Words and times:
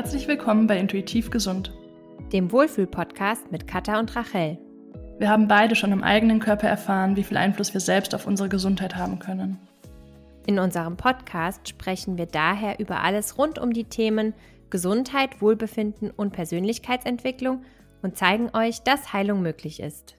Herzlich 0.00 0.28
willkommen 0.28 0.66
bei 0.66 0.78
Intuitiv 0.78 1.30
Gesund, 1.30 1.74
dem 2.32 2.50
Wohlfühl-Podcast 2.50 3.52
mit 3.52 3.66
Katha 3.66 3.98
und 3.98 4.16
Rachel. 4.16 4.56
Wir 5.18 5.28
haben 5.28 5.46
beide 5.46 5.76
schon 5.76 5.92
im 5.92 6.02
eigenen 6.02 6.40
Körper 6.40 6.68
erfahren, 6.68 7.16
wie 7.16 7.22
viel 7.22 7.36
Einfluss 7.36 7.74
wir 7.74 7.82
selbst 7.82 8.14
auf 8.14 8.26
unsere 8.26 8.48
Gesundheit 8.48 8.96
haben 8.96 9.18
können. 9.18 9.58
In 10.46 10.58
unserem 10.58 10.96
Podcast 10.96 11.68
sprechen 11.68 12.16
wir 12.16 12.24
daher 12.24 12.80
über 12.80 13.02
alles 13.02 13.36
rund 13.36 13.58
um 13.58 13.74
die 13.74 13.84
Themen 13.84 14.32
Gesundheit, 14.70 15.42
Wohlbefinden 15.42 16.10
und 16.10 16.32
Persönlichkeitsentwicklung 16.32 17.62
und 18.00 18.16
zeigen 18.16 18.48
euch, 18.54 18.80
dass 18.80 19.12
Heilung 19.12 19.42
möglich 19.42 19.80
ist. 19.80 20.16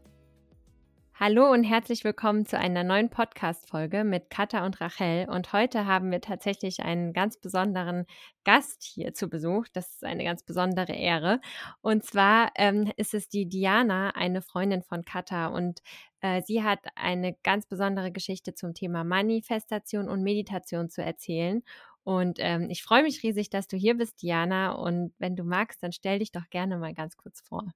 Hallo 1.24 1.52
und 1.52 1.64
herzlich 1.64 2.04
willkommen 2.04 2.48
zu 2.48 2.58
einer 2.58 2.84
neuen 2.84 3.12
Podcast-Folge 3.12 4.04
mit 4.04 4.32
Katha 4.32 4.66
und 4.66 4.82
Rachel. 4.82 5.30
Und 5.30 5.54
heute 5.54 5.86
haben 5.86 6.10
wir 6.10 6.20
tatsächlich 6.20 6.80
einen 6.80 7.14
ganz 7.14 7.38
besonderen 7.38 8.08
Gast 8.44 8.82
hier 8.82 9.14
zu 9.14 9.30
Besuch. 9.30 9.68
Das 9.72 9.92
ist 9.92 10.04
eine 10.04 10.24
ganz 10.24 10.42
besondere 10.42 10.94
Ehre. 10.94 11.40
Und 11.82 12.04
zwar 12.04 12.50
ähm, 12.56 12.92
ist 12.98 13.14
es 13.14 13.30
die 13.30 13.48
Diana, 13.48 14.10
eine 14.16 14.42
Freundin 14.42 14.82
von 14.82 15.06
Katha. 15.06 15.46
Und 15.50 15.84
äh, 16.22 16.42
sie 16.42 16.64
hat 16.64 16.80
eine 16.96 17.36
ganz 17.44 17.68
besondere 17.68 18.12
Geschichte 18.12 18.56
zum 18.56 18.74
Thema 18.74 19.04
Manifestation 19.04 20.10
und 20.10 20.24
Meditation 20.24 20.90
zu 20.90 21.04
erzählen. 21.04 21.62
Und 22.04 22.40
ähm, 22.42 22.68
ich 22.72 22.82
freue 22.82 23.04
mich 23.04 23.22
riesig, 23.22 23.52
dass 23.52 23.68
du 23.68 23.78
hier 23.78 23.96
bist, 23.96 24.24
Diana. 24.24 24.72
Und 24.72 25.14
wenn 25.20 25.36
du 25.36 25.44
magst, 25.44 25.84
dann 25.84 25.92
stell 25.92 26.18
dich 26.18 26.32
doch 26.32 26.50
gerne 26.50 26.80
mal 26.80 26.96
ganz 26.96 27.16
kurz 27.16 27.42
vor. 27.42 27.72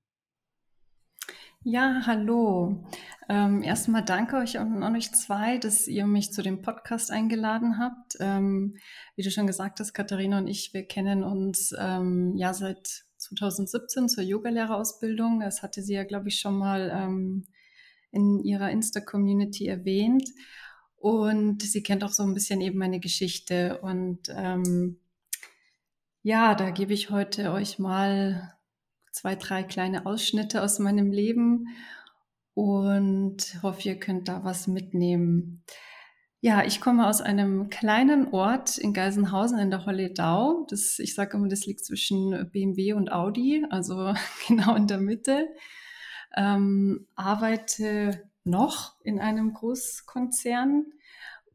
Ja, 1.64 2.04
hallo. 2.06 2.86
Ähm, 3.28 3.64
erstmal 3.64 4.06
danke 4.06 4.38
euch 4.38 4.60
und 4.60 4.84
an 4.84 4.96
euch 4.96 5.12
zwei, 5.14 5.58
dass 5.58 5.88
ihr 5.88 6.06
mich 6.06 6.32
zu 6.32 6.44
dem 6.44 6.62
Podcast 6.62 7.10
eingeladen 7.10 7.80
habt. 7.80 8.18
Ähm, 8.20 8.78
wie 9.16 9.24
du 9.24 9.32
schon 9.32 9.48
gesagt 9.48 9.80
hast, 9.80 9.94
Katharina 9.94 10.38
und 10.38 10.48
ich, 10.48 10.76
wir 10.76 10.84
kennen 10.84 11.24
uns 11.24 11.74
ähm, 11.78 12.36
ja 12.36 12.54
seit 12.54 13.06
2017 13.18 14.10
zur 14.10 14.24
Yogalehrerausbildung. 14.24 15.40
Das 15.40 15.64
hatte 15.64 15.82
sie 15.82 15.96
ja, 15.96 16.04
glaube 16.04 16.28
ich, 16.28 16.40
schon 16.40 16.56
mal 16.56 16.92
ähm, 16.94 17.48
in 18.12 18.44
ihrer 18.44 18.70
Insta-Community 18.70 19.66
erwähnt. 19.66 20.30
Und 20.98 21.64
sie 21.64 21.82
kennt 21.82 22.04
auch 22.04 22.12
so 22.12 22.24
ein 22.24 22.36
bisschen 22.36 22.62
eben 22.62 22.78
meine 22.78 23.00
Geschichte. 23.00 23.80
Und 23.82 24.30
ähm, 24.30 25.00
ja, 26.22 26.56
da 26.56 26.70
gebe 26.70 26.94
ich 26.94 27.10
heute 27.10 27.52
euch 27.52 27.80
mal 27.80 28.55
zwei, 29.16 29.36
drei 29.36 29.64
kleine 29.64 30.06
Ausschnitte 30.06 30.62
aus 30.62 30.78
meinem 30.78 31.10
Leben 31.14 31.70
und 32.54 33.58
hoffe, 33.64 33.88
ihr 33.88 33.98
könnt 33.98 34.28
da 34.28 34.44
was 34.44 34.68
mitnehmen. 34.68 35.64
Ja, 36.42 36.66
ich 36.66 36.82
komme 36.82 37.08
aus 37.08 37.22
einem 37.22 37.70
kleinen 37.70 38.34
Ort 38.34 38.78
in 38.78 38.94
Geisenhausen 38.94 39.58
in 39.58 39.72
der 39.72 39.86
Holledau. 39.86 40.68
Das, 40.70 41.00
ich 41.00 41.16
sage 41.16 41.38
immer, 41.38 41.48
das 41.48 41.66
liegt 41.66 41.86
zwischen 41.86 42.52
BMW 42.52 42.92
und 42.92 43.10
Audi, 43.10 43.66
also 43.70 44.14
genau 44.48 44.76
in 44.76 44.88
der 44.88 45.00
Mitte. 45.00 45.48
Ähm, 46.36 47.08
arbeite 47.16 48.30
noch 48.44 49.00
in 49.02 49.20
einem 49.20 49.54
Großkonzern 49.54 50.88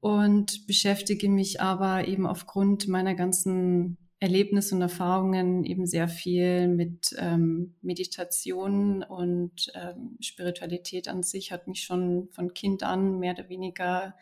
und 0.00 0.66
beschäftige 0.66 1.28
mich 1.28 1.60
aber 1.60 2.08
eben 2.08 2.26
aufgrund 2.26 2.88
meiner 2.88 3.14
ganzen 3.14 3.98
Erlebnisse 4.20 4.74
und 4.74 4.82
Erfahrungen 4.82 5.64
eben 5.64 5.86
sehr 5.86 6.06
viel 6.06 6.68
mit 6.68 7.16
ähm, 7.18 7.74
Meditation 7.80 9.02
und 9.02 9.72
ähm, 9.74 10.18
Spiritualität 10.20 11.08
an 11.08 11.22
sich 11.22 11.52
hat 11.52 11.66
mich 11.66 11.82
schon 11.82 12.28
von 12.30 12.52
Kind 12.52 12.82
an 12.82 13.18
mehr 13.18 13.32
oder 13.32 13.48
weniger 13.48 14.14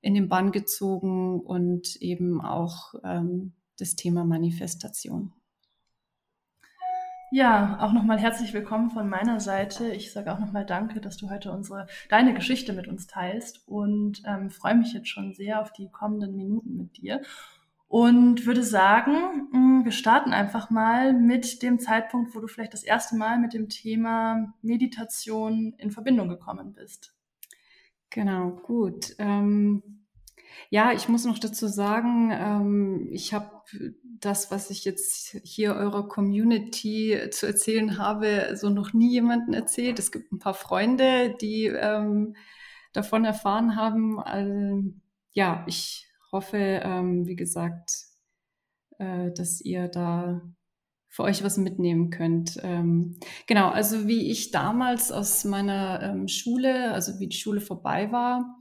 in 0.00 0.14
den 0.14 0.30
Bann 0.30 0.52
gezogen 0.52 1.40
und 1.40 1.96
eben 1.96 2.40
auch 2.40 2.94
ähm, 3.04 3.52
das 3.78 3.94
Thema 3.94 4.24
Manifestation. 4.24 5.34
Ja, 7.30 7.78
auch 7.80 7.92
nochmal 7.92 8.18
herzlich 8.18 8.54
willkommen 8.54 8.90
von 8.90 9.08
meiner 9.08 9.38
Seite. 9.38 9.92
Ich 9.92 10.12
sage 10.12 10.32
auch 10.32 10.40
nochmal 10.40 10.64
Danke, 10.64 11.00
dass 11.00 11.18
du 11.18 11.28
heute 11.28 11.52
unsere 11.52 11.86
deine 12.08 12.32
Geschichte 12.32 12.72
mit 12.72 12.88
uns 12.88 13.06
teilst 13.06 13.68
und 13.68 14.22
ähm, 14.26 14.48
freue 14.50 14.76
mich 14.76 14.94
jetzt 14.94 15.08
schon 15.08 15.34
sehr 15.34 15.60
auf 15.60 15.72
die 15.72 15.90
kommenden 15.90 16.34
Minuten 16.34 16.76
mit 16.78 16.96
dir 16.96 17.20
und 17.90 18.46
würde 18.46 18.62
sagen, 18.62 19.48
mm, 19.50 19.84
wir 19.84 19.90
starten 19.90 20.32
einfach 20.32 20.70
mal 20.70 21.12
mit 21.12 21.60
dem 21.60 21.80
Zeitpunkt, 21.80 22.36
wo 22.36 22.40
du 22.40 22.46
vielleicht 22.46 22.72
das 22.72 22.84
erste 22.84 23.16
Mal 23.16 23.40
mit 23.40 23.52
dem 23.52 23.68
Thema 23.68 24.54
Meditation 24.62 25.74
in 25.76 25.90
Verbindung 25.90 26.28
gekommen 26.28 26.72
bist. 26.72 27.16
Genau, 28.08 28.50
gut. 28.50 29.16
Ähm, 29.18 29.82
ja, 30.68 30.92
ich 30.92 31.08
muss 31.08 31.24
noch 31.24 31.40
dazu 31.40 31.66
sagen, 31.66 32.30
ähm, 32.32 33.08
ich 33.10 33.34
habe 33.34 33.60
das, 34.20 34.52
was 34.52 34.70
ich 34.70 34.84
jetzt 34.84 35.36
hier 35.42 35.74
eurer 35.74 36.06
Community 36.06 37.18
zu 37.32 37.48
erzählen 37.48 37.98
habe, 37.98 38.52
so 38.54 38.70
noch 38.70 38.92
nie 38.92 39.10
jemanden 39.10 39.52
erzählt. 39.52 39.98
Es 39.98 40.12
gibt 40.12 40.30
ein 40.30 40.38
paar 40.38 40.54
Freunde, 40.54 41.34
die 41.40 41.64
ähm, 41.64 42.36
davon 42.92 43.24
erfahren 43.24 43.74
haben. 43.74 44.20
Also, 44.20 44.94
ja, 45.32 45.64
ich 45.66 46.09
hoffe, 46.32 46.58
ähm, 46.58 47.26
wie 47.26 47.36
gesagt, 47.36 47.92
äh, 48.98 49.30
dass 49.32 49.60
ihr 49.60 49.88
da 49.88 50.42
für 51.08 51.24
euch 51.24 51.42
was 51.42 51.58
mitnehmen 51.58 52.10
könnt. 52.10 52.58
Ähm, 52.62 53.18
genau, 53.46 53.70
also 53.70 54.06
wie 54.06 54.30
ich 54.30 54.52
damals 54.52 55.10
aus 55.10 55.44
meiner 55.44 56.00
ähm, 56.02 56.28
Schule, 56.28 56.92
also 56.92 57.18
wie 57.18 57.26
die 57.26 57.36
Schule 57.36 57.60
vorbei 57.60 58.12
war, 58.12 58.60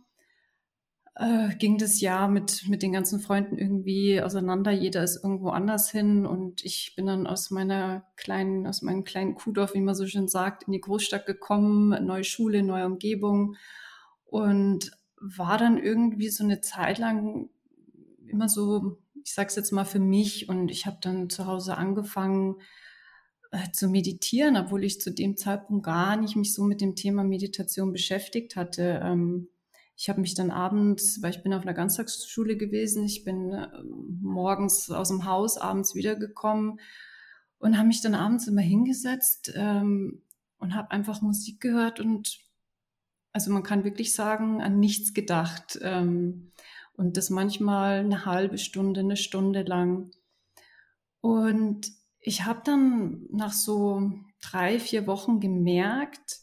äh, 1.19 1.56
ging 1.58 1.78
das 1.78 2.02
Jahr 2.02 2.28
mit, 2.28 2.68
mit 2.68 2.81
den 2.81 2.94
ganzen 2.94 3.19
Freunden 3.19 3.58
irgendwie 3.58 4.22
auseinander. 4.22 4.72
Jeder 4.72 5.03
ist 5.03 5.24
irgendwo 5.24 5.50
anders 5.50 5.91
hin 5.91 6.25
und 6.25 6.66
ich 6.66 6.94
bin 6.96 7.06
dann 7.06 7.28
aus 7.28 7.52
meiner 7.52 8.08
kleinen, 8.16 8.66
aus 8.66 8.81
meinem 8.81 9.03
kleinen 9.03 9.35
Kuhdorf, 9.35 9.75
wie 9.75 9.81
man 9.81 9.96
so 9.96 10.08
schön 10.08 10.28
sagt, 10.28 10.63
in 10.63 10.72
die 10.72 10.81
Großstadt 10.81 11.28
gekommen, 11.28 12.06
neue 12.06 12.24
Schule, 12.24 12.63
neue 12.63 12.85
Umgebung 12.85 13.58
und 14.25 14.91
war 15.18 15.58
dann 15.58 15.78
irgendwie 15.78 16.29
so 16.29 16.44
eine 16.44 16.62
Zeit 16.62 16.97
lang 16.97 17.50
immer 18.29 18.50
so, 18.50 18.97
ich 19.23 19.34
sage 19.34 19.47
es 19.47 19.56
jetzt 19.56 19.72
mal 19.72 19.85
für 19.85 20.00
mich, 20.00 20.50
und 20.50 20.69
ich 20.69 20.85
habe 20.85 20.97
dann 21.01 21.29
zu 21.29 21.45
Hause 21.45 21.78
angefangen 21.78 22.56
äh, 23.51 23.72
zu 23.72 23.90
meditieren, 23.90 24.57
obwohl 24.57 24.84
ich 24.84 25.01
zu 25.01 25.12
dem 25.12 25.38
Zeitpunkt 25.38 25.85
gar 25.85 26.16
nicht 26.17 26.35
mich 26.35 26.53
so 26.53 26.63
mit 26.63 26.81
dem 26.81 26.95
Thema 26.95 27.23
Meditation 27.23 27.91
beschäftigt 27.91 28.56
hatte. 28.56 29.01
Ähm, 29.03 29.50
ich 29.95 30.07
habe 30.07 30.22
mich 30.22 30.34
dann 30.34 30.51
abends, 30.51 31.22
weil 31.22 31.31
ich 31.31 31.44
bin 31.44 31.53
auf 31.53 31.63
einer 31.63 31.73
Ganztagsschule 31.73 32.56
gewesen, 32.57 33.03
ich 33.03 33.25
bin 33.25 33.51
äh, 33.51 33.67
morgens 34.22 34.90
aus 34.90 35.09
dem 35.09 35.25
Haus, 35.25 35.57
abends 35.57 35.96
wiedergekommen 35.96 36.79
und 37.57 37.78
habe 37.78 37.88
mich 37.88 38.01
dann 38.01 38.16
abends 38.16 38.47
immer 38.47 38.61
hingesetzt 38.61 39.51
ähm, 39.56 40.22
und 40.57 40.75
habe 40.75 40.91
einfach 40.91 41.22
Musik 41.22 41.59
gehört 41.59 42.00
und 42.00 42.40
also 43.31 43.51
man 43.51 43.63
kann 43.63 43.84
wirklich 43.84 44.13
sagen, 44.13 44.61
an 44.61 44.79
nichts 44.79 45.13
gedacht. 45.13 45.78
Ähm, 45.81 46.49
und 47.00 47.16
das 47.16 47.30
manchmal 47.30 48.00
eine 48.00 48.26
halbe 48.26 48.58
Stunde, 48.58 49.00
eine 49.00 49.16
Stunde 49.16 49.64
lang. 49.64 50.12
Und 51.22 51.88
ich 52.20 52.44
habe 52.44 52.60
dann 52.66 53.26
nach 53.32 53.54
so 53.54 54.12
drei, 54.42 54.80
vier 54.80 55.08
Wochen 55.08 55.40
gemerkt, 55.40 56.42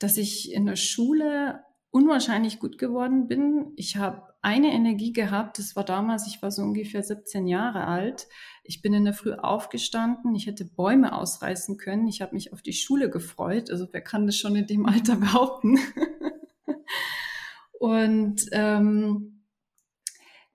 dass 0.00 0.16
ich 0.16 0.52
in 0.52 0.66
der 0.66 0.74
Schule 0.74 1.62
unwahrscheinlich 1.90 2.58
gut 2.58 2.78
geworden 2.78 3.28
bin. 3.28 3.74
Ich 3.76 3.96
habe 3.96 4.34
eine 4.42 4.72
Energie 4.72 5.12
gehabt, 5.12 5.60
das 5.60 5.76
war 5.76 5.84
damals, 5.84 6.26
ich 6.26 6.42
war 6.42 6.50
so 6.50 6.62
ungefähr 6.62 7.04
17 7.04 7.46
Jahre 7.46 7.86
alt. 7.86 8.26
Ich 8.64 8.82
bin 8.82 8.92
in 8.92 9.04
der 9.04 9.14
Früh 9.14 9.34
aufgestanden, 9.34 10.34
ich 10.34 10.48
hätte 10.48 10.64
Bäume 10.64 11.16
ausreißen 11.16 11.76
können, 11.76 12.08
ich 12.08 12.22
habe 12.22 12.34
mich 12.34 12.52
auf 12.52 12.60
die 12.60 12.72
Schule 12.72 13.08
gefreut. 13.08 13.70
Also 13.70 13.86
wer 13.92 14.02
kann 14.02 14.26
das 14.26 14.36
schon 14.36 14.56
in 14.56 14.66
dem 14.66 14.84
Alter 14.84 15.14
behaupten? 15.14 15.78
Und 17.78 18.46
ähm, 18.50 19.35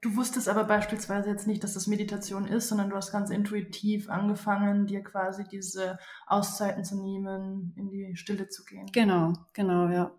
Du 0.01 0.15
wusstest 0.15 0.49
aber 0.49 0.63
beispielsweise 0.63 1.29
jetzt 1.29 1.45
nicht, 1.45 1.63
dass 1.63 1.75
das 1.75 1.85
Meditation 1.85 2.47
ist, 2.47 2.69
sondern 2.69 2.89
du 2.89 2.95
hast 2.95 3.11
ganz 3.11 3.29
intuitiv 3.29 4.09
angefangen, 4.09 4.87
dir 4.87 5.03
quasi 5.03 5.43
diese 5.43 5.99
Auszeiten 6.25 6.83
zu 6.83 6.99
nehmen, 6.99 7.73
in 7.77 7.89
die 7.91 8.15
Stille 8.15 8.49
zu 8.49 8.63
gehen. 8.63 8.87
Genau, 8.91 9.33
genau, 9.53 9.89
ja. 9.89 10.11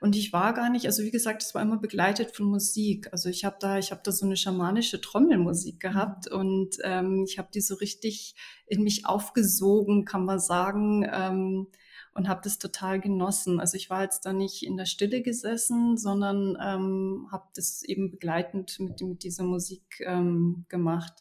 Und 0.00 0.16
ich 0.16 0.32
war 0.32 0.54
gar 0.54 0.70
nicht, 0.70 0.86
also 0.86 1.04
wie 1.04 1.12
gesagt, 1.12 1.42
es 1.42 1.54
war 1.54 1.62
immer 1.62 1.78
begleitet 1.78 2.34
von 2.34 2.46
Musik. 2.46 3.08
Also 3.12 3.28
ich 3.28 3.44
habe 3.44 3.56
da, 3.60 3.78
ich 3.78 3.92
habe 3.92 4.00
da 4.02 4.10
so 4.10 4.26
eine 4.26 4.36
schamanische 4.36 5.00
Trommelmusik 5.00 5.78
gehabt 5.78 6.30
mhm. 6.30 6.38
und 6.38 6.76
ähm, 6.82 7.24
ich 7.28 7.38
habe 7.38 7.48
die 7.54 7.60
so 7.60 7.76
richtig 7.76 8.34
in 8.66 8.82
mich 8.82 9.06
aufgesogen, 9.06 10.04
kann 10.04 10.24
man 10.24 10.40
sagen. 10.40 11.08
Ähm, 11.12 11.68
und 12.18 12.28
habe 12.28 12.40
das 12.42 12.58
total 12.58 13.00
genossen. 13.00 13.60
Also 13.60 13.76
ich 13.76 13.90
war 13.90 14.02
jetzt 14.02 14.26
da 14.26 14.32
nicht 14.32 14.64
in 14.64 14.76
der 14.76 14.86
Stille 14.86 15.22
gesessen, 15.22 15.96
sondern 15.96 16.58
ähm, 16.60 17.28
habe 17.30 17.46
das 17.54 17.84
eben 17.84 18.10
begleitend 18.10 18.78
mit, 18.80 19.00
mit 19.00 19.22
dieser 19.22 19.44
Musik 19.44 20.00
ähm, 20.00 20.64
gemacht. 20.68 21.14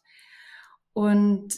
Und 0.93 1.53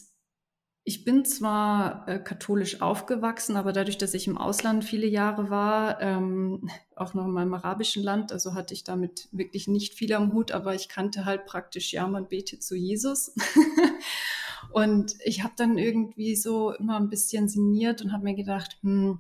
ich 0.84 1.06
bin 1.06 1.24
zwar 1.24 2.06
äh, 2.10 2.20
katholisch 2.20 2.82
aufgewachsen, 2.82 3.56
aber 3.56 3.72
dadurch, 3.72 3.98
dass 3.98 4.14
ich 4.14 4.28
im 4.28 4.38
Ausland 4.38 4.84
viele 4.84 5.08
Jahre 5.08 5.50
war, 5.50 6.02
ähm, 6.02 6.70
auch 6.98 7.14
noch 7.14 7.26
in 7.26 7.32
meinem 7.32 7.54
arabischen 7.54 8.04
Land, 8.04 8.34
also 8.34 8.56
hatte 8.56 8.74
ich 8.74 8.84
damit 8.84 9.30
wirklich 9.32 9.70
nicht 9.70 9.94
viel 9.94 10.12
am 10.14 10.34
Hut, 10.34 10.52
aber 10.52 10.76
ich 10.76 10.90
kannte 10.90 11.24
halt 11.24 11.46
praktisch, 11.46 11.94
ja, 11.94 12.06
man 12.08 12.28
betet 12.28 12.62
zu 12.62 12.76
Jesus. 12.76 13.34
Und 14.72 15.16
ich 15.24 15.44
habe 15.44 15.54
dann 15.58 15.78
irgendwie 15.78 16.36
so 16.36 16.74
immer 16.74 16.98
ein 16.98 17.10
bisschen 17.10 17.48
sinniert 17.48 18.02
und 18.02 18.12
habe 18.12 18.24
mir 18.24 18.36
gedacht, 18.36 18.78
hm, 18.82 19.20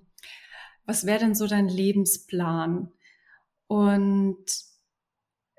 was 0.86 1.06
wäre 1.06 1.20
denn 1.20 1.36
so 1.36 1.48
dein 1.48 1.68
Lebensplan? 1.68 2.92
Und 3.68 4.46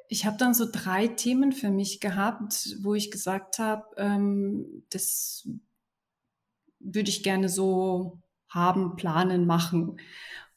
ich 0.08 0.26
habe 0.26 0.36
dann 0.36 0.54
so 0.54 0.66
drei 0.70 1.06
Themen 1.06 1.52
für 1.52 1.70
mich 1.70 2.00
gehabt, 2.00 2.76
wo 2.82 2.94
ich 2.94 3.10
gesagt 3.10 3.58
habe, 3.58 3.84
ähm, 3.96 4.84
das 4.90 5.48
würde 6.80 7.10
ich 7.10 7.22
gerne 7.22 7.48
so 7.48 8.20
haben, 8.48 8.96
planen, 8.96 9.46
machen. 9.46 10.00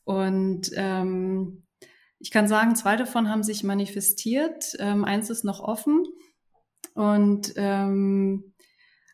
Und 0.04 0.72
ähm, 0.76 1.64
ich 2.18 2.32
kann 2.32 2.48
sagen, 2.48 2.76
zwei 2.76 2.96
davon 2.96 3.30
haben 3.30 3.44
sich 3.44 3.64
manifestiert. 3.64 4.74
Ähm, 4.80 5.06
eins 5.06 5.30
ist 5.30 5.44
noch 5.44 5.60
offen. 5.60 6.04
Und 6.96 7.54
ähm, 7.56 8.53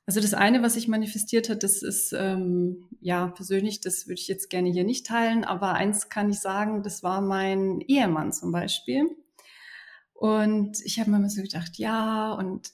also 0.10 0.22
das 0.22 0.34
eine, 0.34 0.64
was 0.64 0.74
sich 0.74 0.88
manifestiert 0.88 1.50
hat, 1.50 1.62
das 1.62 1.84
ist 1.84 2.16
ähm, 2.18 2.88
ja 3.00 3.28
persönlich, 3.28 3.80
das 3.80 4.08
würde 4.08 4.20
ich 4.20 4.28
jetzt 4.28 4.50
gerne 4.50 4.72
hier 4.72 4.84
nicht 4.84 5.06
teilen, 5.06 5.44
aber 5.44 5.76
eins 5.76 6.10
kann 6.10 6.32
ich 6.32 6.40
sagen, 6.40 6.82
das 6.82 7.04
war 7.04 7.22
mein 7.22 7.80
Ehemann 7.82 8.34
zum 8.34 8.52
Beispiel. 8.52 9.06
Und 10.16 10.84
ich 10.84 11.00
habe 11.00 11.12
mir 11.12 11.18
immer 11.18 11.30
so 11.30 11.44
gedacht, 11.44 11.78
ja, 11.78 12.34
und 12.34 12.74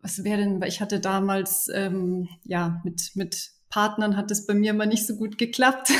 was 0.00 0.24
wäre 0.24 0.38
denn, 0.38 0.58
weil 0.58 0.70
ich 0.70 0.80
hatte 0.80 1.00
damals, 1.00 1.68
ähm, 1.68 2.30
ja, 2.44 2.80
mit, 2.82 3.10
mit 3.12 3.50
Partnern 3.68 4.16
hat 4.16 4.30
es 4.30 4.46
bei 4.46 4.54
mir 4.54 4.70
immer 4.70 4.86
nicht 4.86 5.06
so 5.06 5.16
gut 5.16 5.36
geklappt. 5.36 5.90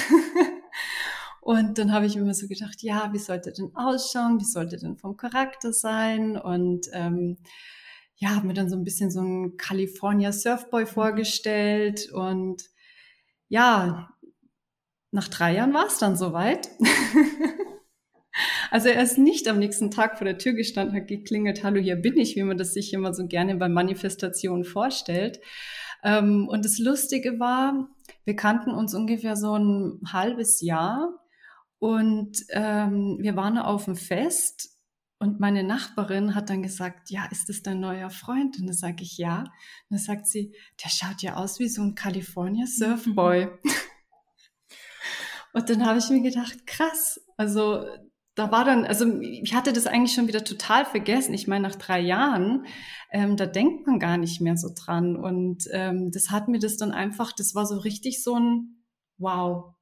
und 1.42 1.76
dann 1.76 1.92
habe 1.92 2.06
ich 2.06 2.14
mir 2.14 2.22
immer 2.22 2.32
so 2.32 2.48
gedacht, 2.48 2.82
ja, 2.82 3.12
wie 3.12 3.18
sollte 3.18 3.52
denn 3.52 3.76
ausschauen? 3.76 4.40
Wie 4.40 4.46
sollte 4.46 4.78
denn 4.78 4.96
vom 4.96 5.18
Charakter 5.18 5.74
sein? 5.74 6.38
Und 6.38 6.88
ähm, 6.94 7.36
ja, 8.16 8.36
habe 8.36 8.46
mir 8.46 8.54
dann 8.54 8.70
so 8.70 8.76
ein 8.76 8.84
bisschen 8.84 9.10
so 9.10 9.20
einen 9.20 9.56
California 9.56 10.32
Surfboy 10.32 10.82
mhm. 10.82 10.88
vorgestellt. 10.88 12.10
Und 12.12 12.62
ja, 13.48 14.10
nach 15.10 15.28
drei 15.28 15.54
Jahren 15.54 15.74
war 15.74 15.86
es 15.86 15.98
dann 15.98 16.16
soweit. 16.16 16.68
Also 18.70 18.88
er 18.88 19.02
ist 19.04 19.18
nicht 19.18 19.46
am 19.46 19.60
nächsten 19.60 19.92
Tag 19.92 20.18
vor 20.18 20.24
der 20.24 20.38
Tür 20.38 20.52
gestanden, 20.54 20.96
hat 20.96 21.06
geklingelt, 21.06 21.62
hallo, 21.62 21.80
hier 21.80 21.94
bin 21.94 22.16
ich, 22.16 22.34
wie 22.34 22.42
man 22.42 22.58
das 22.58 22.74
sich 22.74 22.92
immer 22.92 23.14
so 23.14 23.28
gerne 23.28 23.54
bei 23.54 23.68
Manifestationen 23.68 24.64
vorstellt. 24.64 25.38
Ähm, 26.02 26.48
und 26.48 26.64
das 26.64 26.80
Lustige 26.80 27.38
war, 27.38 27.88
wir 28.24 28.34
kannten 28.34 28.72
uns 28.72 28.92
ungefähr 28.92 29.36
so 29.36 29.56
ein 29.56 30.00
halbes 30.12 30.60
Jahr 30.60 31.20
und 31.78 32.38
ähm, 32.50 33.18
wir 33.20 33.36
waren 33.36 33.58
auf 33.58 33.84
dem 33.84 33.94
Fest 33.94 34.73
und 35.18 35.40
meine 35.40 35.62
Nachbarin 35.62 36.34
hat 36.34 36.50
dann 36.50 36.62
gesagt, 36.62 37.10
ja, 37.10 37.26
ist 37.30 37.48
das 37.48 37.62
dein 37.62 37.80
neuer 37.80 38.10
Freund? 38.10 38.58
Und 38.58 38.66
dann 38.66 38.74
sage 38.74 39.02
ich, 39.02 39.16
ja. 39.16 39.40
Und 39.40 39.48
dann 39.90 39.98
sagt 39.98 40.26
sie, 40.26 40.54
der 40.82 40.90
schaut 40.90 41.22
ja 41.22 41.36
aus 41.36 41.58
wie 41.58 41.68
so 41.68 41.82
ein 41.82 41.94
California 41.94 42.66
Surfboy. 42.66 43.48
und 45.52 45.70
dann 45.70 45.86
habe 45.86 45.98
ich 45.98 46.10
mir 46.10 46.22
gedacht, 46.22 46.66
krass, 46.66 47.20
also 47.36 47.86
da 48.34 48.50
war 48.50 48.64
dann, 48.64 48.84
also 48.84 49.20
ich 49.20 49.54
hatte 49.54 49.72
das 49.72 49.86
eigentlich 49.86 50.14
schon 50.14 50.26
wieder 50.26 50.44
total 50.44 50.84
vergessen. 50.84 51.34
Ich 51.34 51.46
meine, 51.46 51.68
nach 51.68 51.76
drei 51.76 52.00
Jahren, 52.00 52.66
ähm, 53.12 53.36
da 53.36 53.46
denkt 53.46 53.86
man 53.86 54.00
gar 54.00 54.16
nicht 54.16 54.40
mehr 54.40 54.56
so 54.56 54.70
dran. 54.74 55.16
Und 55.16 55.68
ähm, 55.70 56.10
das 56.10 56.30
hat 56.30 56.48
mir 56.48 56.58
das 56.58 56.76
dann 56.76 56.90
einfach, 56.90 57.32
das 57.32 57.54
war 57.54 57.66
so 57.66 57.78
richtig 57.78 58.22
so 58.22 58.38
ein 58.38 58.84
Wow. 59.18 59.74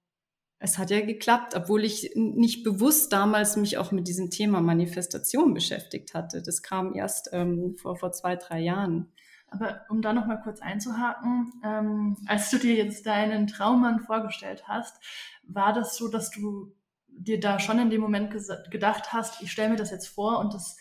Es 0.64 0.78
hat 0.78 0.90
ja 0.90 1.04
geklappt, 1.04 1.56
obwohl 1.56 1.84
ich 1.84 2.12
nicht 2.14 2.62
bewusst 2.62 3.12
damals 3.12 3.56
mich 3.56 3.78
auch 3.78 3.90
mit 3.90 4.06
diesem 4.06 4.30
Thema 4.30 4.60
Manifestation 4.60 5.54
beschäftigt 5.54 6.14
hatte. 6.14 6.40
Das 6.40 6.62
kam 6.62 6.94
erst 6.94 7.30
ähm, 7.32 7.74
vor, 7.76 7.96
vor 7.96 8.12
zwei, 8.12 8.36
drei 8.36 8.60
Jahren. 8.60 9.12
Aber 9.48 9.80
um 9.88 10.02
da 10.02 10.12
noch 10.12 10.26
mal 10.26 10.40
kurz 10.40 10.62
einzuhaken, 10.62 11.52
ähm, 11.64 12.16
als 12.28 12.48
du 12.50 12.58
dir 12.58 12.76
jetzt 12.76 13.06
deinen 13.06 13.48
Traummann 13.48 14.04
vorgestellt 14.04 14.68
hast, 14.68 15.02
war 15.42 15.72
das 15.72 15.96
so, 15.96 16.06
dass 16.06 16.30
du 16.30 16.72
dir 17.08 17.40
da 17.40 17.58
schon 17.58 17.80
in 17.80 17.90
dem 17.90 18.00
Moment 18.00 18.32
gedacht 18.70 19.12
hast, 19.12 19.42
ich 19.42 19.50
stelle 19.50 19.70
mir 19.70 19.76
das 19.76 19.90
jetzt 19.90 20.06
vor 20.06 20.38
und 20.38 20.54
das, 20.54 20.76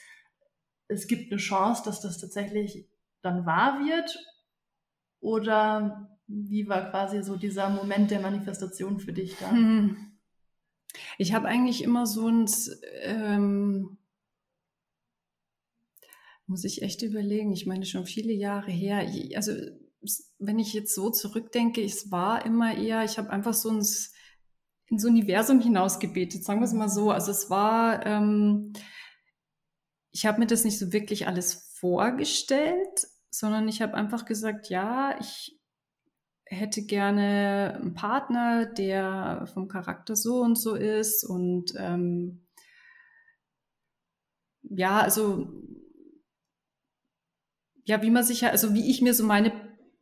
es 0.90 1.08
gibt 1.08 1.32
eine 1.32 1.42
Chance, 1.42 1.82
dass 1.86 2.02
das 2.02 2.20
tatsächlich 2.20 2.88
dann 3.24 3.48
wahr 3.48 3.80
wird? 3.80 4.16
Oder 5.22 6.20
wie 6.32 6.68
war 6.68 6.90
quasi 6.90 7.24
so 7.24 7.36
dieser 7.36 7.70
Moment 7.70 8.12
der 8.12 8.22
Manifestation 8.22 9.00
für 9.00 9.14
dich 9.14 9.36
da? 9.38 9.52
Hm. 9.52 9.98
Ich 11.18 11.34
habe 11.34 11.48
eigentlich 11.48 11.84
immer 11.84 12.06
so 12.06 12.28
ein, 12.28 12.50
ähm, 13.04 13.98
muss 16.48 16.64
ich 16.64 16.82
echt 16.82 17.02
überlegen, 17.02 17.54
ich 17.54 17.66
meine 17.66 17.86
schon 17.86 18.06
viele 18.06 18.34
Jahre 18.34 18.72
her, 18.72 19.10
also 19.36 19.54
wenn 20.40 20.60
ich 20.60 20.74
jetzt 20.74 20.96
so 20.96 21.10
zurückdenke, 21.10 21.84
es 21.84 22.12
war 22.12 22.46
immer 22.46 22.76
eher, 22.76 23.04
ich 23.04 23.18
habe 23.18 23.30
einfach 23.30 23.54
so 23.54 23.70
ein 23.70 23.86
ins 24.92 25.06
Universum 25.06 25.62
hinausgebetet, 25.62 26.44
sagen 26.44 26.60
wir 26.60 26.66
es 26.66 26.74
mal 26.74 26.90
so. 26.90 27.12
Also 27.12 27.32
es 27.32 27.50
war, 27.50 28.06
ähm, 28.06 28.74
ich 30.12 30.26
habe 30.26 30.40
mir 30.40 30.48
das 30.48 30.66
nicht 30.66 30.78
so 30.78 30.92
wirklich 30.92 31.28
alles 31.28 31.72
vorgestellt, 31.80 33.08
sondern 33.30 33.70
ich 33.70 33.82
habe 33.82 33.94
einfach 33.94 34.26
gesagt, 34.26 34.70
ja, 34.70 35.18
ich 35.20 35.61
hätte 36.52 36.84
gerne 36.84 37.80
einen 37.82 37.94
Partner, 37.94 38.66
der 38.66 39.48
vom 39.54 39.68
Charakter 39.68 40.16
so 40.16 40.42
und 40.42 40.58
so 40.58 40.76
ist 40.76 41.24
und 41.24 41.74
ähm, 41.78 42.46
ja, 44.64 45.00
also 45.00 45.48
ja, 47.86 48.02
wie 48.02 48.10
man 48.10 48.24
sich 48.24 48.42
ja, 48.42 48.50
also 48.50 48.74
wie 48.74 48.90
ich 48.90 49.02
mir 49.02 49.14
so 49.14 49.26
meine 49.26 49.52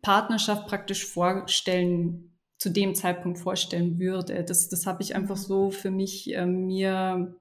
Partnerschaft 0.01 0.68
praktisch 0.68 1.06
vorstellen 1.06 2.38
zu 2.57 2.69
dem 2.69 2.94
Zeitpunkt 2.94 3.40
vorstellen 3.40 4.00
würde. 4.00 4.44
Das, 4.44 4.68
das 4.68 4.86
habe 4.86 5.01
ich 5.01 5.16
einfach 5.16 5.38
so 5.38 5.72
für 5.72 5.92
mich 5.92 6.34
äh, 6.36 6.46
mir 6.46 7.40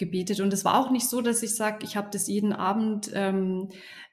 gebetet. 0.00 0.40
Und 0.40 0.52
es 0.52 0.64
war 0.64 0.80
auch 0.80 0.90
nicht 0.90 1.08
so, 1.08 1.20
dass 1.20 1.44
ich 1.44 1.54
sage, 1.54 1.84
ich 1.84 1.96
habe 1.96 2.08
das 2.10 2.26
jeden 2.26 2.52
Abend 2.52 3.12
ähm, 3.14 3.68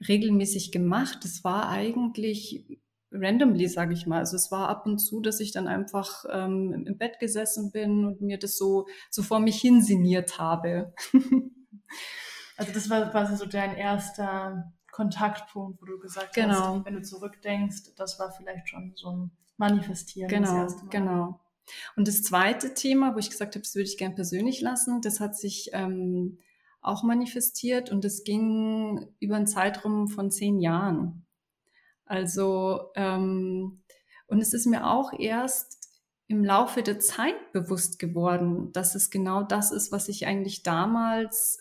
regelmäßig 0.08 0.72
gemacht. 0.72 1.26
Es 1.26 1.44
war 1.44 1.70
eigentlich 1.70 2.80
randomly, 3.12 3.68
sage 3.68 3.94
ich 3.94 4.06
mal. 4.06 4.20
Also 4.20 4.36
es 4.36 4.52
war 4.52 4.70
ab 4.70 4.86
und 4.86 5.00
zu, 5.00 5.22
dass 5.22 5.40
ich 5.40 5.52
dann 5.52 5.68
einfach 5.68 6.26
ähm, 6.30 6.86
im 6.86 6.98
Bett 6.98 7.20
gesessen 7.20 7.72
bin 7.72 8.06
und 8.06 8.22
mir 8.22 8.38
das 8.38 8.58
so, 8.58 8.86
so 9.10 9.24
vor 9.24 9.40
mich 9.40 9.60
hinsiniert 9.60 10.38
habe. 10.38 10.94
also 12.58 12.72
das 12.74 12.90
war 12.90 13.10
quasi 13.10 13.36
so 13.38 13.46
dein 13.46 13.76
erster 13.76 14.72
Kontaktpunkt, 14.92 15.82
wo 15.82 15.86
du 15.86 16.00
gesagt 16.00 16.36
genau. 16.36 16.76
hast, 16.76 16.86
wenn 16.86 16.96
du 16.96 17.02
zurückdenkst, 17.02 17.96
das 17.96 18.20
war 18.20 18.32
vielleicht 18.32 18.70
schon 18.70 18.92
so 18.96 19.10
ein 19.10 19.32
Manifestieren. 19.56 20.30
Genau, 20.30 20.68
genau. 20.90 21.40
Und 21.96 22.08
das 22.08 22.24
zweite 22.24 22.74
Thema, 22.74 23.14
wo 23.16 23.20
ich 23.20 23.30
gesagt 23.30 23.56
habe, 23.56 23.64
das 23.64 23.76
würde 23.76 23.90
ich 23.90 23.98
gern 23.98 24.16
persönlich 24.16 24.62
lassen, 24.62 25.02
das 25.02 25.20
hat 25.20 25.36
sich 25.36 25.70
ähm, 25.74 26.40
auch 26.82 27.04
manifestiert 27.04 27.92
und 27.92 28.04
das 28.04 28.24
ging 28.24 29.08
über 29.20 29.36
einen 29.36 29.48
Zeitraum 29.48 30.08
von 30.08 30.32
zehn 30.32 30.60
Jahren. 30.60 31.26
Also, 32.06 32.92
ähm, 32.96 33.84
und 34.28 34.42
es 34.42 34.54
ist 34.54 34.66
mir 34.66 34.88
auch 34.88 35.12
erst 35.18 35.78
im 36.28 36.44
Laufe 36.44 36.84
der 36.84 37.00
Zeit 37.00 37.52
bewusst 37.54 38.00
geworden, 38.00 38.72
dass 38.74 38.96
es 38.96 39.10
genau 39.10 39.44
das 39.44 39.72
ist, 39.72 39.92
was 39.92 40.10
ich 40.10 40.28
eigentlich 40.28 40.64
damals 40.64 41.60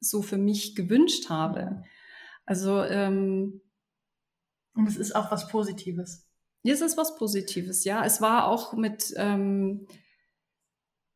so 0.00 0.22
für 0.22 0.38
mich 0.38 0.76
gewünscht 0.76 1.28
habe. 1.28 1.82
Also 2.46 2.82
ähm, 2.82 3.60
und 4.74 4.86
es 4.86 4.96
ist 4.96 5.14
auch 5.16 5.32
was 5.32 5.48
Positives. 5.48 6.27
Es 6.64 6.80
ist 6.80 6.96
was 6.96 7.16
Positives, 7.16 7.84
ja. 7.84 8.04
Es 8.04 8.20
war 8.20 8.46
auch 8.46 8.74
mit 8.74 9.14
ähm, 9.16 9.86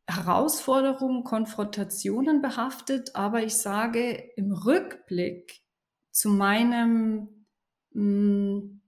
Herausforderungen, 0.06 1.24
Konfrontationen 1.24 2.42
behaftet, 2.42 3.14
aber 3.14 3.42
ich 3.42 3.54
sage 3.54 4.12
im 4.36 4.52
Rückblick 4.52 5.60
zu 6.10 6.30
meinem 6.30 7.46
mh, 7.92 8.02
mm, 8.02 8.82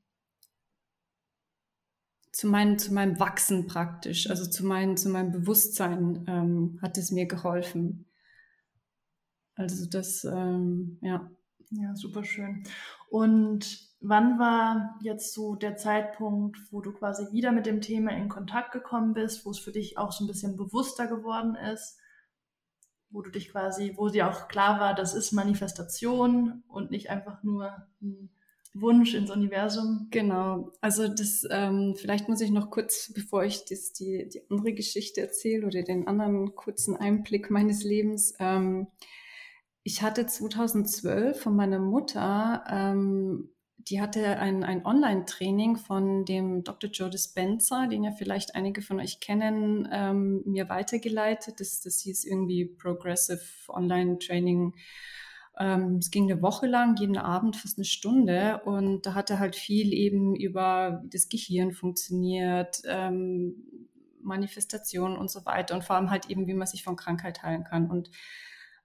zu 2.35 2.49
meinem, 2.49 2.79
zu 2.79 2.93
meinem 2.93 3.21
Wachsen 3.21 3.67
praktisch, 3.69 4.29
also 4.29 4.45
zu, 4.51 4.67
mein, 4.67 4.97
zu 4.97 5.09
meinem 5.09 5.31
Bewusstsein 5.31 6.25
ähm, 6.27 6.79
hat 6.83 6.99
es 6.99 7.13
mir 7.13 7.27
geholfen. 7.27 8.07
Also 9.55 9.87
das, 9.87 10.25
ähm, 10.25 10.99
ja. 11.01 11.31
Ja, 11.71 11.95
super 11.95 12.25
schön. 12.25 12.65
Und 13.09 13.94
wann 14.07 14.39
war 14.39 14.99
jetzt 15.03 15.33
so 15.33 15.55
der 15.55 15.77
Zeitpunkt, 15.77 16.59
wo 16.71 16.83
du 16.83 16.93
quasi 16.93 17.33
wieder 17.33 17.53
mit 17.53 17.65
dem 17.65 17.81
Thema 17.81 18.13
in 18.13 18.29
Kontakt 18.29 18.73
gekommen 18.73 19.15
bist, 19.15 19.47
wo 19.47 19.51
es 19.51 19.59
für 19.59 19.73
dich 19.73 19.97
auch 19.97 20.13
so 20.13 20.25
ein 20.25 20.27
bisschen 20.27 20.57
bewusster 20.57 21.07
geworden 21.07 21.55
ist, 21.55 21.99
wo 23.11 23.23
du 23.23 23.31
dich 23.31 23.51
quasi, 23.51 23.95
wo 23.97 24.11
dir 24.11 24.29
auch 24.29 24.49
klar 24.49 24.79
war, 24.79 24.95
das 24.95 25.15
ist 25.15 25.33
Manifestation 25.33 26.63
und 26.69 26.91
nicht 26.91 27.09
einfach 27.09 27.43
nur 27.43 27.75
ein 28.03 28.29
Wunsch 28.75 29.15
ins 29.15 29.31
Universum? 29.31 30.09
Genau. 30.11 30.73
Also 30.83 31.09
das, 31.09 31.47
ähm, 31.51 31.95
vielleicht 31.97 32.29
muss 32.29 32.43
ich 32.43 32.51
noch 32.51 32.71
kurz, 32.71 33.11
bevor 33.15 33.45
ich 33.45 33.65
das, 33.65 33.93
die, 33.93 34.29
die 34.29 34.43
andere 34.51 34.75
Geschichte 34.75 35.23
erzähle 35.23 35.67
oder 35.67 35.83
den 35.83 36.07
anderen 36.09 36.55
kurzen 36.55 36.95
Einblick 36.97 37.51
meines 37.51 37.85
Lebens, 37.85 38.35
ähm, 38.39 38.89
ich 39.87 40.03
hatte 40.03 40.27
2012 40.27 41.41
von 41.41 41.55
meiner 41.55 41.79
Mutter, 41.79 42.65
ähm, 42.69 43.54
die 43.89 44.01
hatte 44.01 44.39
ein, 44.39 44.65
ein 44.65 44.85
Online-Training 44.85 45.77
von 45.77 46.25
dem 46.25 46.65
Dr. 46.65 46.91
Joe 46.91 47.11
Dispenza, 47.11 47.87
den 47.87 48.05
ja 48.05 48.13
vielleicht 48.13 48.55
einige 48.55 48.83
von 48.83 49.01
euch 49.01 49.21
kennen, 49.21 49.89
ähm, 49.93 50.43
mir 50.47 50.69
weitergeleitet. 50.69 51.61
Das, 51.61 51.81
das 51.81 52.01
hieß 52.01 52.25
irgendwie 52.25 52.65
Progressive 52.65 53.43
Online-Training. 53.69 54.75
Ähm, 55.59 55.97
es 55.97 56.11
ging 56.11 56.31
eine 56.31 56.43
Woche 56.43 56.67
lang, 56.67 56.97
jeden 56.97 57.19
Abend 57.19 57.57
fast 57.57 57.79
eine 57.79 57.85
Stunde. 57.85 58.63
Und 58.65 59.07
da 59.07 59.15
hat 59.15 59.31
er 59.31 59.39
halt 59.39 59.57
viel 59.57 59.93
eben 59.93 60.35
über, 60.35 61.01
wie 61.03 61.11
das 61.11 61.29
Gehirn 61.29 61.73
funktioniert, 61.73 62.83
ähm, 62.87 63.55
Manifestationen 64.23 65.19
und 65.19 65.31
so 65.31 65.45
weiter. 65.45 65.75
Und 65.75 65.85
vor 65.85 65.97
allem 65.97 66.11
halt 66.11 66.31
eben, 66.31 66.47
wie 66.47 66.55
man 66.55 66.67
sich 66.67 66.83
von 66.83 66.97
Krankheit 66.97 67.43
heilen 67.43 67.65
kann. 67.65 67.91
Und 67.91 68.11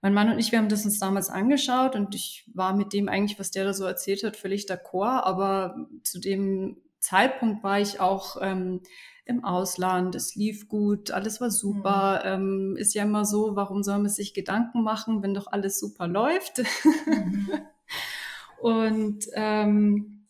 mein 0.02 0.14
Mann 0.14 0.30
und 0.30 0.38
ich, 0.38 0.50
wir 0.50 0.58
haben 0.58 0.68
das 0.68 0.84
uns 0.84 0.98
damals 0.98 1.28
angeschaut 1.28 1.94
und 1.94 2.14
ich 2.14 2.48
war 2.54 2.74
mit 2.74 2.92
dem 2.92 3.08
eigentlich, 3.08 3.38
was 3.38 3.50
der 3.50 3.64
da 3.64 3.74
so 3.74 3.84
erzählt 3.84 4.24
hat, 4.24 4.36
völlig 4.36 4.64
d'accord. 4.64 5.22
Aber 5.24 5.88
zu 6.02 6.18
dem 6.20 6.78
Zeitpunkt 7.00 7.62
war 7.62 7.80
ich 7.80 8.00
auch 8.00 8.38
ähm, 8.40 8.80
im 9.26 9.44
Ausland, 9.44 10.14
es 10.14 10.34
lief 10.34 10.68
gut, 10.68 11.10
alles 11.10 11.40
war 11.40 11.50
super. 11.50 12.22
Mhm. 12.24 12.72
Ähm, 12.72 12.76
ist 12.76 12.94
ja 12.94 13.02
immer 13.02 13.24
so, 13.24 13.56
warum 13.56 13.82
soll 13.82 13.98
man 13.98 14.08
sich 14.08 14.34
Gedanken 14.34 14.82
machen, 14.82 15.22
wenn 15.22 15.34
doch 15.34 15.46
alles 15.46 15.78
super 15.78 16.08
läuft? 16.08 16.62
Mhm. 17.06 17.50
und 18.60 19.26
ähm, 19.34 20.26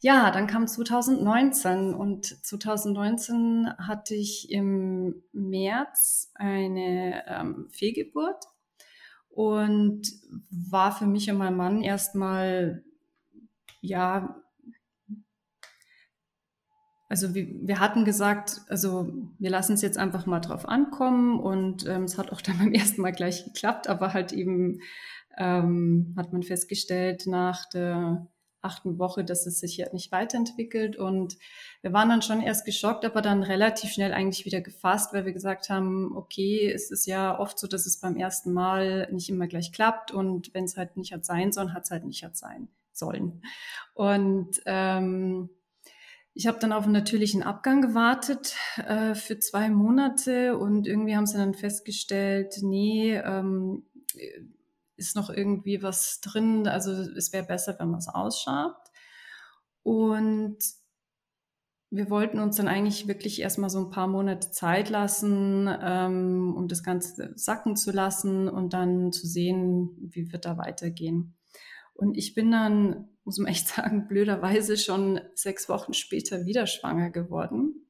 ja, 0.00 0.30
dann 0.30 0.46
kam 0.46 0.66
2019 0.66 1.92
und 1.94 2.24
2019 2.24 3.68
hatte 3.76 4.14
ich 4.14 4.50
im 4.50 5.22
März 5.32 6.32
eine 6.34 7.24
ähm, 7.26 7.68
Fehlgeburt 7.70 8.46
und 9.40 10.02
war 10.50 10.92
für 10.92 11.06
mich 11.06 11.30
und 11.30 11.38
meinen 11.38 11.56
Mann 11.56 11.82
erstmal, 11.82 12.84
ja, 13.80 14.36
also 17.08 17.34
wir, 17.34 17.48
wir, 17.66 17.80
hatten 17.80 18.04
gesagt, 18.04 18.60
also 18.68 19.10
wir 19.38 19.48
lassen 19.48 19.72
es 19.72 19.80
jetzt 19.80 19.96
einfach 19.96 20.26
mal 20.26 20.40
drauf 20.40 20.68
ankommen 20.68 21.40
und 21.40 21.86
ähm, 21.86 22.04
es 22.04 22.18
hat 22.18 22.30
auch 22.32 22.40
dann 22.42 22.58
beim 22.58 22.74
ersten 22.74 23.00
Mal 23.00 23.12
gleich 23.12 23.44
geklappt, 23.44 23.88
aber 23.88 24.12
halt 24.12 24.32
eben 24.32 24.80
ähm, 25.38 26.14
hat 26.18 26.34
man 26.34 26.42
festgestellt 26.42 27.26
nach 27.26 27.66
der 27.70 28.26
achten 28.62 28.98
Woche, 28.98 29.24
dass 29.24 29.46
es 29.46 29.60
sich 29.60 29.76
ja 29.76 29.86
nicht 29.92 30.12
weiterentwickelt. 30.12 30.96
Und 30.96 31.36
wir 31.82 31.92
waren 31.92 32.08
dann 32.08 32.22
schon 32.22 32.40
erst 32.40 32.64
geschockt, 32.64 33.04
aber 33.04 33.22
dann 33.22 33.42
relativ 33.42 33.92
schnell 33.92 34.12
eigentlich 34.12 34.44
wieder 34.44 34.60
gefasst, 34.60 35.12
weil 35.12 35.24
wir 35.24 35.32
gesagt 35.32 35.70
haben, 35.70 36.16
okay, 36.16 36.70
es 36.70 36.90
ist 36.90 37.06
ja 37.06 37.38
oft 37.38 37.58
so, 37.58 37.66
dass 37.66 37.86
es 37.86 38.00
beim 38.00 38.16
ersten 38.16 38.52
Mal 38.52 39.08
nicht 39.12 39.28
immer 39.28 39.46
gleich 39.46 39.72
klappt 39.72 40.12
und 40.12 40.52
wenn 40.54 40.64
es 40.64 40.76
halt 40.76 40.96
nicht 40.96 41.12
hat 41.12 41.24
sein 41.24 41.52
sollen, 41.52 41.74
hat 41.74 41.84
es 41.84 41.90
halt 41.90 42.04
nicht 42.04 42.22
hat 42.22 42.36
sein 42.36 42.68
sollen. 42.92 43.42
Und 43.94 44.60
ähm, 44.66 45.50
ich 46.34 46.46
habe 46.46 46.58
dann 46.60 46.72
auf 46.72 46.84
einen 46.84 46.92
natürlichen 46.92 47.42
Abgang 47.42 47.82
gewartet 47.82 48.54
äh, 48.76 49.14
für 49.14 49.38
zwei 49.38 49.68
Monate 49.68 50.56
und 50.56 50.86
irgendwie 50.86 51.16
haben 51.16 51.26
sie 51.26 51.36
dann 51.36 51.54
festgestellt, 51.54 52.58
nee, 52.62 53.16
ähm, 53.16 53.84
ist 55.00 55.16
noch 55.16 55.30
irgendwie 55.30 55.82
was 55.82 56.20
drin. 56.20 56.68
Also 56.68 56.92
es 56.92 57.32
wäre 57.32 57.46
besser, 57.46 57.76
wenn 57.78 57.90
man 57.90 57.98
es 57.98 58.08
ausschabt. 58.08 58.90
Und 59.82 60.58
wir 61.90 62.08
wollten 62.08 62.38
uns 62.38 62.56
dann 62.56 62.68
eigentlich 62.68 63.08
wirklich 63.08 63.40
erstmal 63.40 63.70
so 63.70 63.80
ein 63.80 63.90
paar 63.90 64.06
Monate 64.06 64.52
Zeit 64.52 64.90
lassen, 64.90 65.68
ähm, 65.82 66.54
um 66.56 66.68
das 66.68 66.84
Ganze 66.84 67.32
sacken 67.34 67.76
zu 67.76 67.90
lassen 67.90 68.48
und 68.48 68.74
dann 68.74 69.10
zu 69.10 69.26
sehen, 69.26 69.96
wie 69.98 70.30
wird 70.32 70.44
da 70.44 70.56
weitergehen. 70.56 71.34
Und 71.94 72.16
ich 72.16 72.34
bin 72.34 72.50
dann, 72.50 73.08
muss 73.24 73.38
man 73.38 73.48
echt 73.48 73.68
sagen, 73.76 74.06
blöderweise 74.06 74.76
schon 74.76 75.20
sechs 75.34 75.68
Wochen 75.68 75.94
später 75.94 76.44
wieder 76.44 76.66
schwanger 76.66 77.10
geworden. 77.10 77.89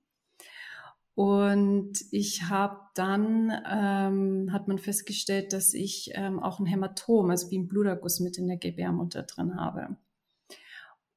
Und 1.20 2.02
ich 2.12 2.44
habe 2.44 2.80
dann, 2.94 3.52
ähm, 3.70 4.54
hat 4.54 4.68
man 4.68 4.78
festgestellt, 4.78 5.52
dass 5.52 5.74
ich 5.74 6.12
ähm, 6.14 6.40
auch 6.40 6.60
ein 6.60 6.64
Hämatom, 6.64 7.28
also 7.28 7.50
wie 7.50 7.58
ein 7.58 7.68
Bluterguss 7.68 8.20
mit 8.20 8.38
in 8.38 8.48
der 8.48 8.56
Gebärmutter 8.56 9.24
drin 9.24 9.60
habe. 9.60 9.98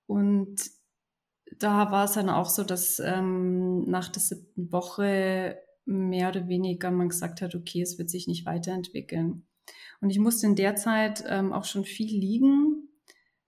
Und 0.05 0.57
da 1.57 1.89
war 1.89 2.03
es 2.03 2.12
dann 2.12 2.27
auch 2.27 2.50
so, 2.50 2.65
dass 2.65 3.00
ähm, 3.00 3.89
nach 3.89 4.10
der 4.10 4.22
siebten 4.22 4.74
Woche 4.74 5.57
mehr 5.86 6.27
oder 6.27 6.50
weniger 6.50 6.91
man 6.91 7.07
gesagt 7.07 7.41
hat, 7.41 7.55
okay, 7.55 7.81
es 7.81 7.98
wird 7.98 8.10
sich 8.10 8.27
nicht 8.27 8.45
weiterentwickeln. 8.45 9.48
Und 10.01 10.10
ich 10.10 10.19
musste 10.19 10.48
in 10.48 10.57
der 10.57 10.75
Zeit 10.75 11.24
ähm, 11.29 11.53
auch 11.53 11.63
schon 11.63 11.86
viel 11.86 12.13
liegen, 12.13 12.89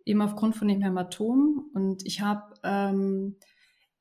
eben 0.06 0.22
aufgrund 0.22 0.56
von 0.56 0.70
dem 0.70 0.82
Hämatom. 0.82 1.70
Und 1.74 2.06
ich 2.06 2.22
habe 2.22 2.54
ähm, 2.64 3.36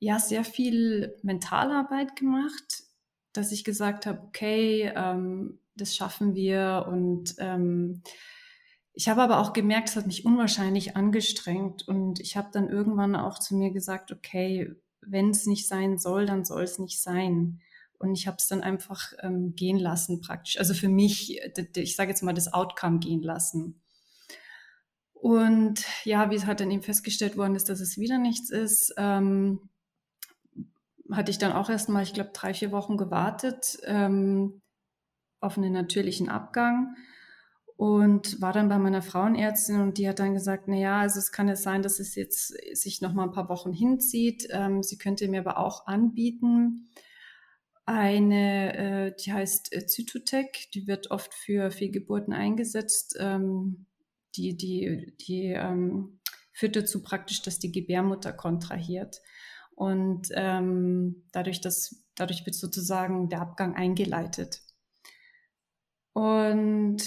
ja 0.04 0.18
sehr 0.18 0.44
viel 0.44 1.16
Mentalarbeit 1.23 2.14
gemacht, 2.14 2.84
dass 3.32 3.52
ich 3.52 3.64
gesagt 3.64 4.06
habe, 4.06 4.20
okay, 4.26 4.92
ähm, 4.94 5.58
das 5.76 5.96
schaffen 5.96 6.34
wir. 6.34 6.87
Und 6.88 7.34
ähm, 7.38 8.02
ich 8.92 9.08
habe 9.08 9.23
aber 9.23 9.40
auch 9.40 9.52
gemerkt, 9.52 9.88
es 9.88 9.96
hat 9.96 10.06
mich 10.06 10.25
unwahrscheinlich 10.25 10.96
angestrengt. 10.96 11.88
Und 11.88 12.20
ich 12.20 12.37
habe 12.37 12.50
dann 12.52 12.68
irgendwann 12.68 13.16
auch 13.16 13.38
zu 13.38 13.56
mir 13.56 13.70
gesagt, 13.70 14.12
okay, 14.12 14.73
wenn 15.00 15.30
es 15.30 15.46
nicht 15.46 15.66
sein 15.66 15.99
soll, 15.99 16.26
dann 16.26 16.44
soll 16.44 16.62
es 16.62 16.78
nicht 16.78 17.00
sein. 17.00 17.61
Und 17.99 18.14
ich 18.14 18.26
habe 18.26 18.37
es 18.38 18.46
dann 18.46 18.61
einfach 18.61 19.12
ähm, 19.23 19.54
gehen 19.56 19.78
lassen 19.78 20.20
praktisch. 20.20 20.58
Also 20.58 20.75
für 20.75 20.88
mich, 20.88 21.40
ich 21.76 21.96
sage 21.96 22.11
jetzt 22.11 22.23
mal, 22.23 22.34
das 22.34 22.52
Outcome 22.52 22.99
gehen 22.99 23.23
lassen. 23.23 23.80
Und 25.14 25.87
ja, 26.04 26.30
wie 26.30 26.34
es 26.34 26.44
halt 26.44 26.61
dann 26.61 26.70
eben 26.70 26.82
festgestellt 26.82 27.38
worden 27.38 27.54
ist, 27.54 27.70
dass 27.70 27.80
es 27.80 27.96
wieder 27.96 28.18
nichts 28.18 28.50
ist, 28.50 28.92
ähm, 28.99 29.70
hatte 31.11 31.30
ich 31.30 31.38
dann 31.38 31.52
auch 31.52 31.68
erstmal, 31.68 32.02
ich 32.02 32.14
glaube, 32.14 32.30
drei, 32.32 32.54
vier 32.54 32.73
Wochen 32.73 32.96
gewartet 32.96 33.78
ähm, 33.84 34.62
auf 35.40 35.58
einen 35.58 35.73
natürlichen 35.73 36.28
Abgang 36.28 36.96
und 37.76 38.40
war 38.40 38.52
dann 38.52 38.68
bei 38.68 38.78
meiner 38.78 39.02
Frauenärztin 39.02 39.80
und 39.80 39.99
die 39.99 40.08
hat 40.08 40.18
dann 40.18 40.34
gesagt, 40.34 40.64
na 40.68 40.76
ja, 40.76 41.00
also 41.00 41.18
es 41.18 41.32
kann 41.32 41.49
ja 41.49 41.56
sein, 41.56 41.82
dass 41.82 41.99
es 41.99 42.14
jetzt 42.14 42.54
sich 42.73 43.00
noch 43.00 43.12
mal 43.12 43.25
ein 43.25 43.32
paar 43.32 43.49
Wochen 43.49 43.73
hinzieht. 43.73 44.49
Ähm, 44.50 44.82
sie 44.82 44.96
könnte 44.96 45.28
mir 45.28 45.40
aber 45.40 45.58
auch 45.58 45.87
anbieten 45.87 46.88
eine, 47.87 48.76
äh, 48.76 49.14
die 49.23 49.32
heißt 49.32 49.75
äh, 49.75 49.87
Zytotec, 49.87 50.70
die 50.73 50.87
wird 50.87 51.11
oft 51.11 51.34
für 51.34 51.70
Fehlgeburten 51.70 52.32
eingesetzt. 52.32 53.16
Ähm, 53.18 53.87
die 54.37 54.56
die, 54.56 55.14
die 55.20 55.49
ähm, 55.49 56.18
führt 56.52 56.76
dazu 56.76 57.02
praktisch, 57.02 57.42
dass 57.42 57.58
die 57.58 57.73
Gebärmutter 57.73 58.32
kontrahiert. 58.32 59.20
Und 59.75 60.28
ähm, 60.35 61.25
dadurch, 61.33 61.61
dass, 61.61 62.04
dadurch 62.14 62.47
wird 62.47 62.54
sozusagen 62.54 63.28
der 63.28 63.40
Abgang 63.40 63.75
eingeleitet. 63.75 64.61
Und 66.12 67.02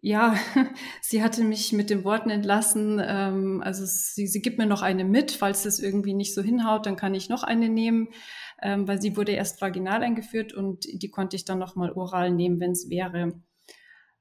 ja, 0.00 0.36
sie 1.00 1.22
hatte 1.22 1.42
mich 1.44 1.72
mit 1.72 1.88
den 1.88 2.04
Worten 2.04 2.28
entlassen. 2.28 3.00
Ähm, 3.02 3.62
also 3.64 3.84
sie, 3.86 4.26
sie 4.26 4.42
gibt 4.42 4.58
mir 4.58 4.66
noch 4.66 4.82
eine 4.82 5.04
mit, 5.04 5.32
falls 5.32 5.64
es 5.64 5.80
irgendwie 5.80 6.12
nicht 6.12 6.34
so 6.34 6.42
hinhaut, 6.42 6.84
dann 6.84 6.96
kann 6.96 7.14
ich 7.14 7.30
noch 7.30 7.42
eine 7.42 7.70
nehmen, 7.70 8.08
ähm, 8.62 8.86
weil 8.86 9.00
sie 9.00 9.16
wurde 9.16 9.32
erst 9.32 9.62
vaginal 9.62 10.02
eingeführt 10.02 10.52
und 10.52 10.84
die 10.84 11.10
konnte 11.10 11.36
ich 11.36 11.46
dann 11.46 11.58
noch 11.58 11.74
mal 11.74 11.92
oral 11.92 12.30
nehmen, 12.30 12.60
wenn 12.60 12.72
es 12.72 12.90
wäre. 12.90 13.40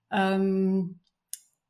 Ähm, 0.10 1.00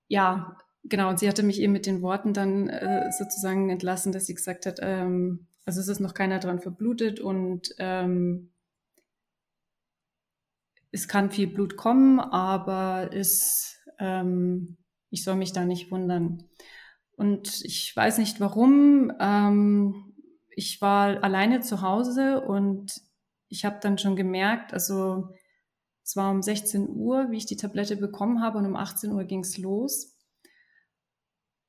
ja, 0.07 0.57
genau. 0.83 1.09
Und 1.09 1.17
sie 1.17 1.27
hatte 1.27 1.41
mich 1.41 1.59
eben 1.59 1.73
mit 1.73 1.87
den 1.87 2.03
Worten 2.03 2.33
dann 2.33 2.69
äh, 2.69 3.11
sozusagen 3.17 3.71
entlassen, 3.71 4.11
dass 4.11 4.27
sie 4.27 4.35
gesagt 4.35 4.67
hat, 4.67 4.77
ähm, 4.81 5.47
also 5.65 5.79
es 5.79 5.87
ist 5.87 5.99
noch 5.99 6.13
keiner 6.13 6.39
dran 6.39 6.59
verblutet 6.59 7.19
und 7.19 7.73
ähm, 7.77 8.51
es 10.91 11.07
kann 11.07 11.31
viel 11.31 11.47
Blut 11.47 11.77
kommen, 11.77 12.19
aber 12.19 13.09
es, 13.13 13.79
ähm, 13.99 14.77
ich 15.09 15.23
soll 15.23 15.35
mich 15.35 15.53
da 15.53 15.65
nicht 15.65 15.89
wundern. 15.91 16.43
Und 17.15 17.63
ich 17.63 17.95
weiß 17.95 18.17
nicht 18.17 18.39
warum. 18.39 19.11
Ähm, 19.19 20.13
ich 20.55 20.81
war 20.81 21.23
alleine 21.23 21.61
zu 21.61 21.81
Hause 21.81 22.41
und 22.41 23.01
ich 23.47 23.65
habe 23.65 23.79
dann 23.81 23.97
schon 23.97 24.15
gemerkt, 24.15 24.73
also 24.73 25.29
es 26.03 26.15
war 26.15 26.29
um 26.31 26.41
16 26.41 26.89
Uhr, 26.89 27.31
wie 27.31 27.37
ich 27.37 27.45
die 27.45 27.57
Tablette 27.57 27.95
bekommen 27.95 28.41
habe 28.41 28.57
und 28.57 28.65
um 28.65 28.75
18 28.75 29.11
Uhr 29.11 29.23
ging 29.23 29.39
es 29.39 29.57
los. 29.57 30.15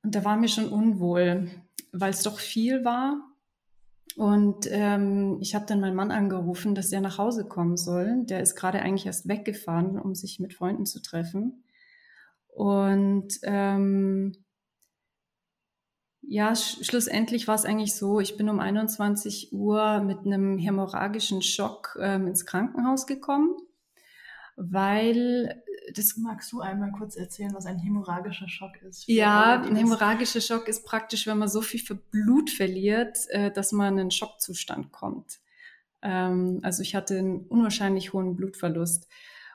Und 0.03 0.15
da 0.15 0.25
war 0.25 0.37
mir 0.37 0.49
schon 0.49 0.69
unwohl, 0.69 1.51
weil 1.93 2.11
es 2.11 2.23
doch 2.23 2.39
viel 2.39 2.85
war 2.85 3.34
und 4.17 4.69
ähm, 4.71 5.39
ich 5.41 5.55
habe 5.55 5.67
dann 5.67 5.81
meinen 5.81 5.97
Mann 5.97 6.13
angerufen, 6.13 6.75
dass 6.75 6.93
er 6.93 7.01
nach 7.01 7.19
Hause 7.19 7.47
kommen 7.47 7.77
soll. 7.77 8.25
Der 8.27 8.41
ist 8.41 8.55
gerade 8.55 8.81
eigentlich 8.81 9.07
erst 9.07 9.29
weggefahren, 9.29 9.99
um 9.99 10.15
sich 10.15 10.39
mit 10.39 10.55
Freunden 10.55 10.87
zu 10.87 11.03
treffen. 11.03 11.65
Und 12.49 13.41
ähm, 13.43 14.45
ja, 16.23 16.55
sch 16.55 16.85
schlussendlich 16.85 17.49
war 17.49 17.57
es 17.57 17.65
eigentlich 17.65 17.97
so, 17.97 18.21
ich 18.21 18.37
bin 18.37 18.49
um 18.49 18.61
21 18.61 19.53
Uhr 19.53 20.01
mit 20.01 20.21
einem 20.21 20.59
hämorrhagischen 20.59 21.43
Schock 21.43 21.99
ähm, 22.01 22.29
ins 22.29 22.47
Krankenhaus 22.47 23.07
gekommen, 23.09 23.57
weil 24.57 25.64
das 25.93 26.17
magst 26.17 26.53
du 26.53 26.61
einmal 26.61 26.93
kurz 26.93 27.17
erzählen, 27.17 27.55
was 27.55 27.67
ein 27.67 27.79
hämorrhagischer 27.79 28.49
Schock 28.49 28.81
ist. 28.83 29.07
Ja, 29.07 29.61
ein 29.61 29.77
hämorrhagischer 29.77 30.41
Schock 30.41 30.69
ist 30.69 30.85
praktisch, 30.87 31.27
wenn 31.27 31.39
man 31.39 31.49
so 31.49 31.61
viel 31.61 31.81
für 31.81 31.95
Blut 31.95 32.51
verliert, 32.51 33.19
äh, 33.31 33.51
dass 33.51 33.73
man 33.73 33.95
in 33.95 34.01
einen 34.01 34.11
Schockzustand 34.11 34.93
kommt. 34.93 35.41
Ähm, 36.03 36.61
also 36.63 36.83
ich 36.83 36.95
hatte 36.95 37.19
einen 37.19 37.47
unwahrscheinlich 37.47 38.13
hohen 38.13 38.37
Blutverlust. 38.37 39.09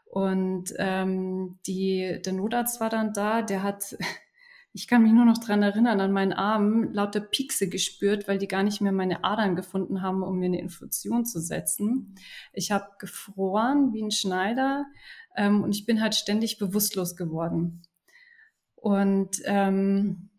Und 0.05 0.73
ähm, 0.77 1.59
die, 1.67 2.19
der 2.25 2.33
Notarzt 2.33 2.81
war 2.81 2.89
dann 2.89 3.13
da, 3.13 3.43
der 3.43 3.61
hat, 3.61 3.95
ich 4.73 4.87
kann 4.87 5.03
mich 5.03 5.11
nur 5.11 5.25
noch 5.25 5.37
dran 5.37 5.61
erinnern, 5.61 5.99
an 5.99 6.11
meinen 6.11 6.33
Armen 6.33 6.93
lauter 6.93 7.21
Piekse 7.21 7.69
gespürt, 7.69 8.27
weil 8.27 8.39
die 8.39 8.47
gar 8.47 8.63
nicht 8.63 8.81
mehr 8.81 8.91
meine 8.91 9.23
Adern 9.23 9.55
gefunden 9.55 10.01
haben, 10.01 10.23
um 10.23 10.39
mir 10.39 10.47
eine 10.47 10.59
Infusion 10.59 11.25
zu 11.25 11.39
setzen. 11.39 12.15
Ich 12.53 12.71
habe 12.71 12.87
gefroren 12.99 13.93
wie 13.93 14.03
ein 14.03 14.11
Schneider 14.11 14.85
ähm, 15.35 15.63
und 15.63 15.75
ich 15.75 15.85
bin 15.85 16.01
halt 16.01 16.15
ständig 16.15 16.57
bewusstlos 16.57 17.15
geworden. 17.15 17.83
Und 18.75 19.41
ähm, 19.45 20.29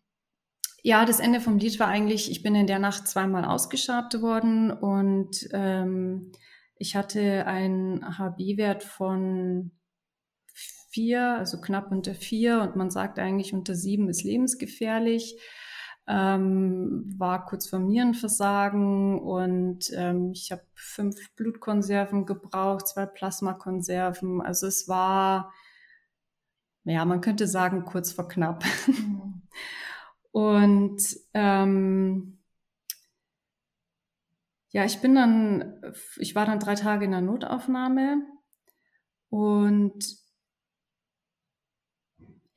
ja, 0.83 1.05
das 1.05 1.19
Ende 1.19 1.39
vom 1.41 1.57
Lied 1.57 1.79
war 1.79 1.87
eigentlich, 1.87 2.31
ich 2.31 2.41
bin 2.41 2.55
in 2.55 2.67
der 2.67 2.79
Nacht 2.79 3.07
zweimal 3.07 3.45
ausgeschabt 3.45 4.19
worden 4.21 4.71
und 4.71 5.47
ähm, 5.53 6.31
ich 6.75 6.95
hatte 6.95 7.45
einen 7.45 8.17
HB-Wert 8.17 8.83
von 8.83 9.71
vier, 10.91 11.37
also 11.37 11.61
knapp 11.61 11.91
unter 11.91 12.15
vier 12.15 12.61
und 12.61 12.75
man 12.75 12.89
sagt 12.89 13.19
eigentlich 13.19 13.53
unter 13.53 13.75
sieben 13.75 14.09
ist 14.09 14.23
lebensgefährlich. 14.23 15.39
Ähm, 16.13 17.05
war 17.17 17.45
kurz 17.45 17.69
vor 17.69 17.79
Nierenversagen 17.79 19.17
und 19.17 19.89
ähm, 19.95 20.31
ich 20.33 20.51
habe 20.51 20.63
fünf 20.75 21.15
Blutkonserven 21.37 22.25
gebraucht, 22.25 22.89
zwei 22.89 23.05
Plasmakonserven. 23.05 24.41
Also 24.41 24.67
es 24.67 24.89
war, 24.89 25.53
ja, 26.83 27.05
man 27.05 27.21
könnte 27.21 27.47
sagen, 27.47 27.85
kurz 27.85 28.11
vor 28.11 28.27
knapp. 28.27 28.65
Mhm. 28.87 29.43
und 30.31 31.01
ähm, 31.33 32.39
ja, 34.71 34.83
ich 34.83 34.99
bin 34.99 35.15
dann, 35.15 35.81
ich 36.17 36.35
war 36.35 36.45
dann 36.45 36.59
drei 36.59 36.75
Tage 36.75 37.05
in 37.05 37.11
der 37.11 37.21
Notaufnahme 37.21 38.21
und 39.29 40.20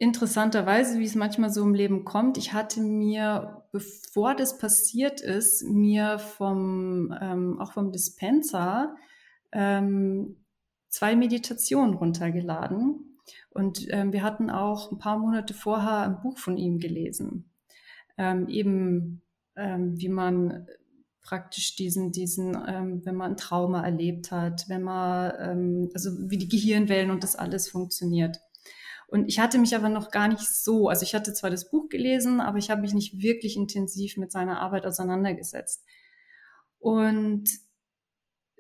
interessanterweise, 0.05 0.99
wie 1.01 1.05
es 1.05 1.15
manchmal 1.15 1.51
so 1.51 1.63
im 1.63 1.75
Leben 1.75 2.05
kommt, 2.05 2.37
ich 2.37 2.53
hatte 2.53 2.81
mir, 2.81 3.65
bevor 3.73 4.35
das 4.35 4.59
passiert 4.59 5.21
ist, 5.21 5.65
mir 5.65 6.19
vom, 6.19 7.13
ähm, 7.21 7.59
auch 7.59 7.73
vom 7.73 7.91
Dispenser 7.91 8.95
ähm, 9.51 10.37
zwei 10.89 11.17
Meditationen 11.17 11.95
runtergeladen. 11.95 13.19
Und 13.51 13.87
ähm, 13.91 14.13
wir 14.13 14.23
hatten 14.23 14.51
auch 14.51 14.93
ein 14.93 14.99
paar 14.99 15.19
Monate 15.19 15.55
vorher 15.55 16.01
ein 16.01 16.21
Buch 16.21 16.39
von 16.39 16.57
ihm 16.57 16.79
gelesen. 16.79 17.51
Ähm, 18.19 18.49
eben, 18.49 19.23
ähm, 19.57 19.99
wie 19.99 20.09
man 20.09 20.67
praktisch 21.23 21.75
diesen, 21.75 22.13
diesen, 22.13 22.57
ähm, 22.69 23.01
wenn 23.05 23.17
man 23.17 23.33
ein 23.33 23.37
Trauma 23.37 23.83
erlebt 23.83 24.31
hat, 24.31 24.69
wenn 24.69 24.83
man, 24.83 25.33
ähm, 25.41 25.91
also 25.95 26.11
wie 26.29 26.37
die 26.37 26.49
Gehirnwellen 26.49 27.11
und 27.11 27.23
das 27.23 27.35
alles 27.35 27.71
funktioniert. 27.71 28.39
Und 29.09 29.29
ich 29.29 29.39
hatte 29.39 29.59
mich 29.59 29.75
aber 29.77 29.89
noch 29.89 30.11
gar 30.11 30.29
nicht 30.29 30.47
so, 30.47 30.89
also 30.89 31.03
ich 31.03 31.15
hatte 31.15 31.33
zwar 31.33 31.51
das 31.51 31.71
Buch 31.71 31.89
gelesen, 31.89 32.41
aber 32.41 32.59
ich 32.59 32.71
habe 32.71 32.81
mich 32.81 32.95
nicht 32.95 33.23
wirklich 33.23 33.57
intensiv 33.57 34.17
mit 34.17 34.33
seiner 34.33 34.61
Arbeit 34.61 34.87
auseinandergesetzt. 34.87 35.85
Und 36.79 37.49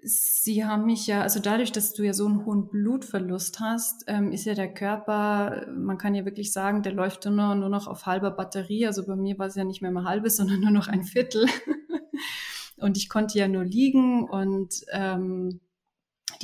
Sie 0.06 0.66
haben 0.66 0.84
mich 0.84 1.06
ja, 1.06 1.22
also 1.22 1.40
dadurch, 1.40 1.72
dass 1.72 1.94
du 1.94 2.02
ja 2.02 2.12
so 2.12 2.26
einen 2.26 2.44
hohen 2.44 2.68
Blutverlust 2.68 3.60
hast, 3.60 4.04
ähm, 4.06 4.32
ist 4.32 4.44
ja 4.44 4.52
der 4.52 4.72
Körper, 4.72 5.66
man 5.74 5.96
kann 5.96 6.14
ja 6.14 6.26
wirklich 6.26 6.52
sagen, 6.52 6.82
der 6.82 6.92
läuft 6.92 7.24
nur, 7.24 7.54
nur 7.54 7.70
noch 7.70 7.86
auf 7.86 8.04
halber 8.04 8.30
Batterie. 8.30 8.86
Also 8.86 9.06
bei 9.06 9.16
mir 9.16 9.38
war 9.38 9.46
es 9.46 9.54
ja 9.54 9.64
nicht 9.64 9.80
mehr 9.80 9.90
mal 9.90 10.04
halbes, 10.04 10.36
sondern 10.36 10.60
nur 10.60 10.72
noch 10.72 10.88
ein 10.88 11.04
Viertel. 11.04 11.46
Und 12.76 12.98
ich 12.98 13.08
konnte 13.08 13.38
ja 13.38 13.48
nur 13.48 13.64
liegen 13.64 14.28
und 14.28 14.84
ähm, 14.92 15.60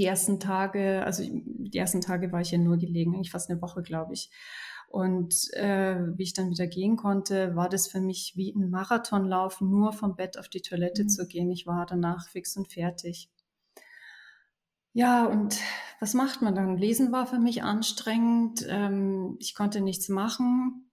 die 0.01 0.07
ersten 0.07 0.41
Tage, 0.41 1.05
also 1.05 1.23
die 1.31 1.79
ersten 1.79 2.01
Tage 2.01 2.33
war 2.33 2.41
ich 2.41 2.53
ja 2.53 2.59
nur 2.59 2.79
gelegen, 2.79 3.15
eigentlich 3.15 3.31
fast 3.31 3.51
eine 3.51 3.61
Woche, 3.61 3.83
glaube 3.83 4.15
ich. 4.15 4.31
Und 4.89 5.53
äh, 5.53 5.99
wie 6.17 6.23
ich 6.23 6.33
dann 6.33 6.51
wieder 6.51 6.67
gehen 6.67 6.97
konnte, 6.97 7.55
war 7.55 7.69
das 7.69 7.87
für 7.87 8.01
mich 8.01 8.33
wie 8.35 8.53
ein 8.53 8.71
Marathonlauf, 8.71 9.61
nur 9.61 9.93
vom 9.93 10.17
Bett 10.17 10.39
auf 10.39 10.49
die 10.49 10.63
Toilette 10.63 11.05
mhm. 11.05 11.09
zu 11.11 11.29
gehen. 11.29 11.51
Ich 11.51 11.67
war 11.67 11.85
danach 11.87 12.29
fix 12.29 12.57
und 12.57 12.73
fertig. 12.73 13.31
Ja, 14.93 15.27
und 15.27 15.59
was 16.01 16.15
macht 16.15 16.41
man 16.41 16.55
dann? 16.55 16.79
Lesen 16.79 17.13
war 17.13 17.27
für 17.27 17.39
mich 17.39 17.63
anstrengend. 17.63 18.67
Ähm, 18.69 19.37
ich 19.39 19.55
konnte 19.55 19.83
nichts 19.83 20.09
machen. 20.09 20.91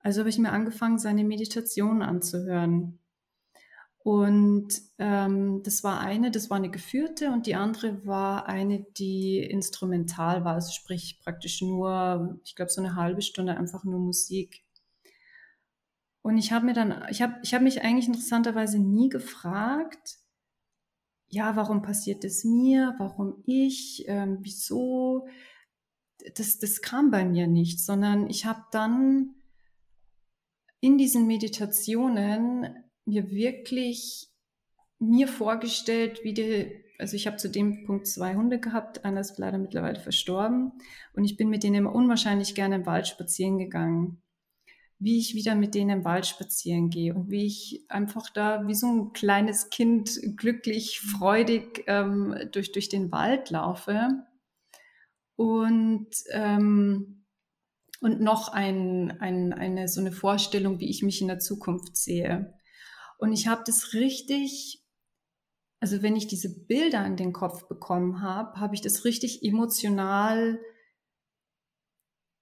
Also 0.00 0.20
habe 0.20 0.28
ich 0.28 0.38
mir 0.38 0.50
angefangen, 0.50 0.98
seine 0.98 1.24
Meditation 1.24 2.02
anzuhören. 2.02 2.99
Und 4.02 4.68
ähm, 4.98 5.62
das 5.62 5.84
war 5.84 6.00
eine, 6.00 6.30
das 6.30 6.48
war 6.48 6.56
eine 6.56 6.70
geführte 6.70 7.30
und 7.32 7.46
die 7.46 7.54
andere 7.54 8.06
war 8.06 8.46
eine, 8.46 8.86
die 8.96 9.38
instrumental 9.38 10.42
war, 10.44 10.54
also 10.54 10.72
sprich 10.72 11.20
praktisch 11.22 11.60
nur, 11.60 12.40
ich 12.42 12.54
glaube, 12.54 12.70
so 12.70 12.80
eine 12.80 12.96
halbe 12.96 13.20
Stunde 13.20 13.56
einfach 13.58 13.84
nur 13.84 14.00
Musik. 14.00 14.64
Und 16.22 16.38
ich 16.38 16.52
habe 16.52 16.64
mir 16.66 16.72
dann, 16.72 17.04
ich 17.10 17.20
habe 17.20 17.34
ich 17.42 17.52
hab 17.52 17.60
mich 17.62 17.82
eigentlich 17.82 18.08
interessanterweise 18.08 18.78
nie 18.78 19.10
gefragt, 19.10 20.16
ja, 21.28 21.54
warum 21.56 21.82
passiert 21.82 22.24
es 22.24 22.42
mir, 22.44 22.94
warum 22.98 23.42
ich, 23.46 24.04
ähm, 24.08 24.38
wieso, 24.40 25.28
das, 26.36 26.58
das 26.58 26.80
kam 26.80 27.10
bei 27.10 27.24
mir 27.24 27.46
nicht, 27.46 27.80
sondern 27.80 28.28
ich 28.30 28.46
habe 28.46 28.64
dann 28.72 29.34
in 30.80 30.96
diesen 30.96 31.26
Meditationen 31.26 32.89
mir 33.10 33.30
wirklich 33.30 34.28
mir 34.98 35.28
vorgestellt, 35.28 36.20
wie 36.22 36.34
die, 36.34 36.84
also 36.98 37.16
ich 37.16 37.26
habe 37.26 37.36
zu 37.36 37.50
dem 37.50 37.84
Punkt 37.84 38.06
zwei 38.06 38.34
Hunde 38.34 38.60
gehabt, 38.60 39.04
einer 39.04 39.20
ist 39.20 39.38
leider 39.38 39.58
mittlerweile 39.58 39.98
verstorben 39.98 40.72
und 41.14 41.24
ich 41.24 41.36
bin 41.36 41.48
mit 41.48 41.62
denen 41.62 41.76
immer 41.76 41.94
unwahrscheinlich 41.94 42.54
gerne 42.54 42.76
im 42.76 42.86
Wald 42.86 43.08
spazieren 43.08 43.58
gegangen. 43.58 44.22
Wie 45.02 45.18
ich 45.18 45.34
wieder 45.34 45.54
mit 45.54 45.74
denen 45.74 45.90
im 45.90 46.04
Wald 46.04 46.26
spazieren 46.26 46.90
gehe 46.90 47.14
und 47.14 47.30
wie 47.30 47.46
ich 47.46 47.86
einfach 47.88 48.28
da 48.28 48.66
wie 48.66 48.74
so 48.74 48.86
ein 48.86 49.12
kleines 49.14 49.70
Kind 49.70 50.10
glücklich, 50.36 51.00
freudig 51.00 51.84
ähm, 51.86 52.34
durch, 52.52 52.70
durch 52.72 52.90
den 52.90 53.10
Wald 53.10 53.48
laufe. 53.48 54.08
Und 55.36 56.10
ähm, 56.32 57.20
und 58.00 58.20
noch 58.20 58.48
ein, 58.48 59.20
ein, 59.20 59.52
eine 59.52 59.86
so 59.88 60.00
eine 60.00 60.12
Vorstellung, 60.12 60.80
wie 60.80 60.88
ich 60.88 61.02
mich 61.02 61.20
in 61.20 61.28
der 61.28 61.38
Zukunft 61.38 61.96
sehe. 61.96 62.54
Und 63.20 63.32
ich 63.32 63.46
habe 63.46 63.62
das 63.66 63.92
richtig, 63.92 64.82
also 65.80 66.02
wenn 66.02 66.16
ich 66.16 66.26
diese 66.26 66.64
Bilder 66.66 67.04
in 67.04 67.16
den 67.16 67.32
Kopf 67.32 67.68
bekommen 67.68 68.22
habe, 68.22 68.58
habe 68.58 68.74
ich 68.74 68.80
das 68.80 69.04
richtig 69.04 69.42
emotional 69.44 70.58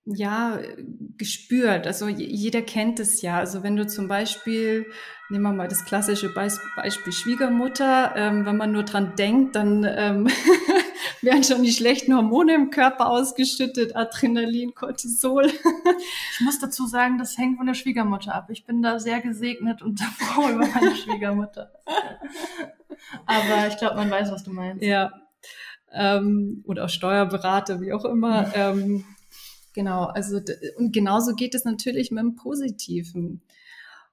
ja, 0.04 0.58
gespürt. 1.18 1.86
Also 1.86 2.08
jeder 2.08 2.62
kennt 2.62 2.98
es 3.00 3.20
ja. 3.20 3.38
Also 3.38 3.62
wenn 3.62 3.76
du 3.76 3.86
zum 3.86 4.08
Beispiel, 4.08 4.86
nehmen 5.28 5.42
wir 5.42 5.52
mal 5.52 5.68
das 5.68 5.84
klassische 5.84 6.32
Beispiel 6.32 7.12
Schwiegermutter, 7.12 8.14
ähm, 8.16 8.46
wenn 8.46 8.56
man 8.56 8.72
nur 8.72 8.84
dran 8.84 9.16
denkt, 9.16 9.56
dann 9.56 9.84
ähm, 9.84 10.28
werden 11.22 11.44
schon 11.44 11.62
die 11.62 11.72
schlechten 11.72 12.14
Hormone 12.14 12.54
im 12.54 12.70
Körper 12.70 13.08
ausgeschüttet, 13.10 13.96
Adrenalin, 13.96 14.74
Cortisol. 14.74 15.46
ich 15.46 16.40
muss 16.40 16.58
dazu 16.58 16.86
sagen, 16.86 17.18
das 17.18 17.36
hängt 17.38 17.58
von 17.58 17.66
der 17.66 17.74
Schwiegermutter 17.74 18.34
ab. 18.34 18.50
Ich 18.50 18.64
bin 18.64 18.82
da 18.82 18.98
sehr 18.98 19.20
gesegnet 19.20 19.82
und 19.82 20.00
froh 20.18 20.48
über 20.48 20.66
meine 20.66 20.94
Schwiegermutter. 20.94 21.72
Aber 23.26 23.68
ich 23.68 23.76
glaube, 23.76 23.96
man 23.96 24.10
weiß, 24.10 24.30
was 24.30 24.44
du 24.44 24.52
meinst. 24.52 24.82
Ja. 24.82 25.12
Ähm, 25.92 26.62
oder 26.66 26.84
auch 26.84 26.90
Steuerberater, 26.90 27.80
wie 27.80 27.92
auch 27.92 28.04
immer. 28.04 28.54
ähm, 28.54 29.04
genau, 29.74 30.04
also 30.04 30.40
und 30.76 30.92
genauso 30.92 31.34
geht 31.34 31.54
es 31.54 31.64
natürlich 31.64 32.10
mit 32.10 32.22
dem 32.22 32.36
Positiven. 32.36 33.42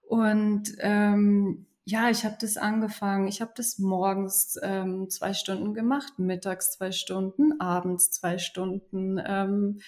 Und 0.08 0.72
ähm, 0.80 1.66
ja, 1.88 2.10
ich 2.10 2.26
habe 2.26 2.36
das 2.42 2.58
angefangen. 2.58 3.28
Ich 3.28 3.42
habe 3.42 3.52
das 3.56 3.78
morgens 3.78 4.60
ähm, 4.64 5.08
zwei 5.10 5.34
Stunden 5.34 5.76
gemacht, 5.76 6.18
mittags 6.18 6.72
zwei 6.72 6.92
Stunden, 6.92 7.62
abends 7.62 8.10
zwei 8.10 8.40
Stunden. 8.40 9.22
Ähm, 9.24 9.80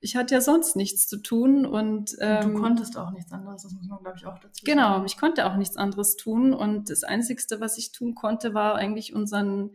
ich 0.00 0.14
hatte 0.14 0.34
ja 0.34 0.40
sonst 0.42 0.76
nichts 0.76 1.08
zu 1.08 1.16
tun 1.16 1.64
und 1.64 2.16
ähm, 2.20 2.54
du 2.54 2.60
konntest 2.60 2.98
auch 2.98 3.10
nichts 3.12 3.32
anderes. 3.32 3.62
Das 3.62 3.72
muss 3.72 3.88
man, 3.88 3.98
glaube 4.00 4.18
ich, 4.18 4.26
auch 4.26 4.38
dazu 4.38 4.62
genau, 4.62 4.82
sagen. 4.82 4.94
Genau, 4.94 5.06
ich 5.06 5.16
konnte 5.16 5.46
auch 5.46 5.56
nichts 5.56 5.78
anderes 5.78 6.16
tun 6.16 6.52
und 6.52 6.90
das 6.90 7.02
Einzigste, 7.02 7.60
was 7.60 7.78
ich 7.78 7.92
tun 7.92 8.14
konnte, 8.14 8.52
war 8.52 8.74
eigentlich 8.74 9.14
unseren, 9.14 9.70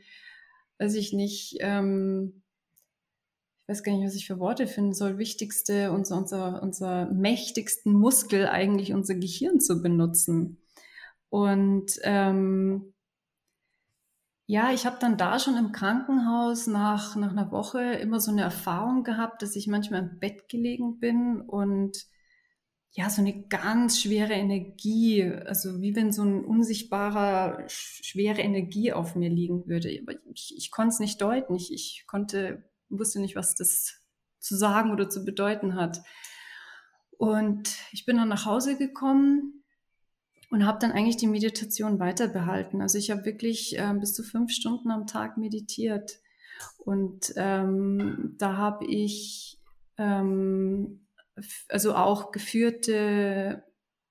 weiß 0.77 0.93
ich 0.93 1.11
nicht, 1.11 1.57
ähm, 1.59 2.43
ich 3.63 3.69
weiß 3.69 3.83
gar 3.83 3.93
nicht, 3.93 4.05
was 4.05 4.15
ich 4.15 4.27
für 4.27 4.39
Worte 4.39 4.67
finden 4.67 4.93
soll, 4.93 5.17
wichtigste, 5.17 5.91
unser, 5.91 6.17
unser, 6.17 6.61
unser 6.61 7.05
mächtigsten 7.07 7.93
Muskel 7.93 8.47
eigentlich 8.47 8.93
unser 8.93 9.15
Gehirn 9.15 9.59
zu 9.59 9.81
benutzen. 9.81 10.62
Und 11.33 11.99
ähm, 12.03 12.93
Ja, 14.45 14.71
ich 14.71 14.85
habe 14.85 14.97
dann 14.99 15.17
da 15.17 15.39
schon 15.39 15.57
im 15.57 15.71
Krankenhaus 15.71 16.67
nach, 16.67 17.15
nach 17.15 17.31
einer 17.31 17.51
Woche 17.51 17.79
immer 17.93 18.19
so 18.19 18.29
eine 18.31 18.43
Erfahrung 18.43 19.03
gehabt, 19.03 19.41
dass 19.41 19.55
ich 19.55 19.67
manchmal 19.67 20.01
im 20.03 20.19
Bett 20.19 20.47
gelegen 20.47 20.99
bin 20.99 21.41
und 21.41 21.97
ja, 22.91 23.09
so 23.09 23.21
eine 23.21 23.47
ganz 23.47 23.99
schwere 23.99 24.33
Energie, 24.33 25.23
also 25.23 25.81
wie 25.81 25.95
wenn 25.95 26.11
so 26.11 26.23
ein 26.23 26.45
unsichtbarer, 26.45 27.63
schwere 27.67 28.41
Energie 28.41 28.93
auf 28.93 29.15
mir 29.15 29.29
liegen 29.29 29.65
würde. 29.65 29.89
Aber 30.03 30.13
ich, 30.31 30.53
ich 30.55 30.69
konnte 30.69 30.89
es 30.89 30.99
nicht 30.99 31.19
deuten. 31.19 31.55
Ich, 31.55 31.73
ich 31.73 32.05
konnte, 32.05 32.69
wusste 32.89 33.19
nicht, 33.19 33.35
was 33.35 33.55
das 33.55 33.99
zu 34.39 34.55
sagen 34.55 34.91
oder 34.91 35.09
zu 35.09 35.25
bedeuten 35.25 35.73
hat. 35.75 36.03
Und 37.17 37.75
ich 37.91 38.05
bin 38.05 38.17
dann 38.17 38.29
nach 38.29 38.45
Hause 38.45 38.77
gekommen 38.77 39.62
und 40.53 40.67
habe 40.67 40.77
dann 40.77 40.91
eigentlich 40.91 41.17
die 41.17 41.25
Meditation 41.25 41.99
weiter 41.99 42.27
behalten. 42.27 42.79
Also 42.79 42.99
ich 42.99 43.09
habe 43.09 43.25
wirklich 43.25 43.75
äh, 43.79 43.91
bis 43.99 44.13
zu 44.13 44.21
fünf 44.21 44.51
Stunden 44.51 44.91
am 44.91 45.07
Tag 45.07 45.35
meditiert. 45.35 46.19
Und 46.77 47.33
ähm, 47.37 48.35
da 48.37 48.55
habe 48.55 48.85
ich 48.85 49.59
ähm, 49.97 51.07
also 51.69 51.95
auch 51.95 52.31
geführte 52.31 53.63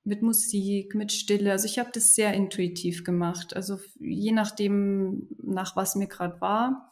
mit 0.02 0.22
Musik, 0.22 0.96
mit 0.96 1.12
Stille. 1.12 1.52
Also 1.52 1.66
ich 1.66 1.78
habe 1.78 1.90
das 1.94 2.16
sehr 2.16 2.34
intuitiv 2.34 3.04
gemacht. 3.04 3.54
Also 3.54 3.78
je 4.00 4.32
nachdem, 4.32 5.28
nach 5.40 5.76
was 5.76 5.94
mir 5.94 6.08
gerade 6.08 6.40
war. 6.40 6.90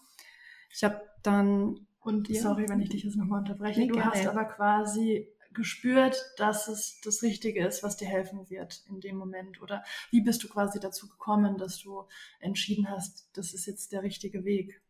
Ich 0.73 0.85
habe 0.85 1.01
dann. 1.25 1.89
Und 1.99 2.29
ja. 2.29 2.41
sorry, 2.41 2.69
wenn 2.69 2.81
ich 2.81 2.91
dich 2.91 3.03
jetzt 3.03 3.17
nochmal 3.17 3.41
unterbreche. 3.41 3.81
Nee, 3.81 3.89
du 3.89 4.01
hast 4.01 4.29
aber 4.29 4.45
quasi 4.45 5.27
gespürt, 5.53 6.17
dass 6.37 6.69
es 6.69 7.01
das 7.03 7.23
Richtige 7.23 7.67
ist, 7.67 7.83
was 7.83 7.97
dir 7.97 8.09
helfen 8.09 8.49
wird 8.51 8.83
in 8.89 9.01
dem 9.01 9.17
Moment? 9.17 9.61
Oder 9.61 9.85
wie 10.11 10.21
bist 10.21 10.43
du 10.45 10.49
quasi 10.49 10.79
dazu 10.79 11.09
gekommen, 11.09 11.59
dass 11.59 11.79
du 11.79 12.05
entschieden 12.39 12.89
hast, 12.89 13.29
das 13.33 13.53
ist 13.53 13.67
jetzt 13.67 13.93
der 13.93 14.03
richtige 14.03 14.45
Weg? 14.45 14.81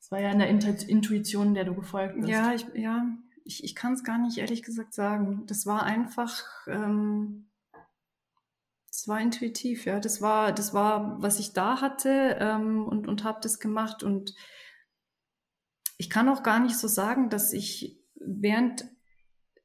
Es 0.00 0.10
war 0.10 0.20
ja 0.20 0.30
eine 0.30 0.48
Intuition, 0.48 1.54
der 1.54 1.64
du 1.64 1.74
gefolgt 1.74 2.16
bist. 2.16 2.28
Ja, 2.28 2.52
ich, 2.52 2.66
ja, 2.74 3.06
ich, 3.44 3.62
ich 3.64 3.74
kann 3.74 3.92
es 3.92 4.04
gar 4.04 4.18
nicht 4.18 4.38
ehrlich 4.38 4.62
gesagt 4.62 4.94
sagen. 4.94 5.44
Das 5.46 5.66
war 5.66 5.84
einfach, 5.84 6.66
ähm, 6.66 7.50
das 8.88 9.06
war 9.06 9.20
intuitiv, 9.20 9.84
ja. 9.84 10.00
Das 10.00 10.20
war, 10.20 10.52
das 10.52 10.74
war, 10.74 11.22
was 11.22 11.38
ich 11.38 11.52
da 11.52 11.80
hatte 11.80 12.36
ähm, 12.40 12.84
und, 12.84 13.06
und 13.06 13.24
habe 13.24 13.40
das 13.42 13.60
gemacht. 13.60 14.02
Und 14.02 14.34
ich 15.98 16.10
kann 16.10 16.28
auch 16.28 16.42
gar 16.42 16.60
nicht 16.60 16.76
so 16.76 16.88
sagen, 16.88 17.30
dass 17.30 17.52
ich 17.52 17.98
während 18.14 18.86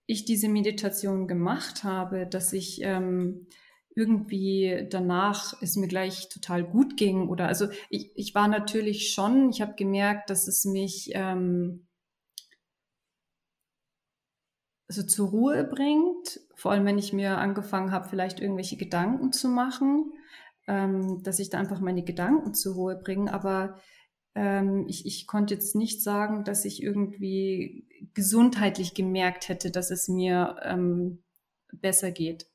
ich 0.08 0.26
diese 0.26 0.50
Meditation 0.50 1.28
gemacht 1.28 1.84
habe, 1.84 2.26
dass 2.26 2.54
ich 2.54 2.80
ähm, 2.82 3.48
irgendwie 3.96 4.88
danach 4.89 5.62
es 5.62 5.76
mir 5.76 5.88
gleich 5.88 6.30
total 6.30 6.63
gut 6.63 6.98
ging 6.98 7.28
oder 7.30 7.48
also 7.48 7.67
ich, 7.89 8.12
ich 8.15 8.34
war 8.34 8.48
natürlich 8.48 9.12
schon, 9.12 9.50
ich 9.50 9.62
habe 9.62 9.74
gemerkt, 9.76 10.30
dass 10.30 10.48
es 10.48 10.65
mich 10.65 11.10
ähm, 11.13 11.88
also 14.88 15.04
zur 15.04 15.30
Ruhe 15.30 15.63
bringt, 15.65 16.39
vor 16.56 16.72
allem 16.72 16.86
wenn 16.86 16.98
ich 16.98 17.12
mir 17.12 17.38
angefangen 17.38 17.91
habe, 17.91 18.08
vielleicht 18.08 18.39
irgendwelche 18.39 18.78
Gedanken 18.78 19.34
zu 19.34 19.50
machen, 19.50 20.13
ähm, 20.67 21.22
dass 21.24 21.39
ich 21.39 21.50
da 21.50 21.60
einfach 21.60 21.82
meine 21.82 22.04
Gedanken 22.04 22.54
zur 22.54 22.76
Ruhe 22.76 22.96
bringe, 22.96 23.34
aber 23.34 23.82
ich, 24.88 25.06
ich 25.06 25.28
konnte 25.28 25.54
jetzt 25.54 25.76
nicht 25.76 26.04
sagen, 26.04 26.43
dass 26.43 26.65
ich 26.65 26.84
irgendwie 26.84 27.88
gesundheitlich 28.13 28.93
gemerkt 28.93 29.50
hätte, 29.50 29.71
dass 29.71 29.91
es 29.91 30.08
mir 30.08 30.58
ähm, 30.63 31.23
besser 31.71 32.12
geht. 32.12 32.47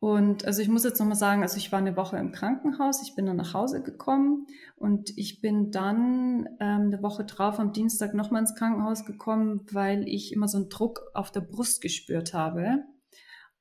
Und 0.00 0.46
also 0.46 0.62
ich 0.62 0.68
muss 0.68 0.84
jetzt 0.84 0.98
nochmal 0.98 1.16
sagen, 1.16 1.42
also 1.42 1.58
ich 1.58 1.72
war 1.72 1.78
eine 1.78 1.94
Woche 1.94 2.16
im 2.16 2.32
Krankenhaus, 2.32 3.02
ich 3.02 3.14
bin 3.14 3.26
dann 3.26 3.36
nach 3.36 3.52
Hause 3.52 3.82
gekommen 3.82 4.46
und 4.76 5.16
ich 5.18 5.42
bin 5.42 5.70
dann 5.70 6.48
ähm, 6.58 6.86
eine 6.86 7.02
Woche 7.02 7.26
drauf 7.26 7.58
am 7.60 7.74
Dienstag 7.74 8.14
nochmal 8.14 8.40
ins 8.40 8.54
Krankenhaus 8.54 9.04
gekommen, 9.04 9.66
weil 9.70 10.08
ich 10.08 10.32
immer 10.32 10.48
so 10.48 10.56
einen 10.56 10.70
Druck 10.70 11.02
auf 11.12 11.30
der 11.30 11.42
Brust 11.42 11.82
gespürt 11.82 12.32
habe. 12.32 12.84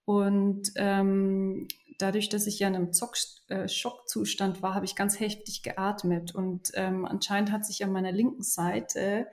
Und 0.05 0.71
ähm, 0.75 1.67
dadurch, 1.99 2.29
dass 2.29 2.47
ich 2.47 2.59
ja 2.59 2.67
in 2.67 2.75
einem 2.75 2.93
Zock, 2.93 3.15
äh, 3.49 3.67
Schockzustand 3.67 4.61
war, 4.63 4.73
habe 4.73 4.85
ich 4.85 4.95
ganz 4.95 5.19
heftig 5.19 5.61
geatmet. 5.61 6.33
Und 6.33 6.71
ähm, 6.73 7.05
anscheinend 7.05 7.51
hat 7.51 7.65
sich 7.65 7.83
an 7.83 7.91
meiner 7.91 8.11
linken 8.11 8.41
Seite 8.41 9.27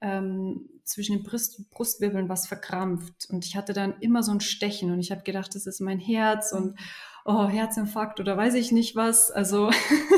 ähm, 0.00 0.68
zwischen 0.84 1.16
den 1.16 1.22
Brust, 1.22 1.70
Brustwirbeln 1.70 2.28
was 2.28 2.46
verkrampft. 2.46 3.28
Und 3.30 3.44
ich 3.44 3.56
hatte 3.56 3.72
dann 3.72 3.94
immer 4.00 4.22
so 4.22 4.32
ein 4.32 4.40
Stechen 4.40 4.90
und 4.90 5.00
ich 5.00 5.10
habe 5.10 5.22
gedacht, 5.22 5.54
das 5.54 5.66
ist 5.66 5.80
mein 5.80 6.00
Herz 6.00 6.52
und 6.52 6.78
oh, 7.24 7.48
Herzinfarkt 7.48 8.20
oder 8.20 8.36
weiß 8.36 8.54
ich 8.54 8.72
nicht 8.72 8.96
was. 8.96 9.30
Also 9.30 9.70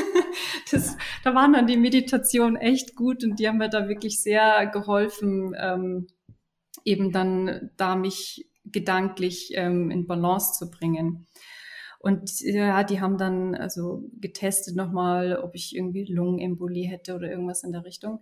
das, 0.71 0.95
da 1.23 1.35
waren 1.35 1.53
dann 1.53 1.67
die 1.67 1.77
Meditationen 1.77 2.55
echt 2.55 2.95
gut 2.95 3.23
und 3.23 3.39
die 3.39 3.47
haben 3.47 3.57
mir 3.57 3.69
da 3.69 3.87
wirklich 3.87 4.21
sehr 4.21 4.67
geholfen, 4.67 5.55
ähm, 5.59 6.07
eben 6.85 7.11
dann 7.11 7.71
da 7.77 7.95
mich 7.95 8.47
gedanklich 8.65 9.51
ähm, 9.55 9.91
in 9.91 10.07
Balance 10.07 10.53
zu 10.53 10.69
bringen. 10.69 11.25
Und 11.99 12.39
ja, 12.39 12.83
die 12.85 13.01
haben 13.01 13.17
dann 13.17 13.55
also 13.55 14.09
getestet 14.21 14.77
nochmal, 14.77 15.37
ob 15.37 15.53
ich 15.53 15.75
irgendwie 15.75 16.05
Lungenembolie 16.05 16.87
hätte 16.87 17.13
oder 17.13 17.29
irgendwas 17.29 17.63
in 17.63 17.73
der 17.73 17.83
Richtung. 17.83 18.21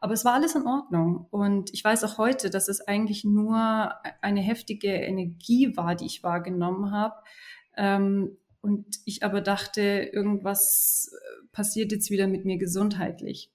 Aber 0.00 0.14
es 0.14 0.24
war 0.24 0.34
alles 0.34 0.54
in 0.54 0.64
Ordnung. 0.64 1.26
Und 1.30 1.74
ich 1.74 1.82
weiß 1.82 2.04
auch 2.04 2.18
heute, 2.18 2.50
dass 2.50 2.68
es 2.68 2.80
eigentlich 2.80 3.24
nur 3.24 3.92
eine 4.22 4.40
heftige 4.40 4.92
Energie 4.92 5.76
war, 5.76 5.96
die 5.96 6.06
ich 6.06 6.22
wahrgenommen 6.22 6.92
habe. 6.92 7.16
Ähm, 7.76 8.38
und 8.60 9.00
ich 9.04 9.24
aber 9.24 9.40
dachte, 9.40 9.80
irgendwas 10.12 11.10
äh, 11.12 11.46
passiert 11.50 11.90
jetzt 11.90 12.10
wieder 12.10 12.28
mit 12.28 12.44
mir 12.44 12.58
gesundheitlich. 12.58 13.52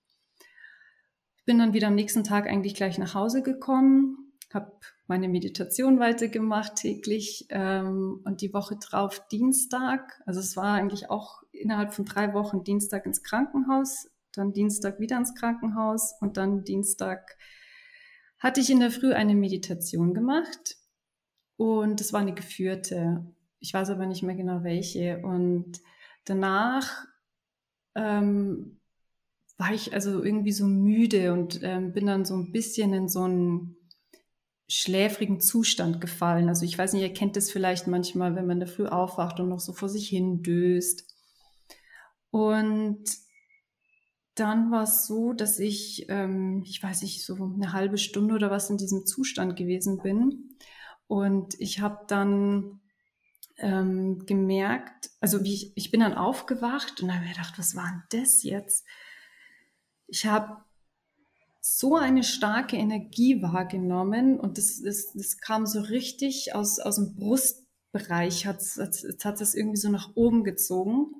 Ich 1.38 1.46
bin 1.46 1.60
dann 1.60 1.74
wieder 1.74 1.88
am 1.88 1.96
nächsten 1.96 2.26
Tag 2.26 2.46
eigentlich 2.46 2.76
gleich 2.76 2.98
nach 2.98 3.14
Hause 3.14 3.42
gekommen, 3.42 4.34
habe 4.54 4.74
meine 5.12 5.28
Meditation 5.28 6.00
weitergemacht 6.00 6.76
täglich 6.76 7.48
ähm, 7.50 8.22
und 8.24 8.40
die 8.40 8.54
Woche 8.54 8.78
drauf 8.78 9.28
Dienstag, 9.28 10.22
also 10.26 10.40
es 10.40 10.56
war 10.56 10.76
eigentlich 10.76 11.10
auch 11.10 11.44
innerhalb 11.52 11.94
von 11.94 12.06
drei 12.06 12.34
Wochen 12.34 12.64
Dienstag 12.64 13.06
ins 13.06 13.22
Krankenhaus, 13.22 14.10
dann 14.32 14.54
Dienstag 14.54 15.02
wieder 15.02 15.18
ins 15.18 15.36
Krankenhaus 15.36 16.16
und 16.22 16.38
dann 16.38 16.64
Dienstag 16.64 17.36
hatte 18.40 18.62
ich 18.62 18.70
in 18.70 18.80
der 18.80 18.90
Früh 18.90 19.12
eine 19.12 19.36
Meditation 19.36 20.14
gemacht. 20.14 20.78
Und 21.58 22.00
es 22.00 22.14
war 22.14 22.22
eine 22.22 22.34
geführte. 22.34 23.26
Ich 23.60 23.74
weiß 23.74 23.90
aber 23.90 24.06
nicht 24.06 24.24
mehr 24.24 24.36
genau 24.36 24.64
welche. 24.64 25.20
Und 25.24 25.82
danach 26.24 27.06
ähm, 27.96 28.80
war 29.58 29.74
ich 29.74 29.94
also 29.94 30.24
irgendwie 30.24 30.54
so 30.54 30.66
müde 30.66 31.34
und 31.34 31.60
ähm, 31.64 31.92
bin 31.92 32.06
dann 32.06 32.24
so 32.24 32.34
ein 32.36 32.54
bisschen 32.54 32.94
in 32.94 33.10
so 33.10 33.28
ein 33.28 33.76
schläfrigen 34.72 35.42
Zustand 35.42 36.00
gefallen. 36.00 36.48
Also 36.48 36.64
ich 36.64 36.78
weiß 36.78 36.94
nicht, 36.94 37.02
ihr 37.02 37.14
kennt 37.14 37.36
das 37.36 37.52
vielleicht 37.52 37.88
manchmal, 37.88 38.36
wenn 38.36 38.48
man 38.48 38.62
da 38.62 38.66
früh 38.66 38.88
aufwacht 38.88 39.42
und 39.42 39.50
noch 39.50 39.60
so 39.60 39.74
vor 39.74 39.90
sich 39.90 40.08
hin 40.08 40.44
döst. 40.44 41.14
Und 42.30 43.04
dann 44.36 44.72
war 44.72 44.84
es 44.84 45.06
so, 45.06 45.34
dass 45.34 45.60
ich, 45.60 46.06
ähm, 46.08 46.64
ich 46.66 46.82
weiß 46.82 47.02
nicht, 47.02 47.26
so 47.26 47.36
eine 47.36 47.74
halbe 47.74 47.98
Stunde 47.98 48.34
oder 48.34 48.50
was 48.50 48.70
in 48.70 48.78
diesem 48.78 49.06
Zustand 49.06 49.58
gewesen 49.58 50.02
bin. 50.02 50.56
Und 51.08 51.60
ich 51.60 51.82
habe 51.82 52.06
dann 52.08 52.80
ähm, 53.58 54.26
gemerkt, 54.26 55.10
also 55.20 55.44
wie 55.44 55.54
ich, 55.54 55.74
ich 55.76 55.92
bin 55.92 56.00
dann 56.00 56.14
aufgewacht 56.14 57.02
und 57.02 57.14
habe 57.14 57.26
mir 57.26 57.34
gedacht, 57.34 57.56
was 57.58 57.76
war 57.76 57.88
denn 57.88 58.22
das 58.22 58.44
jetzt? 58.44 58.86
Ich 60.08 60.26
habe 60.26 60.64
so 61.62 61.96
eine 61.96 62.24
starke 62.24 62.76
Energie 62.76 63.42
wahrgenommen 63.44 64.40
und 64.40 64.58
das, 64.58 64.82
das, 64.82 65.14
das 65.14 65.38
kam 65.38 65.68
so 65.68 65.80
richtig 65.80 66.56
aus, 66.56 66.80
aus 66.80 66.96
dem 66.96 67.16
Brustbereich, 67.16 68.48
hat, 68.48 68.58
das 68.58 69.54
irgendwie 69.54 69.78
so 69.78 69.90
nach 69.90 70.10
oben 70.16 70.44
gezogen. 70.44 71.14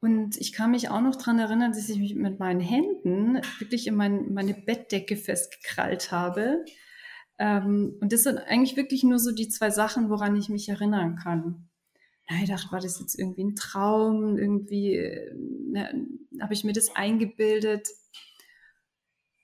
Und 0.00 0.36
ich 0.36 0.52
kann 0.52 0.72
mich 0.72 0.88
auch 0.88 1.00
noch 1.00 1.14
dran 1.14 1.38
erinnern, 1.38 1.72
dass 1.72 1.88
ich 1.88 1.98
mich 1.98 2.14
mit 2.16 2.40
meinen 2.40 2.60
Händen 2.60 3.40
wirklich 3.60 3.86
in 3.86 3.94
mein, 3.94 4.32
meine 4.32 4.54
Bettdecke 4.54 5.16
festgekrallt 5.16 6.10
habe. 6.10 6.64
Ähm, 7.38 7.98
und 8.00 8.12
das 8.12 8.24
sind 8.24 8.38
eigentlich 8.38 8.76
wirklich 8.76 9.04
nur 9.04 9.20
so 9.20 9.30
die 9.30 9.48
zwei 9.48 9.70
Sachen, 9.70 10.10
woran 10.10 10.34
ich 10.36 10.48
mich 10.48 10.68
erinnern 10.68 11.16
kann. 11.16 11.68
Ja, 12.28 12.36
ich 12.42 12.48
dachte, 12.48 12.72
war 12.72 12.80
das 12.80 12.98
jetzt 12.98 13.16
irgendwie 13.16 13.44
ein 13.44 13.54
Traum? 13.54 14.38
Irgendwie 14.38 14.96
äh, 14.96 15.34
ne, 15.36 16.06
habe 16.40 16.54
ich 16.54 16.64
mir 16.64 16.72
das 16.72 16.96
eingebildet? 16.96 17.86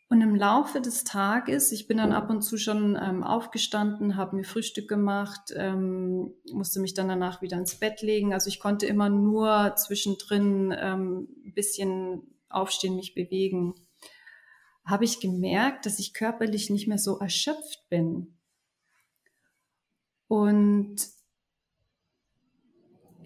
Und 0.08 0.20
im 0.20 0.36
Laufe 0.36 0.80
des 0.80 1.02
Tages, 1.02 1.72
ich 1.72 1.88
bin 1.88 1.96
dann 1.96 2.12
ab 2.12 2.30
und 2.30 2.42
zu 2.42 2.58
schon 2.58 2.96
ähm, 3.00 3.24
aufgestanden, 3.24 4.16
habe 4.16 4.36
mir 4.36 4.44
Frühstück 4.44 4.88
gemacht, 4.88 5.52
ähm, 5.56 6.32
musste 6.52 6.78
mich 6.78 6.94
dann 6.94 7.08
danach 7.08 7.42
wieder 7.42 7.58
ins 7.58 7.74
Bett 7.80 8.02
legen. 8.02 8.32
Also 8.32 8.48
ich 8.48 8.60
konnte 8.60 8.86
immer 8.86 9.08
nur 9.08 9.74
zwischendrin 9.74 10.72
ähm, 10.78 11.28
ein 11.44 11.54
bisschen 11.54 12.22
aufstehen, 12.48 12.94
mich 12.94 13.14
bewegen. 13.14 13.74
Habe 14.84 15.04
ich 15.04 15.18
gemerkt, 15.18 15.86
dass 15.86 15.98
ich 15.98 16.14
körperlich 16.14 16.70
nicht 16.70 16.86
mehr 16.86 16.98
so 16.98 17.18
erschöpft 17.18 17.88
bin. 17.88 18.38
Und 20.28 20.98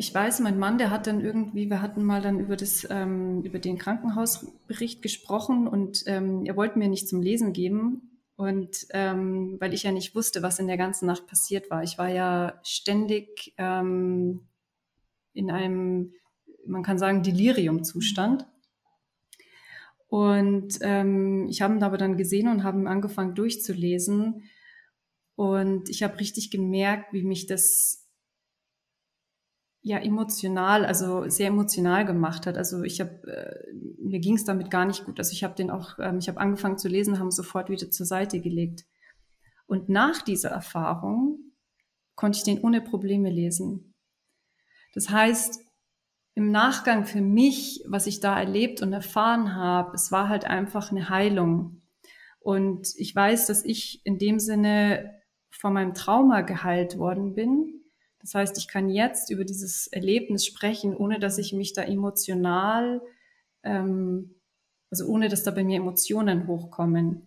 ich 0.00 0.14
weiß, 0.14 0.40
mein 0.40 0.58
Mann, 0.58 0.78
der 0.78 0.90
hat 0.90 1.06
dann 1.06 1.20
irgendwie, 1.20 1.68
wir 1.68 1.82
hatten 1.82 2.02
mal 2.02 2.22
dann 2.22 2.40
über 2.40 2.56
das, 2.56 2.86
ähm, 2.88 3.42
über 3.42 3.58
den 3.58 3.76
Krankenhausbericht 3.76 5.02
gesprochen 5.02 5.68
und 5.68 6.04
ähm, 6.06 6.46
er 6.46 6.56
wollte 6.56 6.78
mir 6.78 6.88
nicht 6.88 7.06
zum 7.06 7.20
Lesen 7.20 7.52
geben. 7.52 8.18
Und 8.34 8.86
ähm, 8.94 9.60
weil 9.60 9.74
ich 9.74 9.82
ja 9.82 9.92
nicht 9.92 10.14
wusste, 10.14 10.42
was 10.42 10.58
in 10.58 10.68
der 10.68 10.78
ganzen 10.78 11.04
Nacht 11.04 11.26
passiert 11.26 11.68
war. 11.68 11.82
Ich 11.82 11.98
war 11.98 12.08
ja 12.08 12.58
ständig 12.62 13.52
ähm, 13.58 14.48
in 15.34 15.50
einem, 15.50 16.14
man 16.64 16.82
kann 16.82 16.96
sagen, 16.96 17.22
Deliriumzustand. 17.22 18.46
Und 20.08 20.78
ähm, 20.80 21.46
ich 21.50 21.60
habe 21.60 21.74
ihn 21.74 21.82
aber 21.82 21.98
dann 21.98 22.16
gesehen 22.16 22.48
und 22.48 22.64
habe 22.64 22.88
angefangen 22.88 23.34
durchzulesen. 23.34 24.44
Und 25.36 25.90
ich 25.90 26.02
habe 26.02 26.18
richtig 26.18 26.50
gemerkt, 26.50 27.12
wie 27.12 27.22
mich 27.22 27.46
das 27.46 28.06
ja 29.82 29.98
emotional, 29.98 30.84
also 30.84 31.28
sehr 31.28 31.48
emotional 31.48 32.04
gemacht 32.04 32.46
hat. 32.46 32.56
Also 32.58 32.82
ich 32.82 33.00
habe, 33.00 33.26
äh, 33.26 33.72
mir 33.98 34.20
ging 34.20 34.34
es 34.34 34.44
damit 34.44 34.70
gar 34.70 34.84
nicht 34.84 35.04
gut. 35.04 35.18
Also 35.18 35.32
ich 35.32 35.42
habe 35.42 35.54
den 35.54 35.70
auch, 35.70 35.98
ähm, 35.98 36.18
ich 36.18 36.28
habe 36.28 36.40
angefangen 36.40 36.78
zu 36.78 36.88
lesen, 36.88 37.18
haben 37.18 37.30
sofort 37.30 37.70
wieder 37.70 37.90
zur 37.90 38.06
Seite 38.06 38.40
gelegt. 38.40 38.84
Und 39.66 39.88
nach 39.88 40.22
dieser 40.22 40.50
Erfahrung 40.50 41.38
konnte 42.14 42.38
ich 42.38 42.44
den 42.44 42.60
ohne 42.60 42.82
Probleme 42.82 43.30
lesen. 43.30 43.94
Das 44.92 45.08
heißt, 45.08 45.60
im 46.34 46.50
Nachgang 46.50 47.06
für 47.06 47.20
mich, 47.20 47.82
was 47.86 48.06
ich 48.06 48.20
da 48.20 48.38
erlebt 48.38 48.82
und 48.82 48.92
erfahren 48.92 49.54
habe, 49.54 49.94
es 49.94 50.12
war 50.12 50.28
halt 50.28 50.44
einfach 50.44 50.90
eine 50.90 51.08
Heilung. 51.08 51.82
Und 52.40 52.88
ich 52.96 53.14
weiß, 53.14 53.46
dass 53.46 53.64
ich 53.64 54.00
in 54.04 54.18
dem 54.18 54.38
Sinne 54.38 55.20
von 55.50 55.72
meinem 55.72 55.94
Trauma 55.94 56.42
geheilt 56.42 56.98
worden 56.98 57.34
bin, 57.34 57.79
das 58.20 58.34
heißt, 58.34 58.58
ich 58.58 58.68
kann 58.68 58.88
jetzt 58.88 59.30
über 59.30 59.44
dieses 59.44 59.86
Erlebnis 59.86 60.44
sprechen, 60.44 60.94
ohne 60.94 61.18
dass 61.18 61.38
ich 61.38 61.52
mich 61.52 61.72
da 61.72 61.82
emotional, 61.82 63.00
ähm, 63.62 64.34
also 64.90 65.06
ohne 65.06 65.28
dass 65.28 65.42
da 65.42 65.50
bei 65.50 65.64
mir 65.64 65.78
Emotionen 65.78 66.46
hochkommen. 66.46 67.26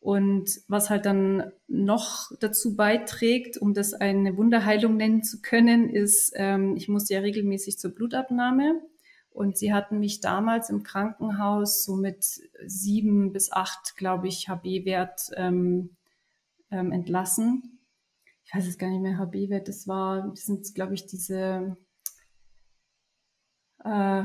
Und 0.00 0.60
was 0.66 0.90
halt 0.90 1.06
dann 1.06 1.52
noch 1.68 2.30
dazu 2.40 2.76
beiträgt, 2.76 3.56
um 3.56 3.72
das 3.72 3.94
eine 3.94 4.36
Wunderheilung 4.36 4.96
nennen 4.96 5.22
zu 5.22 5.40
können, 5.40 5.88
ist, 5.88 6.32
ähm, 6.34 6.76
ich 6.76 6.88
musste 6.88 7.14
ja 7.14 7.20
regelmäßig 7.20 7.78
zur 7.78 7.94
Blutabnahme. 7.94 8.82
Und 9.30 9.56
sie 9.56 9.72
hatten 9.72 9.98
mich 9.98 10.20
damals 10.20 10.68
im 10.68 10.82
Krankenhaus 10.82 11.84
so 11.84 11.96
mit 11.96 12.26
sieben 12.66 13.32
bis 13.32 13.50
acht, 13.50 13.96
glaube 13.96 14.28
ich, 14.28 14.48
HB-Wert 14.48 15.30
ähm, 15.36 15.96
ähm, 16.70 16.92
entlassen 16.92 17.78
ich 18.52 18.58
weiß 18.58 18.68
es 18.68 18.76
gar 18.76 18.90
nicht 18.90 19.00
mehr, 19.00 19.16
HB-Wert, 19.16 19.66
das 19.66 19.88
war, 19.88 20.28
das 20.28 20.44
sind, 20.44 20.74
glaube 20.74 20.92
ich, 20.92 21.06
diese, 21.06 21.74
äh, 23.82 24.24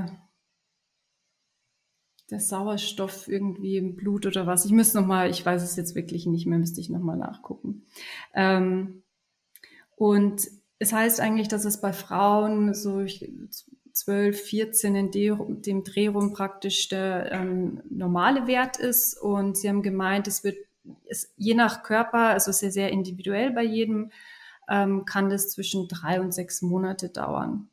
der 2.29 2.39
Sauerstoff 2.41 3.29
irgendwie 3.29 3.77
im 3.77 3.95
Blut 3.95 4.25
oder 4.25 4.45
was. 4.45 4.65
Ich 4.65 4.71
müsste 4.71 4.99
nochmal, 4.99 5.29
ich 5.29 5.45
weiß 5.45 5.63
es 5.63 5.77
jetzt 5.77 5.95
wirklich 5.95 6.25
nicht 6.25 6.45
mehr, 6.45 6.59
müsste 6.59 6.81
ich 6.81 6.89
nochmal 6.89 7.15
nachgucken. 7.15 7.85
Ähm, 8.33 9.03
und 9.95 10.45
es 10.77 10.91
heißt 10.91 11.21
eigentlich, 11.21 11.47
dass 11.47 11.63
es 11.63 11.79
bei 11.79 11.93
Frauen 11.93 12.73
so 12.73 13.05
12, 13.93 14.41
14 14.41 14.95
in 14.95 15.11
dem 15.61 15.83
Dreh 15.85 16.07
rum 16.07 16.33
praktisch 16.33 16.89
der 16.89 17.31
ähm, 17.31 17.81
normale 17.89 18.45
Wert 18.45 18.75
ist. 18.75 19.17
Und 19.17 19.55
sie 19.55 19.69
haben 19.69 19.83
gemeint, 19.83 20.27
es 20.27 20.43
wird 20.43 20.57
ist 21.05 21.33
je 21.37 21.53
nach 21.53 21.83
Körper, 21.83 22.29
also 22.29 22.51
sehr, 22.51 22.71
sehr 22.71 22.91
individuell 22.91 23.51
bei 23.51 23.63
jedem, 23.63 24.11
ähm, 24.69 25.05
kann 25.05 25.29
das 25.29 25.49
zwischen 25.49 25.87
drei 25.87 26.19
und 26.21 26.33
sechs 26.33 26.61
Monate 26.61 27.09
dauern. 27.09 27.69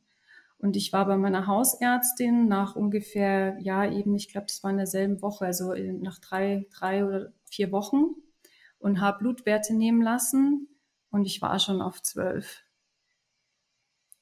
Und 0.58 0.76
ich 0.76 0.92
war 0.92 1.06
bei 1.06 1.16
meiner 1.16 1.46
Hausärztin 1.46 2.48
nach 2.48 2.76
ungefähr, 2.76 3.58
ja, 3.60 3.84
eben, 3.90 4.14
ich 4.14 4.28
glaube, 4.28 4.46
das 4.46 4.62
war 4.62 4.70
in 4.70 4.78
derselben 4.78 5.20
Woche, 5.20 5.44
also 5.44 5.74
nach 5.74 6.18
drei, 6.18 6.66
drei 6.72 7.04
oder 7.04 7.32
vier 7.44 7.70
Wochen 7.70 8.14
und 8.78 9.00
habe 9.00 9.18
Blutwerte 9.18 9.74
nehmen 9.74 10.00
lassen 10.00 10.68
und 11.10 11.26
ich 11.26 11.42
war 11.42 11.58
schon 11.58 11.82
auf 11.82 12.02
zwölf. 12.02 12.64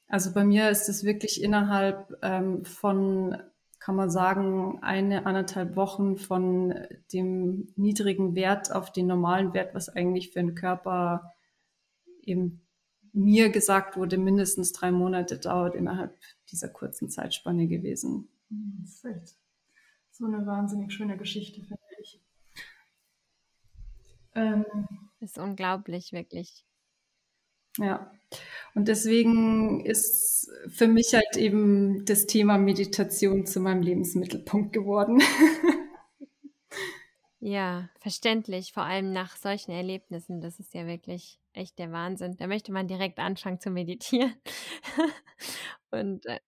Also 0.08 0.34
bei 0.34 0.44
mir 0.44 0.68
ist 0.68 0.88
es 0.88 1.04
wirklich 1.04 1.42
innerhalb 1.42 2.12
ähm, 2.22 2.64
von 2.64 3.40
kann 3.82 3.96
man 3.96 4.10
sagen, 4.10 4.78
eine, 4.80 5.26
anderthalb 5.26 5.74
Wochen 5.74 6.16
von 6.16 6.72
dem 7.12 7.72
niedrigen 7.74 8.36
Wert 8.36 8.72
auf 8.72 8.92
den 8.92 9.08
normalen 9.08 9.54
Wert, 9.54 9.74
was 9.74 9.88
eigentlich 9.88 10.30
für 10.32 10.38
den 10.38 10.54
Körper 10.54 11.32
eben 12.22 12.64
mir 13.12 13.50
gesagt 13.50 13.96
wurde, 13.96 14.18
mindestens 14.18 14.72
drei 14.72 14.92
Monate 14.92 15.36
dauert 15.36 15.74
innerhalb 15.74 16.16
dieser 16.48 16.68
kurzen 16.68 17.10
Zeitspanne 17.10 17.66
gewesen. 17.66 18.28
Das 18.50 18.90
ist 18.92 19.04
echt 19.04 19.36
so 20.12 20.26
eine 20.26 20.46
wahnsinnig 20.46 20.92
schöne 20.92 21.16
Geschichte, 21.16 21.60
finde 21.62 21.82
ich. 22.00 22.22
Ähm, 24.36 24.64
das 25.18 25.30
ist 25.30 25.38
unglaublich, 25.38 26.12
wirklich. 26.12 26.64
Ja. 27.78 28.10
Und 28.74 28.88
deswegen 28.88 29.84
ist 29.84 30.50
für 30.68 30.88
mich 30.88 31.14
halt 31.14 31.36
eben 31.36 32.04
das 32.06 32.26
Thema 32.26 32.58
Meditation 32.58 33.46
zu 33.46 33.60
meinem 33.60 33.82
Lebensmittelpunkt 33.82 34.72
geworden. 34.72 35.20
ja, 37.40 37.90
verständlich, 38.00 38.72
vor 38.72 38.84
allem 38.84 39.12
nach 39.12 39.36
solchen 39.36 39.72
Erlebnissen. 39.72 40.40
Das 40.40 40.58
ist 40.58 40.72
ja 40.72 40.86
wirklich 40.86 41.38
echt 41.52 41.78
der 41.78 41.92
Wahnsinn. 41.92 42.36
Da 42.38 42.46
möchte 42.46 42.72
man 42.72 42.88
direkt 42.88 43.18
anfangen 43.18 43.60
zu 43.60 43.70
meditieren. 43.70 44.34
Und 45.90 46.24
äh, 46.24 46.40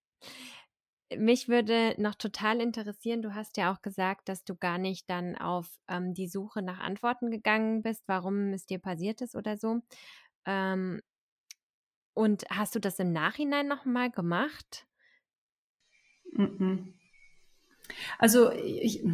mich 1.16 1.48
würde 1.48 1.94
noch 1.98 2.14
total 2.14 2.60
interessieren, 2.60 3.22
du 3.22 3.34
hast 3.34 3.56
ja 3.56 3.72
auch 3.72 3.82
gesagt, 3.82 4.28
dass 4.28 4.44
du 4.44 4.56
gar 4.56 4.78
nicht 4.78 5.08
dann 5.10 5.36
auf 5.36 5.68
ähm, 5.88 6.14
die 6.14 6.28
Suche 6.28 6.62
nach 6.62 6.80
Antworten 6.80 7.30
gegangen 7.30 7.82
bist, 7.82 8.04
warum 8.06 8.52
es 8.52 8.66
dir 8.66 8.78
passiert 8.78 9.20
ist 9.20 9.36
oder 9.36 9.56
so. 9.58 9.80
Ähm, 10.46 11.00
und 12.14 12.44
hast 12.50 12.74
du 12.74 12.78
das 12.78 12.98
im 12.98 13.12
Nachhinein 13.12 13.68
nochmal 13.68 14.10
gemacht? 14.10 14.86
Also 18.18 18.50
ich, 18.52 19.04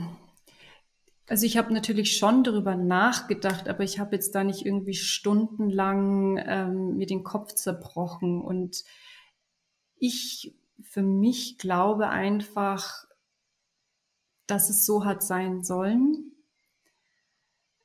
also 1.26 1.46
ich 1.46 1.56
habe 1.56 1.72
natürlich 1.72 2.16
schon 2.16 2.44
darüber 2.44 2.76
nachgedacht, 2.76 3.68
aber 3.68 3.84
ich 3.84 3.98
habe 3.98 4.16
jetzt 4.16 4.34
da 4.34 4.44
nicht 4.44 4.64
irgendwie 4.64 4.94
stundenlang 4.94 6.38
ähm, 6.46 6.96
mir 6.96 7.06
den 7.06 7.24
Kopf 7.24 7.54
zerbrochen. 7.54 8.40
Und 8.40 8.84
ich 9.96 10.54
für 10.82 11.02
mich 11.02 11.58
glaube 11.58 12.08
einfach, 12.08 13.06
dass 14.46 14.70
es 14.70 14.84
so 14.84 15.04
hat 15.04 15.22
sein 15.22 15.62
sollen, 15.62 16.32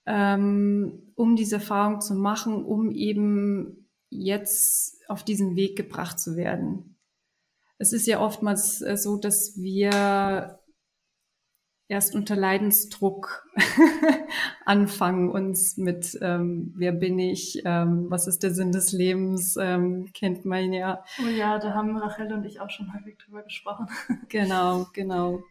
ähm, 0.06 1.12
um 1.15 1.36
diese 1.36 1.56
Erfahrung 1.56 2.01
zu 2.01 2.15
machen, 2.15 2.65
um 2.65 2.91
eben 2.91 3.85
jetzt 4.10 5.02
auf 5.08 5.24
diesen 5.24 5.56
Weg 5.56 5.76
gebracht 5.76 6.20
zu 6.20 6.36
werden. 6.36 6.98
Es 7.78 7.94
ist 7.94 8.08
ja 8.08 8.20
oftmals 8.20 8.82
äh, 8.82 8.98
so, 8.98 9.18
dass 9.18 9.58
wir 9.58 10.60
erst 11.88 12.15
unter 12.15 12.36
Leidensdruck 12.36 13.48
anfangen, 14.65 15.30
uns 15.30 15.78
mit 15.78 16.18
ähm, 16.22 16.74
wer 16.76 16.91
bin 16.91 17.20
ich, 17.20 17.62
ähm, 17.65 18.08
was 18.10 18.28
ist 18.28 18.44
der 18.44 18.54
Sinn 18.54 18.72
des 18.72 18.91
Lebens, 18.91 19.56
ähm, 19.60 20.10
kennt 20.13 20.46
man 20.46 20.74
ja. 20.74 21.04
Oh 21.24 21.28
ja, 21.28 21.60
da 21.60 21.74
haben 21.74 21.96
Rachel 21.98 22.34
und 22.34 22.46
ich 22.46 22.60
auch 22.60 22.70
schon 22.70 22.94
häufig 22.94 23.18
drüber 23.18 23.44
gesprochen. 23.44 23.88
genau, 24.30 24.88
genau. 24.94 25.44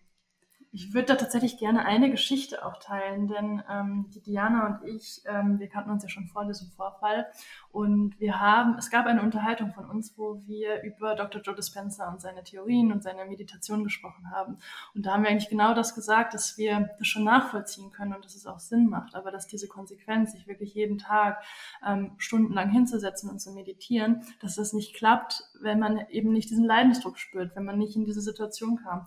Ich 0.74 0.92
würde 0.92 1.06
da 1.06 1.14
tatsächlich 1.14 1.56
gerne 1.56 1.84
eine 1.84 2.10
Geschichte 2.10 2.66
auch 2.66 2.80
teilen, 2.80 3.28
denn 3.28 3.62
ähm, 3.70 4.06
die 4.12 4.20
Diana 4.20 4.66
und 4.66 4.88
ich, 4.88 5.22
ähm, 5.24 5.60
wir 5.60 5.68
kannten 5.68 5.90
uns 5.90 6.02
ja 6.02 6.08
schon 6.08 6.26
vor 6.26 6.44
diesem 6.46 6.68
Vorfall 6.72 7.28
und 7.70 8.18
wir 8.18 8.40
haben, 8.40 8.76
es 8.76 8.90
gab 8.90 9.06
eine 9.06 9.22
Unterhaltung 9.22 9.72
von 9.72 9.88
uns, 9.88 10.18
wo 10.18 10.42
wir 10.46 10.82
über 10.82 11.14
Dr. 11.14 11.42
Joe 11.42 11.54
Dispenza 11.54 12.10
und 12.10 12.20
seine 12.20 12.42
Theorien 12.42 12.90
und 12.90 13.04
seine 13.04 13.24
Meditation 13.24 13.84
gesprochen 13.84 14.32
haben. 14.32 14.58
Und 14.96 15.06
da 15.06 15.12
haben 15.12 15.22
wir 15.22 15.30
eigentlich 15.30 15.48
genau 15.48 15.74
das 15.74 15.94
gesagt, 15.94 16.34
dass 16.34 16.58
wir 16.58 16.90
das 16.98 17.06
schon 17.06 17.22
nachvollziehen 17.22 17.92
können 17.92 18.12
und 18.12 18.24
dass 18.24 18.34
es 18.34 18.44
auch 18.44 18.58
Sinn 18.58 18.88
macht, 18.88 19.14
aber 19.14 19.30
dass 19.30 19.46
diese 19.46 19.68
Konsequenz, 19.68 20.32
sich 20.32 20.48
wirklich 20.48 20.74
jeden 20.74 20.98
Tag 20.98 21.40
ähm, 21.86 22.14
stundenlang 22.18 22.70
hinzusetzen 22.70 23.30
und 23.30 23.38
zu 23.38 23.52
meditieren, 23.52 24.24
dass 24.40 24.56
das 24.56 24.72
nicht 24.72 24.96
klappt, 24.96 25.44
wenn 25.60 25.78
man 25.78 26.04
eben 26.08 26.32
nicht 26.32 26.50
diesen 26.50 26.64
Leidensdruck 26.64 27.16
spürt, 27.16 27.54
wenn 27.54 27.64
man 27.64 27.78
nicht 27.78 27.94
in 27.94 28.04
diese 28.04 28.22
Situation 28.22 28.80
kam. 28.82 29.04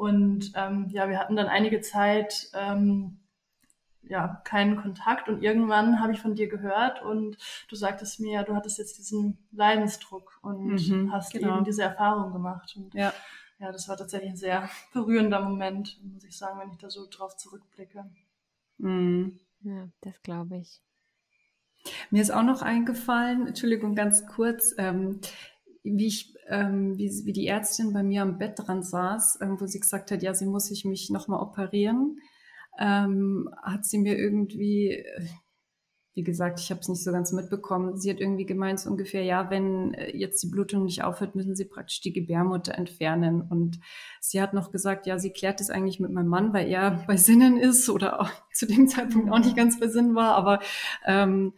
Und 0.00 0.52
ähm, 0.54 0.86
ja, 0.88 1.10
wir 1.10 1.18
hatten 1.18 1.36
dann 1.36 1.48
einige 1.48 1.82
Zeit 1.82 2.48
ähm, 2.54 3.18
ja, 4.00 4.40
keinen 4.46 4.80
Kontakt 4.80 5.28
und 5.28 5.42
irgendwann 5.42 6.00
habe 6.00 6.14
ich 6.14 6.22
von 6.22 6.34
dir 6.34 6.48
gehört 6.48 7.02
und 7.02 7.36
du 7.68 7.76
sagtest 7.76 8.18
mir, 8.18 8.32
ja, 8.32 8.42
du 8.42 8.54
hattest 8.54 8.78
jetzt 8.78 8.96
diesen 8.96 9.36
Leidensdruck 9.52 10.38
und 10.40 10.88
mhm, 10.88 11.12
hast 11.12 11.34
genau. 11.34 11.56
eben 11.56 11.64
diese 11.66 11.82
Erfahrung 11.82 12.32
gemacht. 12.32 12.74
Und 12.78 12.94
ja. 12.94 13.12
ja, 13.58 13.72
das 13.72 13.90
war 13.90 13.98
tatsächlich 13.98 14.30
ein 14.30 14.36
sehr 14.38 14.70
berührender 14.94 15.42
Moment, 15.42 16.00
muss 16.02 16.24
ich 16.24 16.34
sagen, 16.34 16.58
wenn 16.60 16.70
ich 16.70 16.78
da 16.78 16.88
so 16.88 17.06
drauf 17.06 17.36
zurückblicke. 17.36 18.10
Mhm. 18.78 19.38
Ja, 19.60 19.86
das 20.00 20.14
glaube 20.22 20.56
ich. 20.56 20.80
Mir 22.08 22.22
ist 22.22 22.30
auch 22.30 22.42
noch 22.42 22.62
eingefallen, 22.62 23.48
Entschuldigung, 23.48 23.94
ganz 23.94 24.26
kurz, 24.26 24.74
ähm, 24.78 25.20
wie 25.82 26.06
ich, 26.06 26.34
ähm, 26.48 26.98
wie, 26.98 27.10
wie 27.24 27.32
die 27.32 27.46
Ärztin 27.46 27.92
bei 27.92 28.02
mir 28.02 28.22
am 28.22 28.38
Bett 28.38 28.54
dran 28.56 28.82
saß, 28.82 29.38
ähm, 29.40 29.60
wo 29.60 29.66
sie 29.66 29.80
gesagt 29.80 30.10
hat, 30.10 30.22
ja, 30.22 30.34
sie 30.34 30.46
muss 30.46 30.70
ich 30.70 30.84
mich 30.84 31.10
nochmal 31.10 31.40
operieren, 31.40 32.18
ähm, 32.78 33.48
hat 33.62 33.84
sie 33.84 33.98
mir 33.98 34.18
irgendwie, 34.18 35.04
wie 36.14 36.24
gesagt, 36.24 36.60
ich 36.60 36.70
habe 36.70 36.80
es 36.80 36.88
nicht 36.88 37.02
so 37.02 37.12
ganz 37.12 37.32
mitbekommen. 37.32 37.96
Sie 37.96 38.10
hat 38.10 38.20
irgendwie 38.20 38.44
gemeint, 38.44 38.80
so 38.80 38.90
ungefähr, 38.90 39.22
ja, 39.22 39.48
wenn 39.48 39.94
äh, 39.94 40.16
jetzt 40.16 40.42
die 40.42 40.48
Blutung 40.48 40.84
nicht 40.84 41.02
aufhört, 41.02 41.34
müssen 41.34 41.54
sie 41.54 41.64
praktisch 41.64 42.00
die 42.00 42.12
Gebärmutter 42.12 42.74
entfernen. 42.74 43.42
Und 43.42 43.80
sie 44.20 44.40
hat 44.42 44.52
noch 44.52 44.72
gesagt, 44.72 45.06
ja, 45.06 45.18
sie 45.18 45.30
klärt 45.30 45.60
das 45.60 45.70
eigentlich 45.70 46.00
mit 46.00 46.10
meinem 46.10 46.28
Mann, 46.28 46.52
weil 46.52 46.68
er 46.68 47.04
bei 47.06 47.16
Sinnen 47.16 47.58
ist 47.58 47.88
oder 47.88 48.20
auch 48.20 48.30
zu 48.52 48.66
dem 48.66 48.88
Zeitpunkt 48.88 49.30
auch 49.30 49.38
nicht 49.38 49.56
ganz 49.56 49.80
bei 49.80 49.88
Sinnen 49.88 50.14
war. 50.14 50.34
Aber 50.34 50.60
ähm, 51.06 51.54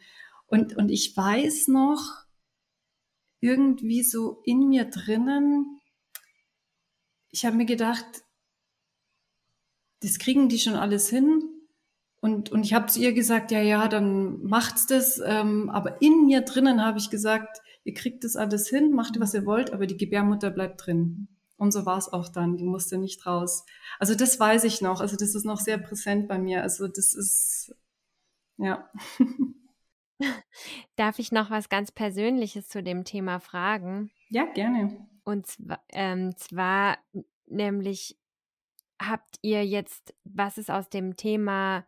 und, 0.47 0.77
und 0.77 0.91
ich 0.91 1.17
weiß 1.17 1.69
noch, 1.69 2.22
irgendwie 3.43 4.05
so 4.05 4.41
in 4.45 4.69
mir 4.69 4.85
drinnen, 4.87 5.81
ich 7.31 7.45
habe 7.45 7.57
mir 7.57 7.67
gedacht, 7.67 8.07
das 10.01 10.19
kriegen 10.19 10.49
die 10.49 10.59
schon 10.59 10.75
alles 10.75 11.09
hin. 11.11 11.43
Und, 12.21 12.53
und 12.53 12.63
ich 12.63 12.73
habe 12.73 12.87
zu 12.87 13.01
ihr 13.01 13.13
gesagt, 13.13 13.51
ja, 13.51 13.61
ja, 13.61 13.89
dann 13.89 14.45
macht's 14.45 14.87
das. 14.87 15.21
Ähm, 15.25 15.71
aber 15.71 16.01
in 16.01 16.27
mir 16.27 16.43
drinnen 16.43 16.85
habe 16.85 16.99
ich 16.99 17.11
gesagt, 17.11 17.61
ihr 17.83 17.95
kriegt 17.95 18.23
das 18.23 18.37
alles 18.37 18.69
hin, 18.69 18.93
macht 18.93 19.19
was 19.19 19.35
ihr 19.35 19.45
wollt, 19.45 19.73
aber 19.73 19.87
die 19.87 19.97
Gebärmutter 19.97 20.51
bleibt 20.51 20.87
drin. 20.87 21.27
Und 21.57 21.73
so 21.73 21.85
war 21.85 21.99
es 21.99 22.13
auch 22.13 22.29
dann. 22.29 22.57
Die 22.57 22.65
musste 22.65 22.97
nicht 22.97 23.27
raus. 23.27 23.65
Also 23.99 24.15
das 24.15 24.39
weiß 24.39 24.65
ich 24.65 24.81
noch. 24.83 25.01
Also 25.01 25.17
das 25.17 25.35
ist 25.35 25.45
noch 25.45 25.61
sehr 25.61 25.79
präsent 25.79 26.29
bei 26.29 26.39
mir. 26.39 26.63
Also 26.63 26.87
das 26.87 27.13
ist, 27.15 27.75
ja. 28.57 28.89
Darf 30.97 31.19
ich 31.19 31.33
noch 31.33 31.51
was 31.51 31.69
ganz 31.69 31.93
Persönliches 31.93 32.69
zu 32.69 32.83
dem 32.83 33.05
Thema 33.05 33.41
fragen? 33.41 34.11
Ja, 34.29 34.45
gerne. 34.47 35.07
Und 35.25 35.47
zwar, 35.47 35.81
ähm, 35.91 36.37
zwar 36.37 36.99
nämlich 37.47 38.19
habt 39.01 39.39
ihr 39.43 39.65
jetzt, 39.65 40.15
was 40.25 40.59
ist 40.59 40.71
aus 40.71 40.89
dem 40.89 41.17
Thema 41.17 41.85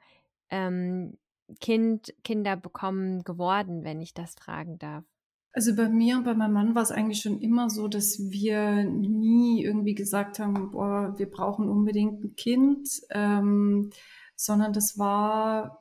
ähm, 0.51 1.16
Kind, 1.61 2.14
Kinder 2.25 2.57
bekommen 2.57 3.23
geworden, 3.25 3.85
wenn 3.85 4.01
ich 4.01 4.14
das 4.14 4.35
fragen 4.35 4.79
darf? 4.79 5.05
Also 5.53 5.77
bei 5.77 5.88
mir 5.88 6.16
und 6.16 6.25
bei 6.25 6.35
meinem 6.35 6.53
Mann 6.53 6.75
war 6.75 6.83
es 6.83 6.90
eigentlich 6.90 7.20
schon 7.20 7.40
immer 7.40 7.70
so, 7.70 7.87
dass 7.87 8.18
wir 8.18 8.83
nie 8.85 9.62
irgendwie 9.62 9.94
gesagt 9.94 10.40
haben, 10.40 10.73
boah, 10.73 11.14
wir 11.16 11.31
brauchen 11.31 11.68
unbedingt 11.68 12.25
ein 12.25 12.35
Kind, 12.35 12.88
ähm, 13.11 13.90
sondern 14.35 14.73
das 14.73 14.99
war 14.99 15.81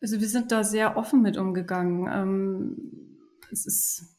Also 0.00 0.20
wir 0.20 0.28
sind 0.28 0.50
da 0.50 0.64
sehr 0.64 0.96
offen 0.96 1.22
mit 1.22 1.36
umgegangen. 1.36 2.08
Ähm, 2.10 3.18
es 3.52 3.66
ist, 3.66 4.18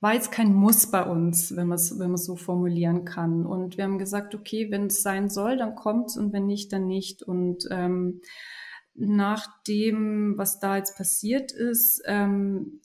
war 0.00 0.14
jetzt 0.14 0.32
kein 0.32 0.52
Muss 0.52 0.90
bei 0.90 1.02
uns, 1.04 1.56
wenn 1.56 1.68
man 1.68 1.76
es 1.76 1.98
wenn 1.98 2.10
man 2.10 2.18
so 2.18 2.36
formulieren 2.36 3.04
kann. 3.04 3.46
Und 3.46 3.76
wir 3.76 3.84
haben 3.84 3.98
gesagt, 3.98 4.34
okay, 4.34 4.70
wenn 4.70 4.86
es 4.86 5.02
sein 5.02 5.30
soll, 5.30 5.56
dann 5.56 5.74
kommt's 5.74 6.16
und 6.16 6.32
wenn 6.32 6.46
nicht, 6.46 6.72
dann 6.72 6.86
nicht. 6.86 7.22
Und 7.22 7.66
ähm, 7.70 8.20
nach 8.94 9.62
dem, 9.64 10.34
was 10.36 10.58
da 10.58 10.76
jetzt 10.76 10.96
passiert 10.96 11.52
ist, 11.52 12.02
ähm, 12.04 12.80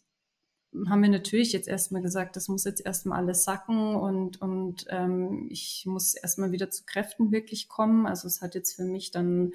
haben 0.88 1.02
wir 1.02 1.10
natürlich 1.10 1.54
jetzt 1.54 1.68
erstmal 1.68 2.02
gesagt, 2.02 2.36
das 2.36 2.48
muss 2.48 2.64
jetzt 2.64 2.86
erstmal 2.86 3.20
alles 3.20 3.44
sacken 3.44 3.96
und, 3.96 4.42
und 4.42 4.86
ähm, 4.90 5.48
ich 5.50 5.86
muss 5.88 6.14
erstmal 6.14 6.52
wieder 6.52 6.70
zu 6.70 6.84
Kräften 6.86 7.32
wirklich 7.32 7.68
kommen. 7.68 8.06
Also 8.06 8.28
es 8.28 8.42
hat 8.42 8.54
jetzt 8.56 8.76
für 8.76 8.86
mich 8.86 9.12
dann 9.12 9.54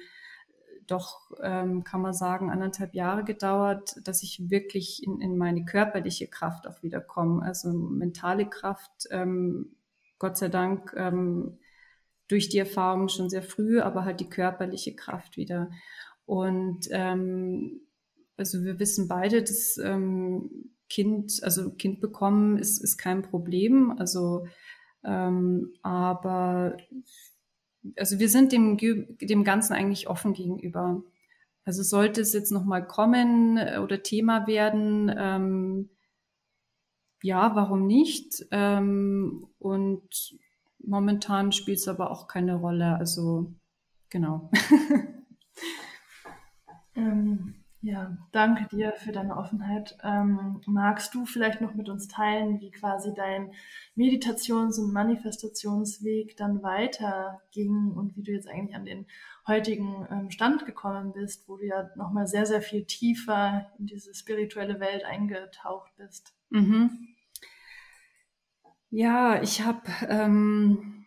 doch, 0.87 1.31
ähm, 1.41 1.83
kann 1.83 2.01
man 2.01 2.13
sagen, 2.13 2.49
anderthalb 2.49 2.93
Jahre 2.93 3.23
gedauert, 3.23 3.95
dass 4.03 4.23
ich 4.23 4.49
wirklich 4.49 5.03
in, 5.03 5.21
in 5.21 5.37
meine 5.37 5.65
körperliche 5.65 6.27
Kraft 6.27 6.67
auch 6.67 6.83
wieder 6.83 7.01
komme. 7.01 7.43
Also 7.43 7.71
mentale 7.71 8.49
Kraft, 8.49 9.07
ähm, 9.11 9.75
Gott 10.19 10.37
sei 10.37 10.49
Dank, 10.49 10.93
ähm, 10.97 11.57
durch 12.27 12.49
die 12.49 12.59
Erfahrung 12.59 13.09
schon 13.09 13.29
sehr 13.29 13.43
früh, 13.43 13.79
aber 13.79 14.05
halt 14.05 14.19
die 14.19 14.29
körperliche 14.29 14.95
Kraft 14.95 15.37
wieder. 15.37 15.69
Und 16.25 16.87
ähm, 16.91 17.81
also 18.37 18.63
wir 18.63 18.79
wissen 18.79 19.07
beide, 19.07 19.41
dass 19.41 19.77
ähm, 19.77 20.71
Kind, 20.89 21.39
also 21.43 21.71
Kind 21.71 22.01
bekommen 22.01 22.57
ist, 22.57 22.83
ist 22.83 22.97
kein 22.97 23.21
Problem. 23.21 23.95
Also 23.97 24.45
ähm, 25.03 25.73
aber 25.81 26.77
also 27.97 28.19
wir 28.19 28.29
sind 28.29 28.51
dem, 28.51 28.77
dem 28.77 29.43
Ganzen 29.43 29.73
eigentlich 29.73 30.07
offen 30.07 30.33
gegenüber. 30.33 31.03
Also 31.65 31.83
sollte 31.83 32.21
es 32.21 32.33
jetzt 32.33 32.51
nochmal 32.51 32.85
kommen 32.85 33.57
äh, 33.57 33.79
oder 33.81 34.03
Thema 34.03 34.47
werden, 34.47 35.13
ähm, 35.17 35.89
ja, 37.21 37.55
warum 37.55 37.87
nicht? 37.87 38.45
Ähm, 38.51 39.47
und 39.57 40.37
momentan 40.79 41.53
spielt 41.53 41.77
es 41.77 41.87
aber 41.87 42.11
auch 42.11 42.27
keine 42.27 42.55
Rolle. 42.55 42.97
Also 42.97 43.53
genau. 44.09 44.51
ähm, 46.95 47.62
ja, 47.83 48.17
danke 48.31 48.65
dir 48.73 48.93
für 48.93 49.11
deine 49.11 49.35
Offenheit. 49.35 49.97
Ähm, 50.03 50.61
magst 50.65 51.13
du 51.13 51.25
vielleicht 51.25 51.59
noch 51.59 51.73
mit 51.73 51.89
uns 51.89 52.07
teilen, 52.07 52.61
wie 52.61 52.71
quasi 52.71 53.13
dein 53.13 53.51
Meditations- 53.93 54.79
und 54.79 54.93
Manifestationsweg 54.93 56.37
dann 56.37 56.63
weiterging 56.63 57.91
und 57.91 58.15
wie 58.15 58.23
du 58.23 58.31
jetzt 58.31 58.47
eigentlich 58.47 58.73
an 58.73 58.85
den 58.85 59.05
heutigen 59.45 60.07
ähm, 60.09 60.31
Stand 60.31 60.65
gekommen 60.65 61.11
bist, 61.11 61.49
wo 61.49 61.57
du 61.57 61.65
ja 61.65 61.89
nochmal 61.97 62.25
sehr, 62.25 62.45
sehr 62.45 62.61
viel 62.61 62.85
tiefer 62.85 63.69
in 63.77 63.87
diese 63.87 64.15
spirituelle 64.15 64.79
Welt 64.79 65.03
eingetaucht 65.03 65.91
bist? 65.97 66.33
Mhm. 66.51 67.09
Ja, 68.91 69.41
ich 69.41 69.61
habe 69.61 69.81
ähm, 70.07 71.05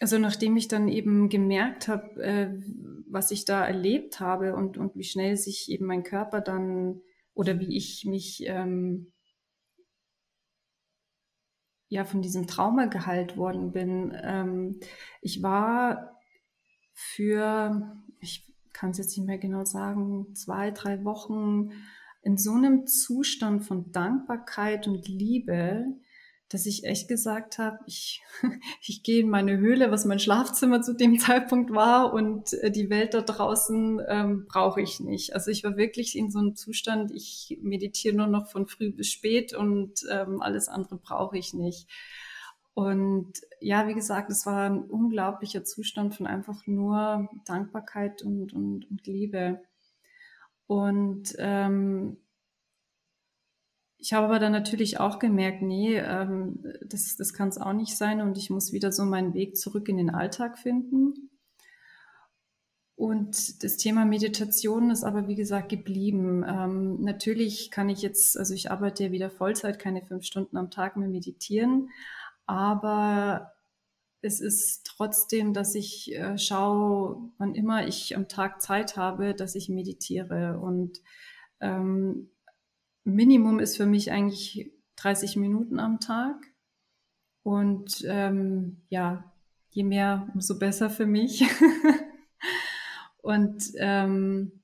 also 0.00 0.18
nachdem 0.18 0.56
ich 0.56 0.68
dann 0.68 0.88
eben 0.88 1.28
gemerkt 1.28 1.88
habe, 1.88 2.22
äh, 2.22 2.50
was 3.08 3.30
ich 3.30 3.44
da 3.44 3.64
erlebt 3.64 4.20
habe 4.20 4.54
und, 4.54 4.78
und 4.78 4.96
wie 4.96 5.04
schnell 5.04 5.36
sich 5.36 5.70
eben 5.70 5.86
mein 5.86 6.02
Körper 6.02 6.40
dann 6.40 7.00
oder 7.34 7.60
wie 7.60 7.76
ich 7.76 8.04
mich 8.04 8.44
ähm, 8.46 9.12
ja 11.88 12.04
von 12.04 12.22
diesem 12.22 12.46
Trauma 12.46 12.86
geheilt 12.86 13.36
worden 13.36 13.72
bin. 13.72 14.16
Ähm, 14.22 14.80
ich 15.20 15.42
war 15.42 16.20
für, 16.92 18.02
ich 18.20 18.52
kann 18.72 18.90
es 18.90 18.98
jetzt 18.98 19.16
nicht 19.16 19.26
mehr 19.26 19.38
genau 19.38 19.64
sagen, 19.64 20.34
zwei, 20.34 20.70
drei 20.70 21.04
Wochen 21.04 21.70
in 22.22 22.36
so 22.36 22.52
einem 22.52 22.86
Zustand 22.86 23.64
von 23.64 23.92
Dankbarkeit 23.92 24.88
und 24.88 25.06
Liebe, 25.06 25.86
dass 26.48 26.66
ich 26.66 26.84
echt 26.84 27.08
gesagt 27.08 27.58
habe, 27.58 27.78
ich, 27.86 28.22
ich 28.80 29.02
gehe 29.02 29.20
in 29.20 29.30
meine 29.30 29.56
Höhle, 29.56 29.90
was 29.90 30.04
mein 30.04 30.18
Schlafzimmer 30.18 30.80
zu 30.80 30.94
dem 30.94 31.18
Zeitpunkt 31.18 31.72
war 31.72 32.12
und 32.12 32.52
äh, 32.54 32.70
die 32.70 32.90
Welt 32.90 33.14
da 33.14 33.22
draußen 33.22 34.00
ähm, 34.08 34.46
brauche 34.48 34.80
ich 34.80 35.00
nicht. 35.00 35.34
Also 35.34 35.50
ich 35.50 35.64
war 35.64 35.76
wirklich 35.76 36.16
in 36.16 36.30
so 36.30 36.38
einem 36.38 36.54
Zustand, 36.54 37.10
ich 37.12 37.58
meditiere 37.62 38.16
nur 38.16 38.28
noch 38.28 38.50
von 38.50 38.66
früh 38.66 38.92
bis 38.92 39.10
spät 39.10 39.54
und 39.54 40.00
ähm, 40.10 40.40
alles 40.40 40.68
andere 40.68 40.96
brauche 40.96 41.36
ich 41.36 41.52
nicht. 41.52 41.88
Und 42.74 43.32
ja, 43.58 43.88
wie 43.88 43.94
gesagt, 43.94 44.30
es 44.30 44.44
war 44.44 44.66
ein 44.68 44.82
unglaublicher 44.82 45.64
Zustand 45.64 46.14
von 46.14 46.26
einfach 46.26 46.66
nur 46.66 47.28
Dankbarkeit 47.46 48.22
und, 48.22 48.52
und, 48.52 48.90
und 48.90 49.06
Liebe. 49.06 49.62
Und 50.66 51.34
ähm, 51.38 52.18
ich 53.98 54.12
habe 54.12 54.26
aber 54.26 54.38
dann 54.38 54.52
natürlich 54.52 55.00
auch 55.00 55.18
gemerkt, 55.18 55.62
nee, 55.62 55.96
ähm, 55.96 56.62
das, 56.84 57.16
das 57.16 57.32
kann 57.32 57.48
es 57.48 57.58
auch 57.58 57.72
nicht 57.72 57.96
sein 57.96 58.20
und 58.20 58.36
ich 58.36 58.50
muss 58.50 58.72
wieder 58.72 58.92
so 58.92 59.04
meinen 59.04 59.34
Weg 59.34 59.56
zurück 59.56 59.88
in 59.88 59.96
den 59.96 60.10
Alltag 60.10 60.58
finden. 60.58 61.30
Und 62.94 63.62
das 63.62 63.76
Thema 63.76 64.06
Meditation 64.06 64.90
ist 64.90 65.04
aber, 65.04 65.28
wie 65.28 65.34
gesagt, 65.34 65.68
geblieben. 65.68 66.44
Ähm, 66.48 67.02
natürlich 67.02 67.70
kann 67.70 67.90
ich 67.90 68.00
jetzt, 68.00 68.38
also 68.38 68.54
ich 68.54 68.70
arbeite 68.70 69.04
ja 69.04 69.12
wieder 69.12 69.30
Vollzeit, 69.30 69.78
keine 69.78 70.02
fünf 70.02 70.24
Stunden 70.24 70.56
am 70.56 70.70
Tag 70.70 70.96
mehr 70.96 71.08
meditieren, 71.08 71.90
aber 72.46 73.52
es 74.22 74.40
ist 74.40 74.86
trotzdem, 74.86 75.52
dass 75.52 75.74
ich 75.74 76.14
äh, 76.14 76.38
schaue, 76.38 77.30
wann 77.38 77.54
immer 77.54 77.86
ich 77.86 78.16
am 78.16 78.28
Tag 78.28 78.62
Zeit 78.62 78.96
habe, 78.96 79.34
dass 79.34 79.54
ich 79.54 79.68
meditiere 79.68 80.58
und 80.58 81.00
ähm, 81.60 82.30
Minimum 83.06 83.60
ist 83.60 83.76
für 83.76 83.86
mich 83.86 84.10
eigentlich 84.10 84.72
30 84.96 85.36
Minuten 85.36 85.78
am 85.78 86.00
Tag. 86.00 86.44
Und 87.42 88.04
ähm, 88.08 88.82
ja, 88.88 89.32
je 89.70 89.84
mehr, 89.84 90.28
umso 90.34 90.58
besser 90.58 90.90
für 90.90 91.06
mich. 91.06 91.44
und 93.22 93.62
ähm, 93.76 94.62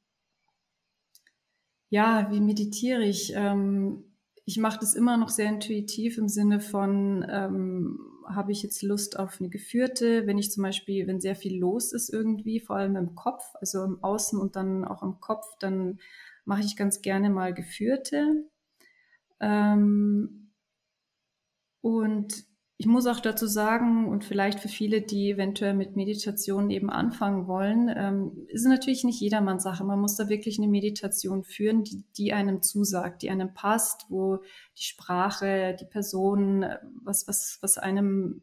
ja, 1.88 2.30
wie 2.30 2.40
meditiere 2.40 3.04
ich? 3.04 3.32
Ähm, 3.36 4.12
ich 4.44 4.58
mache 4.58 4.80
das 4.80 4.94
immer 4.94 5.16
noch 5.16 5.28
sehr 5.28 5.48
intuitiv 5.48 6.18
im 6.18 6.28
Sinne 6.28 6.58
von, 6.58 7.24
ähm, 7.28 8.00
habe 8.26 8.50
ich 8.50 8.62
jetzt 8.62 8.82
Lust 8.82 9.18
auf 9.18 9.38
eine 9.38 9.50
geführte, 9.50 10.26
wenn 10.26 10.38
ich 10.38 10.50
zum 10.50 10.64
Beispiel, 10.64 11.06
wenn 11.06 11.20
sehr 11.20 11.36
viel 11.36 11.60
los 11.60 11.92
ist 11.92 12.12
irgendwie, 12.12 12.58
vor 12.58 12.76
allem 12.76 12.96
im 12.96 13.14
Kopf, 13.14 13.44
also 13.60 13.84
im 13.84 14.02
Außen 14.02 14.40
und 14.40 14.56
dann 14.56 14.84
auch 14.84 15.02
im 15.02 15.20
Kopf, 15.20 15.46
dann 15.60 16.00
mache 16.44 16.62
ich 16.62 16.76
ganz 16.76 17.02
gerne 17.02 17.30
mal 17.30 17.54
geführte. 17.54 18.48
Ähm, 19.40 20.52
und 21.80 22.44
ich 22.82 22.86
muss 22.86 23.06
auch 23.06 23.20
dazu 23.20 23.46
sagen, 23.46 24.08
und 24.08 24.24
vielleicht 24.24 24.58
für 24.58 24.68
viele, 24.68 25.02
die 25.02 25.30
eventuell 25.30 25.72
mit 25.72 25.94
Meditation 25.94 26.68
eben 26.70 26.90
anfangen 26.90 27.46
wollen, 27.46 27.88
ähm, 27.94 28.46
ist 28.48 28.66
natürlich 28.66 29.04
nicht 29.04 29.20
jedermanns 29.20 29.62
Sache. 29.62 29.84
Man 29.84 30.00
muss 30.00 30.16
da 30.16 30.28
wirklich 30.28 30.58
eine 30.58 30.66
Meditation 30.66 31.44
führen, 31.44 31.84
die, 31.84 32.02
die 32.16 32.32
einem 32.32 32.60
zusagt, 32.60 33.22
die 33.22 33.30
einem 33.30 33.54
passt, 33.54 34.06
wo 34.08 34.38
die 34.76 34.82
Sprache, 34.82 35.76
die 35.78 35.84
Person, 35.84 36.64
was, 37.04 37.28
was, 37.28 37.58
was 37.60 37.78
einem 37.78 38.42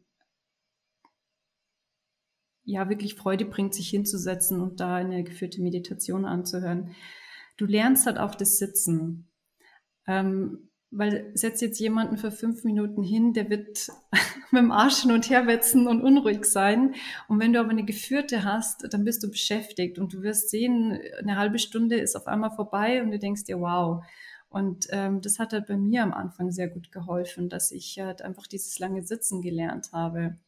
ja 2.64 2.88
wirklich 2.88 3.16
Freude 3.16 3.44
bringt, 3.44 3.74
sich 3.74 3.90
hinzusetzen 3.90 4.60
und 4.60 4.80
da 4.80 4.96
eine 4.96 5.22
geführte 5.22 5.60
Meditation 5.60 6.24
anzuhören. 6.24 6.94
Du 7.60 7.66
lernst 7.66 8.06
halt 8.06 8.16
auch 8.16 8.34
das 8.34 8.56
Sitzen. 8.56 9.28
Ähm, 10.06 10.70
weil 10.90 11.30
setz 11.34 11.60
jetzt 11.60 11.78
jemanden 11.78 12.16
für 12.16 12.32
fünf 12.32 12.64
Minuten 12.64 13.02
hin, 13.02 13.34
der 13.34 13.50
wird 13.50 13.90
mit 14.50 14.62
dem 14.62 14.72
Arsch 14.72 15.02
hin 15.02 15.12
und 15.12 15.28
her 15.28 15.46
wetzen 15.46 15.86
und 15.86 16.00
unruhig 16.00 16.46
sein. 16.46 16.94
Und 17.28 17.38
wenn 17.38 17.52
du 17.52 17.60
aber 17.60 17.68
eine 17.68 17.84
geführte 17.84 18.44
hast, 18.44 18.86
dann 18.94 19.04
bist 19.04 19.22
du 19.22 19.30
beschäftigt 19.30 19.98
und 19.98 20.14
du 20.14 20.22
wirst 20.22 20.48
sehen, 20.48 20.98
eine 21.18 21.36
halbe 21.36 21.58
Stunde 21.58 21.96
ist 21.96 22.16
auf 22.16 22.26
einmal 22.26 22.50
vorbei 22.50 23.02
und 23.02 23.10
du 23.10 23.18
denkst 23.18 23.44
dir, 23.44 23.60
wow. 23.60 24.02
Und 24.48 24.86
ähm, 24.88 25.20
das 25.20 25.38
hat 25.38 25.52
halt 25.52 25.66
bei 25.66 25.76
mir 25.76 26.02
am 26.02 26.14
Anfang 26.14 26.52
sehr 26.52 26.68
gut 26.68 26.90
geholfen, 26.90 27.50
dass 27.50 27.72
ich 27.72 27.98
halt 28.00 28.22
einfach 28.22 28.46
dieses 28.46 28.78
lange 28.78 29.04
Sitzen 29.04 29.42
gelernt 29.42 29.92
habe. 29.92 30.38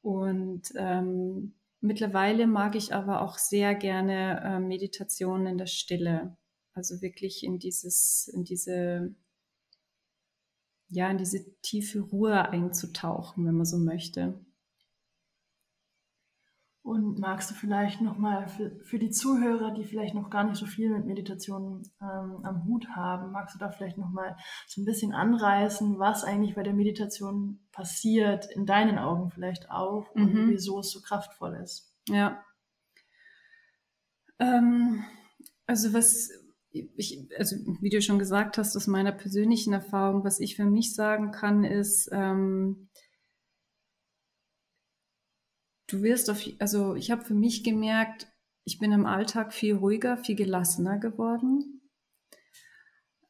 Und 0.00 0.72
ähm, 0.74 1.52
mittlerweile 1.80 2.46
mag 2.46 2.74
ich 2.76 2.94
aber 2.94 3.22
auch 3.22 3.38
sehr 3.38 3.74
gerne 3.74 4.40
äh, 4.44 4.60
Meditation 4.60 5.46
in 5.46 5.58
der 5.58 5.66
Stille. 5.66 6.36
Also 6.74 7.02
wirklich 7.02 7.44
in 7.44 7.58
dieses, 7.58 8.28
in 8.28 8.44
diese 8.44 9.14
ja, 10.90 11.08
in 11.08 11.18
diese 11.18 11.44
tiefe 11.62 12.00
Ruhe 12.00 12.48
einzutauchen, 12.50 13.46
wenn 13.46 13.54
man 13.54 13.64
so 13.64 13.78
möchte. 13.78 14.44
Und 16.82 17.18
magst 17.18 17.50
du 17.50 17.54
vielleicht 17.54 18.00
nochmal 18.00 18.48
für, 18.48 18.70
für 18.84 18.98
die 18.98 19.10
Zuhörer, 19.10 19.74
die 19.74 19.84
vielleicht 19.84 20.14
noch 20.14 20.30
gar 20.30 20.44
nicht 20.44 20.56
so 20.56 20.64
viel 20.64 20.88
mit 20.88 21.04
Meditation 21.04 21.82
ähm, 22.00 22.40
am 22.42 22.64
Hut 22.64 22.88
haben, 22.96 23.32
magst 23.32 23.54
du 23.54 23.58
da 23.58 23.70
vielleicht 23.70 23.98
nochmal 23.98 24.34
so 24.66 24.80
ein 24.80 24.86
bisschen 24.86 25.12
anreißen, 25.12 25.98
was 25.98 26.24
eigentlich 26.24 26.54
bei 26.54 26.62
der 26.62 26.72
Meditation 26.72 27.60
passiert, 27.70 28.46
in 28.54 28.64
deinen 28.64 28.98
Augen 28.98 29.30
vielleicht 29.30 29.70
auch, 29.70 30.10
und 30.14 30.32
mhm. 30.32 30.50
wieso 30.50 30.80
es 30.80 30.90
so 30.90 31.02
kraftvoll 31.02 31.54
ist? 31.62 31.92
Ja. 32.08 32.42
Ähm, 34.38 35.04
also 35.66 35.92
was, 35.92 36.30
ich, 36.70 37.28
also 37.36 37.56
wie 37.80 37.90
du 37.90 38.00
schon 38.00 38.18
gesagt 38.18 38.56
hast, 38.56 38.74
aus 38.74 38.86
meiner 38.86 39.12
persönlichen 39.12 39.74
Erfahrung, 39.74 40.24
was 40.24 40.40
ich 40.40 40.56
für 40.56 40.64
mich 40.64 40.94
sagen 40.94 41.30
kann, 41.30 41.62
ist, 41.62 42.08
ähm, 42.10 42.88
du 45.90 46.02
wirst 46.02 46.30
auf, 46.30 46.42
also 46.58 46.94
ich 46.94 47.10
habe 47.10 47.24
für 47.24 47.34
mich 47.34 47.64
gemerkt, 47.64 48.28
ich 48.64 48.78
bin 48.78 48.92
im 48.92 49.06
Alltag 49.06 49.52
viel 49.52 49.74
ruhiger, 49.74 50.16
viel 50.16 50.36
gelassener 50.36 50.98
geworden. 50.98 51.80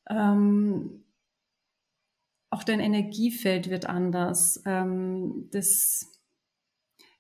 Ähm, 0.09 1.05
auch 2.51 2.65
dein 2.65 2.81
Energiefeld 2.81 3.71
wird 3.71 3.87
anders. 3.87 4.63
Ähm, 4.67 5.49
das 5.53 6.05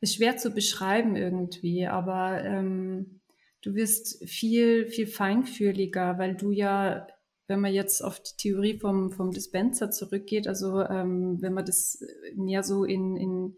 ist 0.00 0.14
schwer 0.16 0.36
zu 0.36 0.50
beschreiben 0.50 1.14
irgendwie, 1.16 1.86
aber 1.86 2.42
ähm, 2.44 3.20
du 3.62 3.74
wirst 3.74 4.28
viel, 4.28 4.86
viel 4.86 5.06
feinfühliger, 5.06 6.18
weil 6.18 6.34
du 6.34 6.50
ja, 6.50 7.06
wenn 7.46 7.60
man 7.60 7.72
jetzt 7.72 8.02
auf 8.02 8.20
die 8.20 8.36
Theorie 8.36 8.78
vom, 8.78 9.12
vom 9.12 9.30
Dispenser 9.30 9.90
zurückgeht, 9.90 10.48
also 10.48 10.82
ähm, 10.82 11.40
wenn 11.40 11.54
man 11.54 11.64
das 11.64 12.02
mehr 12.34 12.62
so 12.62 12.84
in, 12.84 13.16
in 13.16 13.56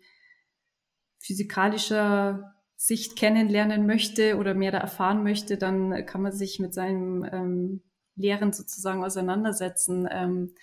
physikalischer 1.23 2.55
Sicht 2.77 3.17
kennenlernen 3.17 3.87
möchte 3.87 4.37
oder 4.37 4.55
mehr 4.55 4.73
da 4.73 4.79
erfahren 4.79 5.23
möchte, 5.23 5.57
dann 5.57 6.05
kann 6.05 6.23
man 6.23 6.33
sich 6.33 6.59
mit 6.59 6.75
seinem 6.75 7.25
ähm, 7.25 7.83
Lehren 8.17 8.53
sozusagen 8.53 9.05
auseinandersetzen. 9.05 10.09
Ähm, 10.11 10.55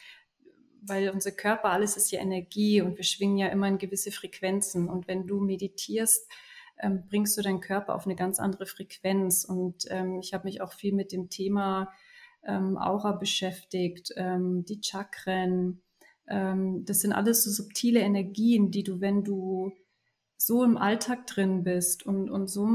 weil 0.81 1.09
unser 1.09 1.31
Körper, 1.31 1.69
alles 1.69 1.97
ist 1.97 2.11
ja 2.11 2.19
Energie 2.19 2.81
und 2.81 2.97
wir 2.97 3.03
schwingen 3.03 3.37
ja 3.37 3.47
immer 3.47 3.67
in 3.67 3.77
gewisse 3.77 4.11
Frequenzen. 4.11 4.89
Und 4.89 5.07
wenn 5.07 5.27
du 5.27 5.39
meditierst, 5.39 6.27
ähm, 6.79 7.03
bringst 7.07 7.37
du 7.37 7.41
deinen 7.41 7.61
Körper 7.61 7.95
auf 7.95 8.05
eine 8.05 8.15
ganz 8.15 8.39
andere 8.39 8.65
Frequenz. 8.65 9.45
Und 9.45 9.85
ähm, 9.89 10.19
ich 10.19 10.33
habe 10.33 10.45
mich 10.45 10.61
auch 10.61 10.73
viel 10.73 10.93
mit 10.93 11.11
dem 11.11 11.29
Thema 11.29 11.91
ähm, 12.43 12.77
Aura 12.77 13.13
beschäftigt, 13.13 14.13
ähm, 14.15 14.65
die 14.65 14.81
Chakren. 14.81 15.81
Ähm, 16.27 16.85
das 16.85 17.01
sind 17.01 17.13
alles 17.13 17.43
so 17.43 17.51
subtile 17.51 17.99
Energien, 17.99 18.71
die 18.71 18.83
du, 18.83 19.01
wenn 19.01 19.23
du 19.23 19.73
so 20.41 20.63
im 20.63 20.77
Alltag 20.77 21.27
drin 21.27 21.63
bist 21.63 22.05
und, 22.05 22.29
und 22.29 22.47
so 22.47 22.65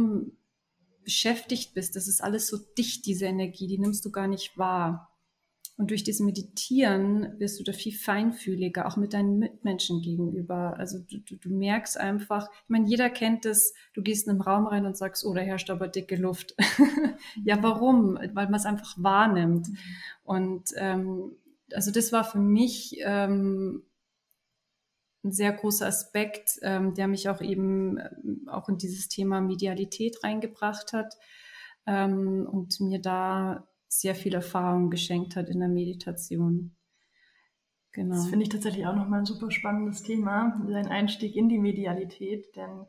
beschäftigt 1.02 1.74
bist, 1.74 1.96
das 1.96 2.08
ist 2.08 2.22
alles 2.22 2.46
so 2.46 2.58
dicht, 2.78 3.06
diese 3.06 3.24
Energie, 3.24 3.66
die 3.66 3.78
nimmst 3.78 4.04
du 4.04 4.10
gar 4.10 4.28
nicht 4.28 4.56
wahr. 4.58 5.10
Und 5.76 5.90
durch 5.90 6.04
das 6.04 6.20
Meditieren 6.20 7.34
wirst 7.40 7.58
du 7.58 7.64
da 7.64 7.72
viel 7.72 7.96
feinfühliger, 7.96 8.86
auch 8.86 8.96
mit 8.96 9.12
deinen 9.12 9.38
Mitmenschen 9.38 10.02
gegenüber. 10.02 10.76
Also 10.78 10.98
du, 10.98 11.18
du, 11.18 11.36
du 11.36 11.48
merkst 11.48 11.98
einfach, 11.98 12.48
ich 12.52 12.68
meine, 12.68 12.86
jeder 12.86 13.10
kennt 13.10 13.44
es, 13.44 13.74
du 13.92 14.02
gehst 14.02 14.26
in 14.26 14.32
einen 14.32 14.40
Raum 14.42 14.66
rein 14.66 14.86
und 14.86 14.96
sagst, 14.96 15.24
oh, 15.24 15.34
da 15.34 15.40
herrscht 15.40 15.70
aber 15.70 15.88
dicke 15.88 16.16
Luft. 16.16 16.54
ja, 17.44 17.60
warum? 17.60 18.16
Weil 18.34 18.46
man 18.46 18.54
es 18.54 18.66
einfach 18.66 18.94
wahrnimmt. 18.98 19.68
Mhm. 19.68 19.76
Und 20.22 20.70
ähm, 20.76 21.32
also 21.72 21.90
das 21.90 22.12
war 22.12 22.22
für 22.24 22.38
mich 22.38 22.98
ähm, 23.00 23.82
ein 25.24 25.32
sehr 25.32 25.52
großer 25.52 25.86
Aspekt, 25.86 26.58
ähm, 26.62 26.94
der 26.94 27.08
mich 27.08 27.28
auch 27.28 27.40
eben 27.40 27.98
ähm, 27.98 28.48
auch 28.48 28.68
in 28.68 28.76
dieses 28.76 29.08
Thema 29.08 29.40
Medialität 29.40 30.22
reingebracht 30.22 30.92
hat 30.92 31.16
ähm, 31.86 32.46
und 32.50 32.80
mir 32.80 33.00
da 33.00 33.66
sehr 33.88 34.14
viel 34.14 34.34
Erfahrung 34.34 34.90
geschenkt 34.90 35.36
hat 35.36 35.48
in 35.48 35.60
der 35.60 35.68
Meditation. 35.68 36.76
Genau. 37.92 38.16
Das 38.16 38.26
finde 38.26 38.42
ich 38.42 38.48
tatsächlich 38.48 38.86
auch 38.86 38.96
nochmal 38.96 39.20
ein 39.20 39.24
super 39.24 39.50
spannendes 39.50 40.02
Thema, 40.02 40.60
sein 40.68 40.88
Einstieg 40.88 41.36
in 41.36 41.48
die 41.48 41.58
Medialität, 41.58 42.54
denn 42.56 42.86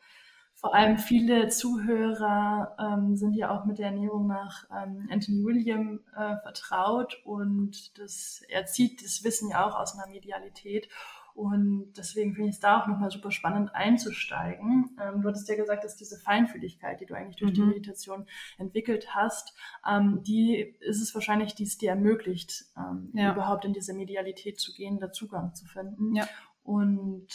vor 0.55 0.73
allem 0.73 0.97
viele 0.97 1.49
Zuhörer 1.49 2.75
ähm, 2.79 3.15
sind 3.15 3.33
ja 3.33 3.51
auch 3.51 3.65
mit 3.65 3.77
der 3.77 3.87
Ernährung 3.87 4.25
nach 4.25 4.63
ähm, 4.71 5.07
Anthony 5.11 5.43
William 5.43 5.99
äh, 6.15 6.37
vertraut 6.41 7.21
und 7.23 7.99
das, 7.99 8.41
er 8.49 8.65
zieht 8.65 9.03
das 9.03 9.23
Wissen 9.23 9.51
ja 9.51 9.67
auch 9.67 9.75
aus 9.75 9.93
einer 9.93 10.07
Medialität 10.07 10.89
und 11.35 11.91
deswegen 11.97 12.33
finde 12.33 12.47
ich 12.49 12.55
es 12.55 12.61
da 12.61 12.81
auch 12.81 12.87
nochmal 12.87 13.11
super 13.11 13.29
spannend 13.29 13.75
einzusteigen. 13.75 14.97
Ähm, 15.01 15.21
du 15.21 15.27
hattest 15.27 15.49
ja 15.49 15.57
gesagt, 15.57 15.83
dass 15.83 15.97
diese 15.97 16.17
Feinfühligkeit, 16.17 17.01
die 17.01 17.05
du 17.05 17.13
eigentlich 17.13 17.35
durch 17.35 17.51
mhm. 17.51 17.55
die 17.55 17.61
Meditation 17.61 18.25
entwickelt 18.57 19.13
hast, 19.13 19.53
ähm, 19.85 20.23
die 20.23 20.77
ist 20.79 21.01
es 21.01 21.13
wahrscheinlich, 21.13 21.53
die 21.53 21.65
es 21.65 21.77
dir 21.77 21.89
ermöglicht, 21.89 22.63
ähm, 22.77 23.11
ja. 23.13 23.33
überhaupt 23.33 23.65
in 23.65 23.73
diese 23.73 23.93
Medialität 23.93 24.61
zu 24.61 24.73
gehen, 24.73 24.97
da 24.97 25.11
Zugang 25.11 25.53
zu 25.53 25.65
finden. 25.65 26.15
Ja. 26.15 26.25
Und 26.63 27.27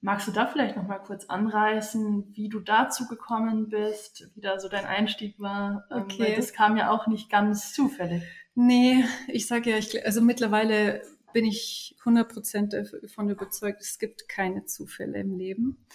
magst 0.00 0.28
du 0.28 0.30
da 0.30 0.46
vielleicht 0.46 0.76
nochmal 0.76 1.02
kurz 1.02 1.24
anreißen, 1.24 2.36
wie 2.36 2.48
du 2.48 2.60
dazu 2.60 3.08
gekommen 3.08 3.70
bist, 3.70 4.30
wie 4.36 4.40
da 4.40 4.60
so 4.60 4.68
dein 4.68 4.84
Einstieg 4.84 5.40
war? 5.40 5.84
Ähm, 5.90 6.02
okay. 6.02 6.34
Das 6.36 6.52
kam 6.52 6.76
ja 6.76 6.92
auch 6.92 7.08
nicht 7.08 7.28
ganz 7.28 7.72
zufällig. 7.72 8.22
Nee, 8.54 9.04
ich 9.26 9.48
sage 9.48 9.70
ja, 9.70 9.78
ich, 9.78 10.06
also 10.06 10.20
mittlerweile 10.20 11.02
bin 11.32 11.44
ich 11.44 11.96
100% 12.04 13.00
davon 13.00 13.30
überzeugt, 13.30 13.80
es 13.80 13.98
gibt 13.98 14.28
keine 14.28 14.64
Zufälle 14.64 15.20
im 15.20 15.36
Leben. 15.36 15.86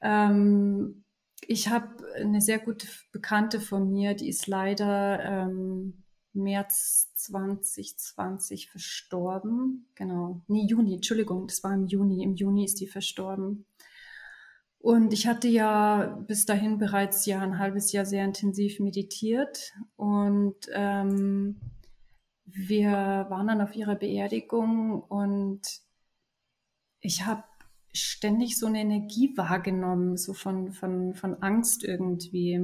Ähm, 0.00 1.04
ich 1.46 1.68
habe 1.68 1.88
eine 2.14 2.40
sehr 2.40 2.58
gute 2.58 2.86
Bekannte 3.12 3.60
von 3.60 3.90
mir, 3.90 4.14
die 4.14 4.28
ist 4.28 4.46
leider 4.46 5.22
ähm, 5.24 6.04
März 6.32 7.12
2020 7.14 8.70
verstorben. 8.70 9.86
Genau, 9.94 10.42
nee, 10.48 10.66
Juni, 10.66 10.94
Entschuldigung, 10.94 11.46
das 11.46 11.64
war 11.64 11.74
im 11.74 11.86
Juni. 11.86 12.22
Im 12.22 12.34
Juni 12.34 12.64
ist 12.64 12.80
die 12.80 12.86
verstorben. 12.86 13.66
Und 14.78 15.12
ich 15.12 15.26
hatte 15.26 15.48
ja 15.48 16.18
bis 16.26 16.46
dahin 16.46 16.78
bereits 16.78 17.26
ja 17.26 17.40
ein 17.40 17.58
halbes 17.58 17.92
Jahr 17.92 18.06
sehr 18.06 18.24
intensiv 18.24 18.80
meditiert 18.80 19.74
und 19.96 20.56
ähm, 20.72 21.60
wir 22.52 23.26
waren 23.28 23.48
dann 23.48 23.60
auf 23.60 23.74
ihrer 23.74 23.96
Beerdigung 23.96 25.02
und 25.02 25.62
ich 27.00 27.24
habe 27.24 27.44
ständig 27.92 28.58
so 28.58 28.66
eine 28.66 28.80
Energie 28.80 29.36
wahrgenommen, 29.36 30.16
so 30.16 30.32
von, 30.34 30.72
von, 30.72 31.14
von 31.14 31.42
Angst 31.42 31.84
irgendwie. 31.84 32.60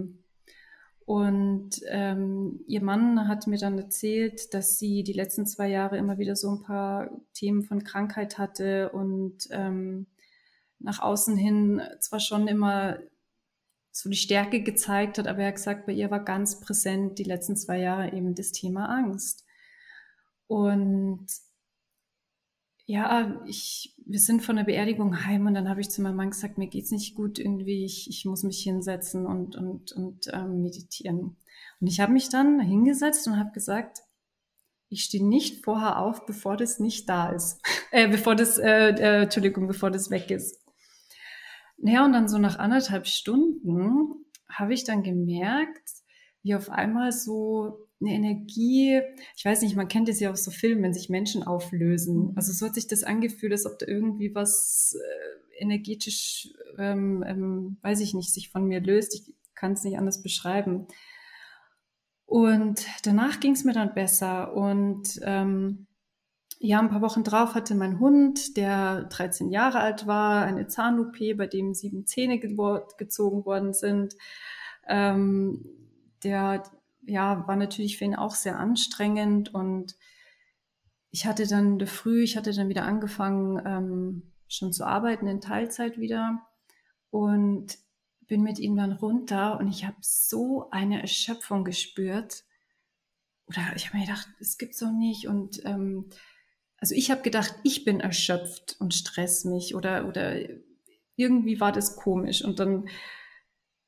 Und 1.04 1.80
ähm, 1.88 2.64
ihr 2.66 2.82
Mann 2.82 3.28
hat 3.28 3.46
mir 3.46 3.58
dann 3.58 3.78
erzählt, 3.78 4.52
dass 4.54 4.78
sie 4.78 5.04
die 5.04 5.12
letzten 5.12 5.46
zwei 5.46 5.68
Jahre 5.68 5.96
immer 5.96 6.18
wieder 6.18 6.34
so 6.34 6.50
ein 6.50 6.62
paar 6.62 7.10
Themen 7.32 7.62
von 7.62 7.84
Krankheit 7.84 8.38
hatte 8.38 8.90
und 8.90 9.48
ähm, 9.50 10.06
nach 10.78 11.00
außen 11.00 11.36
hin 11.36 11.80
zwar 12.00 12.20
schon 12.20 12.48
immer 12.48 12.98
so 13.92 14.10
die 14.10 14.16
Stärke 14.16 14.62
gezeigt 14.62 15.16
hat, 15.18 15.26
aber 15.26 15.38
er 15.38 15.48
hat 15.48 15.54
gesagt, 15.54 15.86
bei 15.86 15.92
ihr 15.92 16.10
war 16.10 16.22
ganz 16.22 16.60
präsent 16.60 17.18
die 17.18 17.24
letzten 17.24 17.56
zwei 17.56 17.78
Jahre 17.78 18.12
eben 18.12 18.34
das 18.34 18.52
Thema 18.52 18.86
Angst. 18.86 19.45
Und 20.46 21.26
ja, 22.86 23.42
ich, 23.46 23.96
wir 24.06 24.20
sind 24.20 24.42
von 24.42 24.56
der 24.56 24.64
Beerdigung 24.64 25.24
heim 25.24 25.46
und 25.46 25.54
dann 25.54 25.68
habe 25.68 25.80
ich 25.80 25.90
zu 25.90 26.02
meinem 26.02 26.16
Mann 26.16 26.30
gesagt, 26.30 26.56
mir 26.56 26.68
geht's 26.68 26.92
nicht 26.92 27.16
gut 27.16 27.38
irgendwie, 27.38 27.84
ich, 27.84 28.08
ich 28.08 28.24
muss 28.24 28.44
mich 28.44 28.62
hinsetzen 28.62 29.26
und, 29.26 29.56
und, 29.56 29.92
und 29.92 30.28
ähm, 30.32 30.62
meditieren. 30.62 31.36
Und 31.80 31.86
ich 31.88 31.98
habe 31.98 32.12
mich 32.12 32.28
dann 32.28 32.60
hingesetzt 32.60 33.26
und 33.26 33.38
habe 33.38 33.50
gesagt, 33.50 34.02
ich 34.88 35.02
stehe 35.02 35.26
nicht 35.26 35.64
vorher 35.64 35.98
auf, 35.98 36.26
bevor 36.26 36.56
das 36.56 36.78
nicht 36.78 37.08
da 37.08 37.30
ist. 37.30 37.60
äh, 37.90 38.08
bevor 38.08 38.36
das, 38.36 38.56
äh, 38.56 38.90
äh, 38.90 39.22
Entschuldigung, 39.24 39.66
bevor 39.66 39.90
das 39.90 40.10
weg 40.10 40.30
ist. 40.30 40.64
Naja, 41.78 42.04
und 42.04 42.12
dann 42.12 42.28
so 42.28 42.38
nach 42.38 42.58
anderthalb 42.58 43.08
Stunden 43.08 44.24
habe 44.48 44.74
ich 44.74 44.84
dann 44.84 45.02
gemerkt, 45.02 45.90
wie 46.42 46.54
auf 46.54 46.70
einmal 46.70 47.10
so 47.10 47.85
eine 48.00 48.12
Energie, 48.12 49.00
ich 49.36 49.44
weiß 49.44 49.62
nicht, 49.62 49.76
man 49.76 49.88
kennt 49.88 50.08
es 50.08 50.20
ja 50.20 50.30
aus 50.30 50.44
so 50.44 50.50
Filmen, 50.50 50.82
wenn 50.82 50.94
sich 50.94 51.08
Menschen 51.08 51.42
auflösen. 51.42 52.28
Mhm. 52.28 52.32
Also 52.36 52.52
so 52.52 52.66
hat 52.66 52.74
sich 52.74 52.86
das 52.86 53.04
angefühlt, 53.04 53.52
als 53.52 53.66
ob 53.66 53.78
da 53.78 53.86
irgendwie 53.86 54.34
was 54.34 54.94
äh, 54.94 55.62
energetisch, 55.62 56.48
ähm, 56.78 57.24
ähm, 57.26 57.78
weiß 57.82 58.00
ich 58.00 58.14
nicht, 58.14 58.32
sich 58.32 58.50
von 58.50 58.66
mir 58.66 58.80
löst. 58.80 59.14
Ich 59.14 59.34
kann 59.54 59.72
es 59.72 59.84
nicht 59.84 59.98
anders 59.98 60.22
beschreiben. 60.22 60.86
Und 62.26 62.84
danach 63.04 63.40
ging 63.40 63.52
es 63.52 63.64
mir 63.64 63.72
dann 63.72 63.94
besser. 63.94 64.54
Und 64.54 65.18
ähm, 65.22 65.86
ja, 66.58 66.80
ein 66.80 66.90
paar 66.90 67.02
Wochen 67.02 67.24
drauf 67.24 67.54
hatte 67.54 67.74
mein 67.74 68.00
Hund, 68.00 68.56
der 68.56 69.04
13 69.04 69.50
Jahre 69.50 69.80
alt 69.80 70.06
war, 70.06 70.44
eine 70.44 70.66
Zahn-OP, 70.66 71.16
bei 71.36 71.46
dem 71.46 71.74
sieben 71.74 72.06
Zähne 72.06 72.38
ge 72.38 72.56
gezogen 72.98 73.44
worden 73.44 73.72
sind. 73.72 74.14
Ähm, 74.88 75.64
der 76.22 76.62
ja, 77.06 77.46
war 77.46 77.56
natürlich 77.56 77.98
für 77.98 78.04
ihn 78.04 78.14
auch 78.14 78.34
sehr 78.34 78.58
anstrengend 78.58 79.54
und 79.54 79.96
ich 81.10 81.26
hatte 81.26 81.46
dann 81.46 81.72
in 81.72 81.78
der 81.78 81.88
Früh, 81.88 82.22
ich 82.22 82.36
hatte 82.36 82.52
dann 82.52 82.68
wieder 82.68 82.84
angefangen, 82.84 83.62
ähm, 83.64 84.32
schon 84.48 84.72
zu 84.72 84.84
arbeiten 84.84 85.26
in 85.26 85.40
Teilzeit 85.40 85.98
wieder 85.98 86.46
und 87.10 87.78
bin 88.26 88.42
mit 88.42 88.58
ihm 88.58 88.76
dann 88.76 88.92
runter 88.92 89.58
und 89.58 89.68
ich 89.68 89.84
habe 89.84 89.96
so 90.00 90.68
eine 90.70 91.00
Erschöpfung 91.00 91.64
gespürt. 91.64 92.44
Oder 93.46 93.60
ich 93.76 93.86
habe 93.86 93.98
mir 93.98 94.06
gedacht, 94.06 94.28
es 94.40 94.58
gibt's 94.58 94.78
doch 94.78 94.90
nicht. 94.90 95.28
Und 95.28 95.64
ähm, 95.64 96.10
also 96.78 96.94
ich 96.94 97.10
habe 97.10 97.22
gedacht, 97.22 97.54
ich 97.62 97.84
bin 97.84 98.00
erschöpft 98.00 98.76
und 98.80 98.94
stress 98.94 99.44
mich 99.44 99.74
oder, 99.74 100.08
oder 100.08 100.36
irgendwie 101.14 101.60
war 101.60 101.72
das 101.72 101.96
komisch. 101.96 102.44
Und 102.44 102.58
dann 102.58 102.88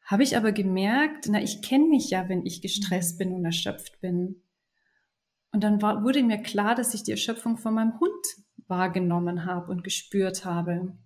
habe 0.09 0.22
ich 0.22 0.38
aber 0.38 0.52
gemerkt, 0.52 1.26
na, 1.28 1.40
ich 1.40 1.61
kenne 1.61 1.86
mich 1.86 2.09
ja, 2.09 2.30
wenn 2.30 2.46
ich 2.46 2.62
gestresst 2.62 3.18
bin 3.18 3.32
und 3.32 3.44
erschöpft 3.44 4.00
bin. 4.00 4.42
Und 5.52 5.62
dann 5.62 5.82
war, 5.82 6.02
wurde 6.02 6.22
mir 6.22 6.38
klar, 6.38 6.74
dass 6.74 6.94
ich 6.94 7.02
die 7.02 7.11
Erschöpfung 7.11 7.59
von 7.59 7.74
meinem 7.74 8.00
Hund 8.00 8.26
wahrgenommen 8.68 9.44
habe 9.44 9.70
und 9.70 9.84
gespürt 9.84 10.46
habe. 10.46 10.96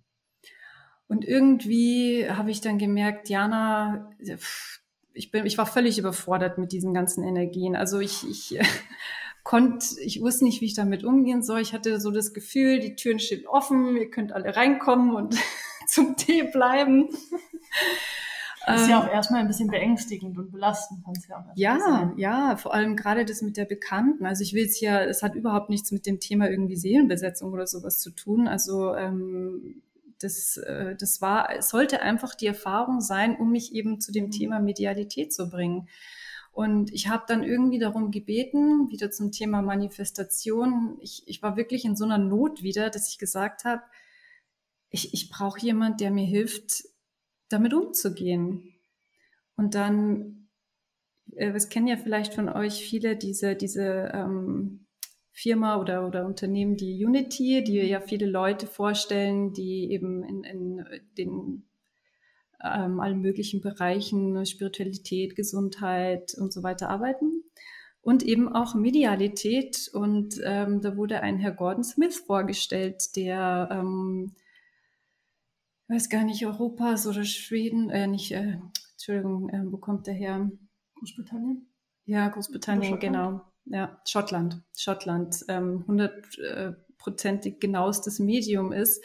Und 1.07 1.25
irgendwie 1.25 2.29
habe 2.29 2.49
ich 2.49 2.61
dann 2.61 2.77
gemerkt, 2.77 3.27
Jana, 3.27 4.09
ich 5.13 5.31
bin, 5.31 5.45
ich 5.45 5.57
war 5.57 5.65
völlig 5.65 5.99
überfordert 5.99 6.57
mit 6.57 6.71
diesen 6.71 6.93
ganzen 6.93 7.25
Energien. 7.25 7.75
Also 7.75 7.99
ich, 7.99 8.25
ich 8.29 8.57
konnte, 9.43 9.85
ich 10.01 10.21
wusste 10.21 10.45
nicht, 10.45 10.61
wie 10.61 10.65
ich 10.65 10.75
damit 10.75 11.03
umgehen 11.03 11.43
soll. 11.43 11.59
Ich 11.59 11.73
hatte 11.73 11.99
so 11.99 12.09
das 12.09 12.33
Gefühl, 12.33 12.79
die 12.79 12.95
Türen 12.95 13.19
stehen 13.19 13.47
offen, 13.47 13.97
ihr 13.97 14.09
könnt 14.09 14.31
alle 14.31 14.55
reinkommen 14.55 15.13
und 15.13 15.35
zum 15.87 16.15
Tee 16.15 16.43
bleiben. 16.43 17.09
Das 18.65 18.83
ist 18.83 18.89
ja 18.89 19.01
auch 19.01 19.07
ähm, 19.07 19.13
erstmal 19.13 19.41
ein 19.41 19.47
bisschen 19.47 19.69
beängstigend 19.69 20.37
und 20.37 20.51
belastend. 20.51 21.03
Ja, 21.27 21.45
ja, 21.55 21.79
sein. 21.79 22.13
ja, 22.17 22.55
vor 22.55 22.73
allem 22.73 22.95
gerade 22.95 23.25
das 23.25 23.41
mit 23.41 23.57
der 23.57 23.65
Bekannten. 23.65 24.25
Also 24.25 24.43
ich 24.43 24.53
will 24.53 24.65
es 24.65 24.79
ja, 24.79 25.01
es 25.03 25.21
hat 25.21 25.35
überhaupt 25.35 25.69
nichts 25.69 25.91
mit 25.91 26.05
dem 26.05 26.19
Thema 26.19 26.49
irgendwie 26.49 26.77
Seelenbesetzung 26.77 27.51
oder 27.51 27.67
sowas 27.67 27.99
zu 27.99 28.11
tun. 28.11 28.47
Also 28.47 28.95
ähm, 28.95 29.81
das, 30.19 30.57
äh, 30.57 30.95
das 30.95 31.21
war, 31.21 31.53
es 31.57 31.69
sollte 31.69 32.01
einfach 32.01 32.35
die 32.35 32.47
Erfahrung 32.47 33.01
sein, 33.01 33.35
um 33.35 33.51
mich 33.51 33.73
eben 33.75 33.99
zu 33.99 34.11
dem 34.11 34.25
mhm. 34.25 34.31
Thema 34.31 34.59
Medialität 34.59 35.33
zu 35.33 35.49
bringen. 35.49 35.89
Und 36.53 36.93
ich 36.93 37.09
habe 37.09 37.23
dann 37.27 37.43
irgendwie 37.43 37.79
darum 37.79 38.11
gebeten, 38.11 38.89
wieder 38.91 39.09
zum 39.11 39.31
Thema 39.31 39.61
Manifestation. 39.61 40.97
Ich, 41.01 41.23
ich 41.25 41.41
war 41.41 41.57
wirklich 41.57 41.83
in 41.83 41.95
so 41.95 42.05
einer 42.05 42.19
Not 42.19 42.61
wieder, 42.61 42.91
dass 42.91 43.09
ich 43.09 43.17
gesagt 43.17 43.65
habe, 43.65 43.81
ich, 44.91 45.13
ich 45.13 45.29
brauche 45.29 45.59
jemand, 45.59 45.99
der 45.99 46.11
mir 46.11 46.25
hilft, 46.25 46.83
damit 47.53 47.73
umzugehen. 47.73 48.73
Und 49.55 49.75
dann, 49.75 50.49
äh, 51.35 51.51
es 51.51 51.69
kennen 51.69 51.87
ja 51.87 51.97
vielleicht 51.97 52.33
von 52.33 52.49
euch 52.49 52.83
viele 52.83 53.15
diese, 53.15 53.55
diese 53.55 54.11
ähm, 54.13 54.85
Firma 55.31 55.79
oder, 55.79 56.07
oder 56.07 56.25
Unternehmen, 56.25 56.77
die 56.77 57.03
Unity, 57.03 57.63
die 57.63 57.77
ja 57.77 58.01
viele 58.01 58.27
Leute 58.27 58.67
vorstellen, 58.67 59.53
die 59.53 59.91
eben 59.91 60.23
in, 60.23 60.43
in 60.43 60.85
den 61.17 61.63
ähm, 62.63 62.99
allen 62.99 63.19
möglichen 63.19 63.61
Bereichen 63.61 64.45
Spiritualität, 64.45 65.35
Gesundheit 65.35 66.35
und 66.37 66.53
so 66.53 66.63
weiter 66.63 66.89
arbeiten. 66.89 67.43
Und 68.01 68.21
eben 68.23 68.53
auch 68.53 68.75
Medialität. 68.75 69.89
Und 69.93 70.39
ähm, 70.43 70.81
da 70.81 70.97
wurde 70.97 71.21
ein 71.21 71.39
Herr 71.39 71.53
Gordon 71.53 71.83
Smith 71.83 72.17
vorgestellt, 72.17 73.15
der 73.15 73.69
ähm, 73.71 74.35
weiß 75.93 76.09
gar 76.09 76.23
nicht, 76.23 76.45
Europas 76.45 77.05
oder 77.07 77.23
Schweden, 77.23 77.89
äh, 77.89 78.07
nicht, 78.07 78.31
äh, 78.31 78.57
Entschuldigung, 78.93 79.49
äh, 79.49 79.61
wo 79.71 79.77
kommt 79.77 80.07
der 80.07 80.13
her? 80.13 80.49
Großbritannien? 80.95 81.67
Ja, 82.05 82.27
Großbritannien, 82.29 82.99
genau. 82.99 83.41
Ja, 83.65 84.01
Schottland. 84.07 84.61
Schottland, 84.77 85.45
ähm, 85.47 85.83
hundertprozentig 85.87 87.59
genauestes 87.59 88.19
Medium 88.19 88.71
ist. 88.71 89.03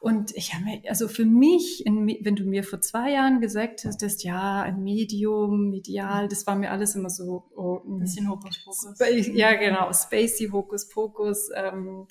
Und 0.00 0.36
ich 0.36 0.52
habe 0.52 0.64
mir, 0.64 0.82
also 0.88 1.08
für 1.08 1.24
mich, 1.24 1.86
in, 1.86 2.06
wenn 2.06 2.36
du 2.36 2.44
mir 2.44 2.62
vor 2.62 2.82
zwei 2.82 3.12
Jahren 3.12 3.40
gesagt 3.40 3.86
hast, 3.86 4.22
ja, 4.22 4.60
ein 4.62 4.82
Medium, 4.82 5.70
medial, 5.70 6.28
das 6.28 6.46
war 6.46 6.56
mir 6.56 6.70
alles 6.70 6.94
immer 6.94 7.08
so, 7.08 7.50
oh, 7.56 7.80
ein 7.86 8.00
bisschen 8.00 8.28
Hokuspokus. 8.28 8.98
Ja, 9.32 9.54
genau, 9.54 9.90
spacey 9.92 10.50
Hokuspokus. 10.50 11.48
Ähm, 11.54 12.06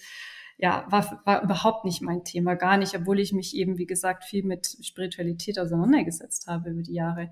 ja, 0.57 0.85
war, 0.89 1.21
war 1.25 1.43
überhaupt 1.43 1.85
nicht 1.85 2.01
mein 2.01 2.23
Thema, 2.23 2.55
gar 2.55 2.77
nicht, 2.77 2.95
obwohl 2.95 3.19
ich 3.19 3.33
mich 3.33 3.55
eben, 3.55 3.77
wie 3.77 3.85
gesagt, 3.85 4.23
viel 4.23 4.43
mit 4.43 4.77
Spiritualität 4.81 5.59
auseinandergesetzt 5.59 6.47
habe 6.47 6.71
über 6.71 6.83
die 6.83 6.93
Jahre. 6.93 7.29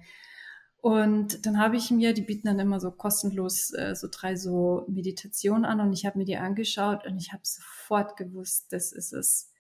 Und 0.82 1.45
dann 1.45 1.59
habe 1.59 1.78
ich 1.78 1.91
mir, 1.91 2.13
die 2.13 2.24
bieten 2.24 2.47
dann 2.47 2.59
immer 2.59 2.80
so 2.80 2.89
kostenlos 2.89 3.72
äh, 3.74 3.93
so 3.95 4.07
drei 4.11 4.36
so 4.36 4.86
Meditationen 4.88 5.63
an 5.63 5.80
und 5.80 5.93
ich 5.93 6.07
habe 6.07 6.17
mir 6.17 6.26
die 6.26 6.38
angeschaut 6.38 7.05
und 7.05 7.17
ich 7.17 7.32
habe 7.32 7.43
sofort 7.43 8.17
gewusst, 8.17 8.74
das 8.74 8.91
ist 8.91 9.13
es. 9.13 9.51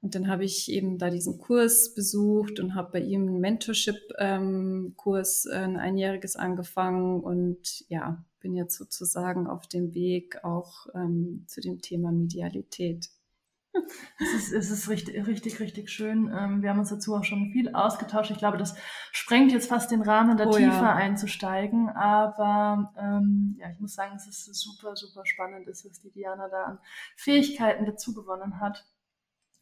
Und 0.00 0.14
dann 0.14 0.28
habe 0.28 0.44
ich 0.44 0.70
eben 0.70 0.98
da 0.98 1.10
diesen 1.10 1.38
Kurs 1.38 1.94
besucht 1.94 2.60
und 2.60 2.74
habe 2.74 2.90
bei 2.92 3.00
ihm 3.00 3.26
einen 3.26 3.40
Mentorship-Kurs, 3.40 5.46
ähm, 5.46 5.54
ein 5.54 5.76
einjähriges 5.76 6.36
angefangen 6.36 7.20
und 7.20 7.84
ja, 7.88 8.24
bin 8.40 8.54
jetzt 8.54 8.76
sozusagen 8.76 9.46
auf 9.46 9.66
dem 9.66 9.94
Weg 9.94 10.44
auch 10.44 10.86
ähm, 10.94 11.44
zu 11.46 11.60
dem 11.60 11.80
Thema 11.80 12.12
Medialität. 12.12 13.10
Es 14.18 14.34
ist, 14.34 14.52
es 14.52 14.70
ist 14.70 14.88
richtig, 14.88 15.26
richtig, 15.26 15.60
richtig 15.60 15.90
schön. 15.90 16.32
Ähm, 16.36 16.62
wir 16.62 16.70
haben 16.70 16.78
uns 16.80 16.90
dazu 16.90 17.14
auch 17.14 17.24
schon 17.24 17.50
viel 17.52 17.74
ausgetauscht. 17.74 18.30
Ich 18.30 18.38
glaube, 18.38 18.58
das 18.58 18.74
sprengt 19.12 19.52
jetzt 19.52 19.68
fast 19.68 19.90
den 19.90 20.02
Rahmen, 20.02 20.36
da 20.36 20.46
oh, 20.46 20.52
tiefer 20.52 20.82
ja. 20.82 20.94
einzusteigen. 20.94 21.88
Aber 21.90 22.92
ähm, 22.98 23.56
ja, 23.58 23.70
ich 23.70 23.78
muss 23.78 23.94
sagen, 23.94 24.16
es 24.16 24.26
ist 24.26 24.52
super, 24.54 24.96
super 24.96 25.24
spannend, 25.24 25.68
ist, 25.68 25.88
was 25.88 26.00
die 26.00 26.10
Diana 26.10 26.48
da 26.48 26.64
an 26.64 26.78
Fähigkeiten 27.16 27.86
dazu 27.86 28.14
gewonnen 28.14 28.60
hat. 28.60 28.84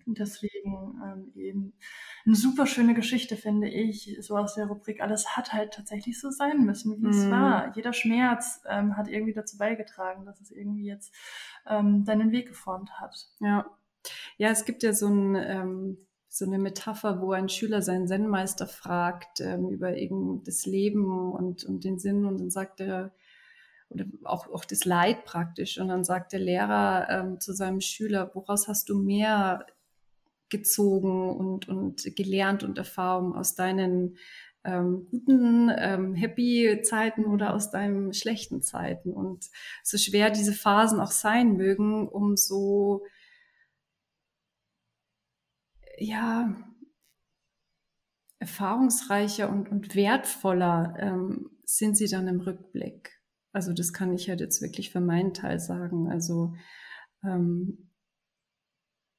Und 0.06 0.18
deswegen 0.18 1.00
ähm, 1.04 1.32
eben 1.34 1.72
eine 2.24 2.36
super 2.36 2.66
schöne 2.66 2.94
Geschichte, 2.94 3.36
finde 3.36 3.68
ich, 3.68 4.16
so 4.20 4.36
aus 4.36 4.54
der 4.54 4.66
Rubrik, 4.66 5.00
alles 5.00 5.36
hat 5.36 5.52
halt 5.52 5.74
tatsächlich 5.74 6.20
so 6.20 6.30
sein 6.30 6.64
müssen, 6.64 6.96
wie 6.96 7.06
mm. 7.06 7.10
es 7.10 7.24
mhm. 7.24 7.30
war. 7.32 7.72
Jeder 7.74 7.92
Schmerz 7.92 8.62
ähm, 8.68 8.96
hat 8.96 9.08
irgendwie 9.08 9.32
dazu 9.32 9.58
beigetragen, 9.58 10.24
dass 10.24 10.40
es 10.40 10.50
irgendwie 10.50 10.86
jetzt 10.86 11.12
ähm, 11.66 12.04
deinen 12.04 12.30
Weg 12.30 12.48
geformt 12.48 12.90
hat. 13.00 13.16
Ja. 13.40 13.66
Ja, 14.38 14.50
es 14.50 14.64
gibt 14.64 14.84
ja 14.84 14.92
so 14.92 15.08
ein, 15.08 15.34
ähm, 15.34 15.98
so 16.28 16.44
eine 16.44 16.58
Metapher, 16.58 17.20
wo 17.20 17.32
ein 17.32 17.48
Schüler 17.48 17.82
seinen 17.82 18.06
Zen-Meister 18.06 18.66
fragt 18.66 19.40
ähm, 19.40 19.68
über 19.70 19.96
eben 19.96 20.44
das 20.44 20.66
Leben 20.66 21.32
und, 21.32 21.64
und 21.64 21.82
den 21.82 21.98
Sinn 21.98 22.26
und 22.26 22.38
dann 22.38 22.50
sagt 22.50 22.80
er, 22.80 23.12
oder 23.88 24.04
auch, 24.24 24.48
auch 24.48 24.64
das 24.64 24.84
Leid 24.84 25.24
praktisch. 25.24 25.78
Und 25.78 25.88
dann 25.88 26.04
sagt 26.04 26.32
der 26.32 26.40
Lehrer 26.40 27.08
ähm, 27.08 27.40
zu 27.40 27.52
seinem 27.52 27.80
Schüler, 27.80 28.30
woraus 28.34 28.68
hast 28.68 28.88
du 28.88 28.98
mehr 28.98 29.64
gezogen 30.48 31.30
und, 31.30 31.68
und 31.68 32.16
gelernt 32.16 32.62
und 32.62 32.78
Erfahrungen 32.78 33.34
aus 33.34 33.54
deinen 33.54 34.16
ähm, 34.64 35.06
guten, 35.10 35.70
ähm, 35.76 36.14
happy 36.14 36.80
Zeiten 36.82 37.24
oder 37.24 37.54
aus 37.54 37.70
deinen 37.70 38.12
schlechten 38.12 38.62
Zeiten. 38.62 39.12
Und 39.12 39.46
so 39.82 39.96
schwer 39.96 40.30
diese 40.30 40.52
Phasen 40.52 41.00
auch 41.00 41.12
sein 41.12 41.56
mögen, 41.56 42.08
umso 42.08 43.04
ja, 45.98 46.54
erfahrungsreicher 48.38 49.48
und, 49.48 49.70
und 49.70 49.94
wertvoller 49.94 50.94
ähm, 50.98 51.50
sind 51.64 51.96
sie 51.96 52.08
dann 52.08 52.28
im 52.28 52.40
Rückblick. 52.40 53.20
Also 53.52 53.72
das 53.72 53.92
kann 53.92 54.12
ich 54.12 54.28
halt 54.28 54.40
jetzt 54.40 54.60
wirklich 54.60 54.90
für 54.90 55.00
meinen 55.00 55.32
Teil 55.32 55.58
sagen. 55.58 56.10
Also 56.10 56.54
ähm, 57.24 57.90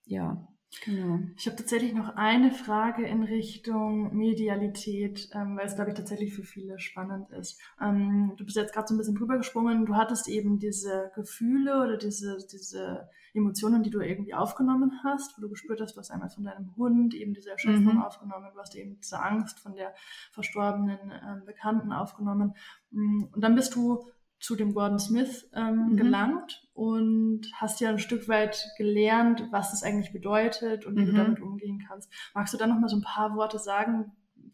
ja, 0.05 0.47
Genau. 0.83 1.19
Ich 1.37 1.45
habe 1.47 1.55
tatsächlich 1.55 1.93
noch 1.93 2.15
eine 2.15 2.51
Frage 2.51 3.05
in 3.05 3.23
Richtung 3.23 4.15
Medialität, 4.15 5.29
ähm, 5.33 5.57
weil 5.57 5.65
es, 5.65 5.75
glaube 5.75 5.91
ich, 5.91 5.97
tatsächlich 5.97 6.33
für 6.33 6.43
viele 6.43 6.77
spannend 6.79 7.29
ist. 7.31 7.59
Ähm, 7.81 8.33
du 8.37 8.45
bist 8.45 8.57
jetzt 8.57 8.73
gerade 8.73 8.87
so 8.87 8.93
ein 8.93 8.97
bisschen 8.97 9.15
drüber 9.15 9.37
gesprungen. 9.37 9.85
Du 9.85 9.95
hattest 9.95 10.27
eben 10.27 10.59
diese 10.59 11.11
Gefühle 11.15 11.81
oder 11.81 11.97
diese, 11.97 12.37
diese 12.51 13.09
Emotionen, 13.33 13.83
die 13.83 13.89
du 13.89 14.01
irgendwie 14.01 14.33
aufgenommen 14.33 14.91
hast, 15.03 15.37
wo 15.37 15.41
du 15.41 15.49
gespürt 15.49 15.79
hast, 15.79 15.95
du 15.95 15.99
hast 15.99 16.11
einmal 16.11 16.29
von 16.29 16.43
deinem 16.43 16.75
Hund 16.75 17.13
eben 17.13 17.33
diese 17.33 17.51
Erschöpfung 17.51 17.95
mhm. 17.95 18.01
aufgenommen, 18.01 18.49
du 18.53 18.59
hast 18.59 18.75
eben 18.75 18.99
diese 18.99 19.21
Angst 19.21 19.59
von 19.59 19.75
der 19.75 19.93
verstorbenen 20.31 21.11
äh, 21.11 21.45
Bekannten 21.45 21.91
aufgenommen. 21.91 22.55
Mm, 22.91 23.25
und 23.31 23.41
dann 23.41 23.55
bist 23.55 23.75
du 23.75 24.05
zu 24.39 24.55
dem 24.55 24.73
Gordon 24.73 24.99
Smith 24.99 25.49
ähm, 25.53 25.91
mhm. 25.91 25.97
gelangt 25.97 26.66
und 26.77 27.41
hast 27.55 27.81
ja 27.81 27.89
ein 27.89 27.97
Stück 27.97 28.27
weit 28.27 28.69
gelernt, 28.77 29.47
was 29.49 29.71
das 29.71 29.81
eigentlich 29.81 30.13
bedeutet 30.13 30.85
und 30.85 30.95
wie 30.95 31.01
mhm. 31.01 31.05
du 31.07 31.13
damit 31.13 31.41
umgehen 31.41 31.83
kannst. 31.87 32.07
Magst 32.35 32.53
du 32.53 32.57
da 32.57 32.67
noch 32.67 32.79
mal 32.79 32.87
so 32.87 32.97
ein 32.97 33.01
paar 33.01 33.35
Worte 33.35 33.57
sagen, 33.57 34.11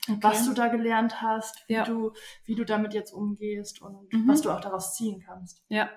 okay. 0.08 0.20
was 0.22 0.46
du 0.46 0.54
da 0.54 0.70
gelernt 0.70 1.22
hast, 1.22 1.66
wie, 1.68 1.74
ja. 1.74 1.84
du, 1.84 2.14
wie 2.46 2.56
du 2.56 2.64
damit 2.64 2.94
jetzt 2.94 3.12
umgehst 3.12 3.82
und 3.82 4.12
mhm. 4.14 4.26
was 4.26 4.42
du 4.42 4.52
auch 4.52 4.62
daraus 4.62 4.96
ziehen 4.96 5.22
kannst? 5.26 5.66
Ja. 5.68 5.90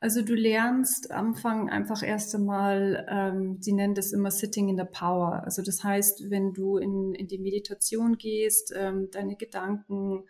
Also 0.00 0.22
du 0.22 0.34
lernst 0.34 1.10
am 1.10 1.26
Anfang 1.26 1.68
einfach 1.68 2.02
erst 2.02 2.34
einmal, 2.34 3.06
ähm, 3.10 3.58
sie 3.60 3.74
nennen 3.74 3.94
das 3.94 4.12
immer 4.12 4.30
Sitting 4.30 4.70
in 4.70 4.78
the 4.78 4.84
Power. 4.90 5.42
Also 5.44 5.60
das 5.60 5.84
heißt, 5.84 6.30
wenn 6.30 6.54
du 6.54 6.78
in, 6.78 7.14
in 7.14 7.28
die 7.28 7.38
Meditation 7.38 8.16
gehst, 8.16 8.72
ähm, 8.74 9.10
deine 9.12 9.36
Gedanken 9.36 10.24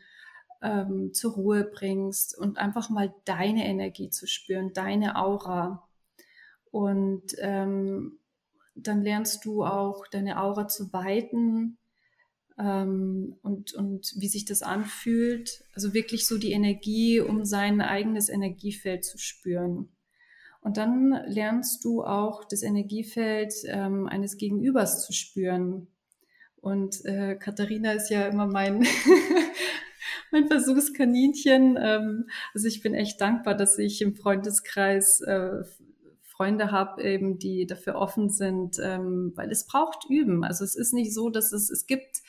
ähm, 0.63 1.13
zur 1.15 1.35
Ruhe 1.35 1.65
bringst 1.65 2.37
und 2.37 2.59
einfach 2.59 2.91
mal 2.91 3.15
deine 3.25 3.67
Energie 3.67 4.11
zu 4.11 4.27
spüren, 4.27 4.73
deine 4.73 5.17
Aura. 5.17 5.89
Und 6.71 7.35
ähm, 7.39 8.19
dann 8.75 9.03
lernst 9.03 9.45
du 9.45 9.65
auch 9.65 10.07
deine 10.07 10.41
Aura 10.41 10.69
zu 10.69 10.93
weiten 10.93 11.79
ähm, 12.59 13.37
und, 13.43 13.75
und 13.75 14.13
wie 14.17 14.29
sich 14.29 14.45
das 14.45 14.63
anfühlt. 14.63 15.65
Also 15.75 15.95
wirklich 15.95 16.27
so 16.27 16.39
die 16.39 16.53
Energie, 16.53 17.21
um 17.21 17.45
sein 17.45 17.81
eigenes 17.81 18.29
Energiefeld 18.29 19.05
zu 19.05 19.19
spüren. 19.19 19.89
Und 20.61 20.77
dann 20.77 21.23
lernst 21.27 21.85
du 21.85 22.05
auch 22.05 22.45
das 22.45 22.63
Energiefeld 22.63 23.55
ähm, 23.67 24.07
eines 24.07 24.37
Gegenübers 24.37 25.05
zu 25.07 25.13
spüren. 25.13 25.89
Und 26.57 27.03
äh, 27.07 27.37
Katharina 27.37 27.93
ist 27.93 28.11
ja 28.11 28.27
immer 28.27 28.47
mein 28.47 28.87
mein 30.33 30.49
Versuchskaninchen. 30.49 31.79
Ähm, 31.81 32.29
also 32.55 32.69
ich 32.69 32.83
bin 32.83 32.95
echt 32.95 33.21
dankbar, 33.21 33.55
dass 33.55 33.79
ich 33.79 34.03
im 34.03 34.15
Freundeskreis 34.15 35.21
äh, 35.21 35.63
Freunde 36.23 36.71
habe, 36.71 37.03
eben, 37.03 37.39
die 37.39 37.67
dafür 37.67 37.97
offen 37.97 38.31
sind, 38.31 38.79
ähm, 38.83 39.33
weil 39.35 39.51
es 39.51 39.67
braucht 39.67 40.09
Üben. 40.09 40.43
Also 40.43 40.65
es 40.65 40.75
ist 40.75 40.95
nicht 40.95 41.13
so, 41.13 41.29
dass 41.29 41.53
es, 41.53 41.69
es 41.69 41.87
gibt, 41.87 42.23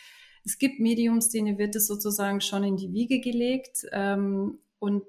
es 0.43 0.57
gibt 0.57 0.81
Mediums, 0.81 1.29
denen 1.29 1.57
wird 1.57 1.77
es 1.77 1.87
sozusagen 1.87 2.41
schon 2.41 2.65
in 2.65 2.75
die 2.75 2.91
Wiege 2.91 3.21
gelegt. 3.21 3.85
Ähm, 3.93 4.59
und 4.79 5.05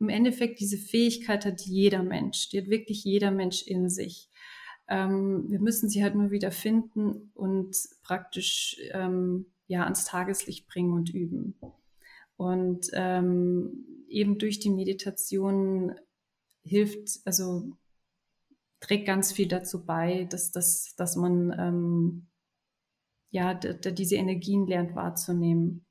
im 0.00 0.08
Endeffekt 0.08 0.60
diese 0.60 0.76
Fähigkeit 0.76 1.46
hat 1.46 1.62
jeder 1.62 2.02
Mensch, 2.02 2.50
die 2.50 2.58
hat 2.58 2.68
wirklich 2.68 3.04
jeder 3.04 3.30
Mensch 3.30 3.62
in 3.62 3.88
sich. 3.88 4.28
Ähm, 4.88 5.46
wir 5.48 5.60
müssen 5.60 5.88
sie 5.88 6.02
halt 6.02 6.14
nur 6.14 6.30
wieder 6.30 6.50
finden 6.50 7.30
und 7.32 7.74
praktisch 8.02 8.76
ähm, 8.92 9.46
ja 9.66 9.84
ans 9.84 10.04
Tageslicht 10.04 10.66
bringen 10.66 10.92
und 10.92 11.08
üben. 11.08 11.54
Und 12.40 12.88
ähm, 12.94 14.06
eben 14.08 14.38
durch 14.38 14.60
die 14.60 14.70
Meditation 14.70 15.94
hilft, 16.62 17.20
also 17.26 17.76
trägt 18.80 19.06
ganz 19.06 19.30
viel 19.30 19.46
dazu 19.46 19.84
bei, 19.84 20.24
dass, 20.24 20.50
dass, 20.50 20.94
dass 20.96 21.16
man 21.16 21.54
ähm, 21.58 22.28
ja 23.28 23.52
diese 23.52 24.16
Energien 24.16 24.66
lernt 24.66 24.94
wahrzunehmen. 24.94 25.84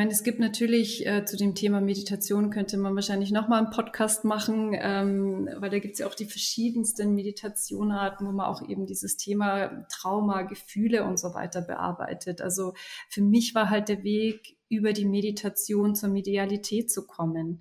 Meine, 0.00 0.12
es 0.12 0.22
gibt 0.22 0.40
natürlich 0.40 1.06
äh, 1.06 1.26
zu 1.26 1.36
dem 1.36 1.54
Thema 1.54 1.82
Meditation 1.82 2.48
könnte 2.48 2.78
man 2.78 2.94
wahrscheinlich 2.94 3.32
nochmal 3.32 3.58
einen 3.58 3.70
Podcast 3.70 4.24
machen, 4.24 4.72
ähm, 4.72 5.46
weil 5.58 5.68
da 5.68 5.78
gibt 5.78 5.92
es 5.92 5.98
ja 5.98 6.06
auch 6.06 6.14
die 6.14 6.24
verschiedensten 6.24 7.14
Meditationarten, 7.14 8.26
wo 8.26 8.32
man 8.32 8.46
auch 8.46 8.66
eben 8.66 8.86
dieses 8.86 9.18
Thema 9.18 9.84
Trauma, 9.90 10.40
Gefühle 10.40 11.04
und 11.04 11.20
so 11.20 11.34
weiter 11.34 11.60
bearbeitet. 11.60 12.40
Also 12.40 12.72
für 13.10 13.20
mich 13.20 13.54
war 13.54 13.68
halt 13.68 13.90
der 13.90 14.02
Weg 14.02 14.56
über 14.70 14.94
die 14.94 15.04
Meditation 15.04 15.94
zur 15.94 16.08
Medialität 16.08 16.90
zu 16.90 17.06
kommen. 17.06 17.60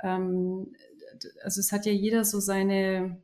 Ähm, 0.00 0.76
also 1.42 1.58
es 1.58 1.72
hat 1.72 1.86
ja 1.86 1.92
jeder 1.92 2.24
so 2.24 2.38
seine 2.38 3.20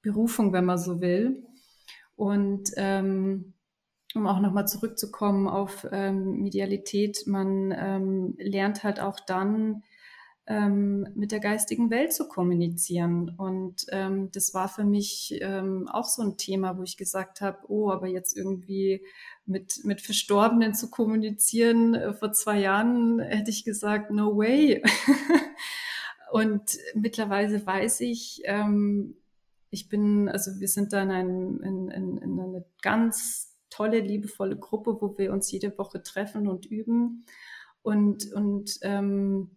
Berufung, 0.00 0.52
wenn 0.52 0.64
man 0.64 0.78
so 0.78 1.00
will. 1.00 1.44
Und 2.14 2.70
ähm, 2.76 3.54
um 4.14 4.26
auch 4.26 4.40
nochmal 4.40 4.66
zurückzukommen 4.66 5.48
auf 5.48 5.86
ähm, 5.90 6.40
Medialität, 6.40 7.26
man 7.26 7.74
ähm, 7.76 8.34
lernt 8.38 8.82
halt 8.82 9.00
auch 9.00 9.20
dann 9.20 9.82
ähm, 10.50 11.06
mit 11.14 11.30
der 11.30 11.38
geistigen 11.38 11.90
Welt 11.90 12.12
zu 12.12 12.26
kommunizieren. 12.26 13.32
Und 13.36 13.86
ähm, 13.90 14.30
das 14.32 14.52
war 14.52 14.68
für 14.68 14.82
mich 14.84 15.38
ähm, 15.40 15.86
auch 15.88 16.06
so 16.06 16.22
ein 16.22 16.36
Thema, 16.36 16.76
wo 16.76 16.82
ich 16.82 16.96
gesagt 16.96 17.40
habe, 17.40 17.58
oh, 17.68 17.90
aber 17.90 18.08
jetzt 18.08 18.36
irgendwie 18.36 19.06
mit, 19.46 19.84
mit 19.84 20.00
Verstorbenen 20.00 20.74
zu 20.74 20.90
kommunizieren. 20.90 21.94
Äh, 21.94 22.14
vor 22.14 22.32
zwei 22.32 22.58
Jahren 22.58 23.20
hätte 23.20 23.50
ich 23.50 23.64
gesagt, 23.64 24.10
no 24.10 24.36
way. 24.36 24.82
und 26.32 26.78
mittlerweile 26.94 27.64
weiß 27.64 28.00
ich, 28.00 28.42
ähm, 28.44 29.14
ich 29.70 29.88
bin, 29.88 30.28
also 30.28 30.58
wir 30.58 30.66
sind 30.66 30.92
da 30.92 31.00
in, 31.02 31.10
ein, 31.12 31.60
in, 31.60 31.90
in, 31.90 32.18
in 32.18 32.40
eine 32.40 32.64
ganz 32.82 33.49
tolle, 33.70 34.00
liebevolle 34.00 34.56
Gruppe, 34.56 34.98
wo 35.00 35.16
wir 35.16 35.32
uns 35.32 35.50
jede 35.50 35.76
Woche 35.78 36.02
treffen 36.02 36.48
und 36.48 36.66
üben. 36.66 37.24
Und, 37.82 38.32
und 38.32 38.78
ähm, 38.82 39.56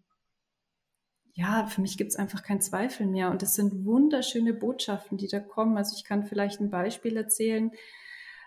ja, 1.34 1.66
für 1.66 1.82
mich 1.82 1.98
gibt 1.98 2.12
es 2.12 2.16
einfach 2.16 2.44
keinen 2.44 2.62
Zweifel 2.62 3.08
mehr. 3.08 3.32
Und 3.32 3.42
das 3.42 3.56
sind 3.56 3.86
wunderschöne 3.86 4.54
Botschaften, 4.54 5.18
die 5.18 5.28
da 5.28 5.40
kommen. 5.40 5.78
Also 5.78 5.96
ich 5.98 6.04
kann 6.04 6.24
vielleicht 6.24 6.62
ein 6.62 6.70
Beispiel 6.70 7.18
erzählen. 7.18 7.72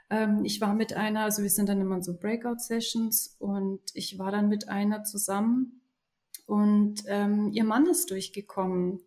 Ähm, 0.09 0.45
ich 0.45 0.61
war 0.61 0.75
mit 0.75 0.95
einer, 0.95 1.23
also 1.25 1.43
wir 1.43 1.51
sind 1.51 1.69
dann 1.69 1.81
immer 1.81 2.01
so 2.03 2.17
Breakout-Sessions 2.17 3.37
und 3.39 3.81
ich 3.95 4.19
war 4.19 4.31
dann 4.31 4.49
mit 4.49 4.69
einer 4.69 5.03
zusammen 5.03 5.83
und 6.47 7.03
ähm, 7.07 7.51
ihr 7.53 7.65
Mann 7.65 7.87
ist 7.87 8.11
durchgekommen. 8.11 9.01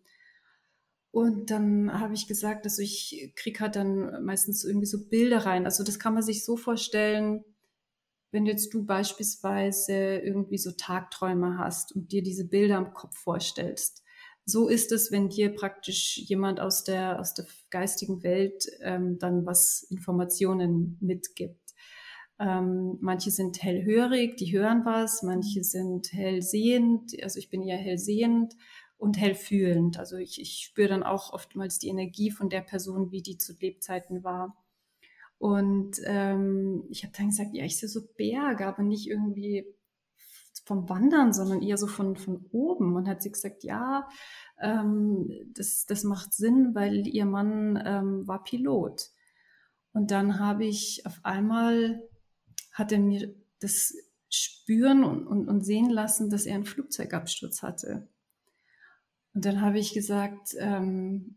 Und 1.12 1.50
dann 1.50 1.92
habe 1.98 2.14
ich 2.14 2.28
gesagt, 2.28 2.64
also 2.64 2.82
ich 2.82 3.32
krieg 3.34 3.60
halt 3.60 3.76
dann 3.76 4.24
meistens 4.24 4.64
irgendwie 4.64 4.86
so 4.86 5.08
Bilder 5.08 5.38
rein. 5.38 5.64
Also 5.64 5.82
das 5.82 5.98
kann 5.98 6.14
man 6.14 6.22
sich 6.22 6.44
so 6.44 6.56
vorstellen, 6.56 7.44
wenn 8.30 8.46
jetzt 8.46 8.72
du 8.72 8.84
beispielsweise 8.84 10.18
irgendwie 10.18 10.58
so 10.58 10.70
Tagträume 10.70 11.58
hast 11.58 11.94
und 11.96 12.12
dir 12.12 12.22
diese 12.22 12.46
Bilder 12.46 12.78
im 12.78 12.94
Kopf 12.94 13.16
vorstellst. 13.16 14.04
So 14.44 14.68
ist 14.68 14.92
es, 14.92 15.10
wenn 15.10 15.28
dir 15.28 15.54
praktisch 15.54 16.16
jemand 16.16 16.60
aus 16.60 16.84
der, 16.84 17.18
aus 17.18 17.34
der 17.34 17.46
geistigen 17.70 18.22
Welt 18.22 18.66
ähm, 18.80 19.18
dann 19.18 19.46
was 19.46 19.82
Informationen 19.90 20.96
mitgibt. 21.00 21.74
Ähm, 22.38 22.96
manche 23.00 23.30
sind 23.30 23.62
hellhörig, 23.62 24.36
die 24.36 24.52
hören 24.56 24.84
was, 24.84 25.22
manche 25.22 25.62
sind 25.62 26.12
hellsehend, 26.12 27.12
also 27.22 27.38
ich 27.38 27.50
bin 27.50 27.62
eher 27.62 27.76
hellsehend 27.76 28.54
und 29.00 29.18
hellfühlend. 29.18 29.98
Also 29.98 30.16
ich, 30.16 30.40
ich 30.40 30.62
spüre 30.62 30.88
dann 30.88 31.02
auch 31.02 31.32
oftmals 31.32 31.78
die 31.78 31.88
Energie 31.88 32.30
von 32.30 32.50
der 32.50 32.60
Person, 32.60 33.10
wie 33.10 33.22
die 33.22 33.38
zu 33.38 33.54
Lebzeiten 33.58 34.22
war. 34.22 34.56
Und 35.38 35.96
ähm, 36.04 36.84
ich 36.90 37.02
habe 37.02 37.14
dann 37.16 37.30
gesagt, 37.30 37.54
ja, 37.54 37.64
ich 37.64 37.78
sehe 37.78 37.88
so 37.88 38.02
Berge, 38.18 38.66
aber 38.66 38.82
nicht 38.82 39.08
irgendwie 39.08 39.64
vom 40.66 40.90
Wandern, 40.90 41.32
sondern 41.32 41.62
eher 41.62 41.78
so 41.78 41.86
von, 41.86 42.14
von 42.16 42.44
oben. 42.52 42.94
Und 42.94 43.08
hat 43.08 43.22
sie 43.22 43.32
gesagt, 43.32 43.64
ja, 43.64 44.06
ähm, 44.60 45.30
das, 45.54 45.86
das 45.86 46.04
macht 46.04 46.34
Sinn, 46.34 46.74
weil 46.74 47.08
ihr 47.08 47.24
Mann 47.24 47.82
ähm, 47.82 48.28
war 48.28 48.44
Pilot. 48.44 49.08
Und 49.94 50.10
dann 50.10 50.38
habe 50.38 50.66
ich 50.66 51.06
auf 51.06 51.20
einmal, 51.22 52.06
hat 52.72 52.92
er 52.92 52.98
mir 52.98 53.34
das 53.60 53.94
spüren 54.28 55.04
und, 55.04 55.26
und, 55.26 55.48
und 55.48 55.62
sehen 55.62 55.88
lassen, 55.88 56.28
dass 56.28 56.44
er 56.44 56.56
einen 56.56 56.66
Flugzeugabsturz 56.66 57.62
hatte. 57.62 58.06
Und 59.34 59.44
dann 59.44 59.60
habe 59.60 59.78
ich 59.78 59.92
gesagt, 59.92 60.54
ähm, 60.58 61.36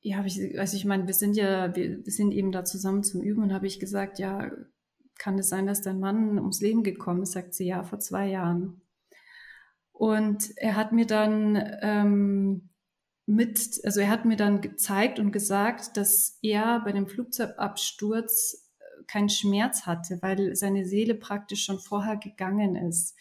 ja, 0.00 0.16
habe 0.18 0.28
ich, 0.28 0.58
also 0.58 0.76
ich 0.76 0.84
meine, 0.84 1.06
wir 1.06 1.14
sind 1.14 1.36
ja, 1.36 1.74
wir, 1.74 2.02
sind 2.04 2.32
eben 2.32 2.52
da 2.52 2.64
zusammen 2.64 3.02
zum 3.04 3.20
Üben 3.22 3.42
und 3.42 3.52
habe 3.52 3.66
ich 3.66 3.80
gesagt, 3.80 4.18
ja, 4.18 4.50
kann 5.18 5.38
es 5.38 5.48
sein, 5.48 5.66
dass 5.66 5.82
dein 5.82 6.00
Mann 6.00 6.38
ums 6.38 6.60
Leben 6.60 6.82
gekommen 6.82 7.22
ist? 7.22 7.32
Sagt 7.32 7.54
sie, 7.54 7.66
ja, 7.66 7.82
vor 7.82 7.98
zwei 7.98 8.28
Jahren. 8.28 8.80
Und 9.92 10.56
er 10.56 10.76
hat 10.76 10.92
mir 10.92 11.06
dann 11.06 11.60
ähm, 11.82 12.70
mit, 13.26 13.80
also 13.84 14.00
er 14.00 14.08
hat 14.08 14.24
mir 14.24 14.36
dann 14.36 14.60
gezeigt 14.60 15.18
und 15.18 15.32
gesagt, 15.32 15.96
dass 15.96 16.38
er 16.40 16.80
bei 16.80 16.92
dem 16.92 17.08
Flugzeugabsturz 17.08 18.70
keinen 19.08 19.28
Schmerz 19.28 19.86
hatte, 19.86 20.18
weil 20.22 20.54
seine 20.54 20.84
Seele 20.84 21.14
praktisch 21.14 21.64
schon 21.64 21.80
vorher 21.80 22.16
gegangen 22.16 22.76
ist. 22.76 23.16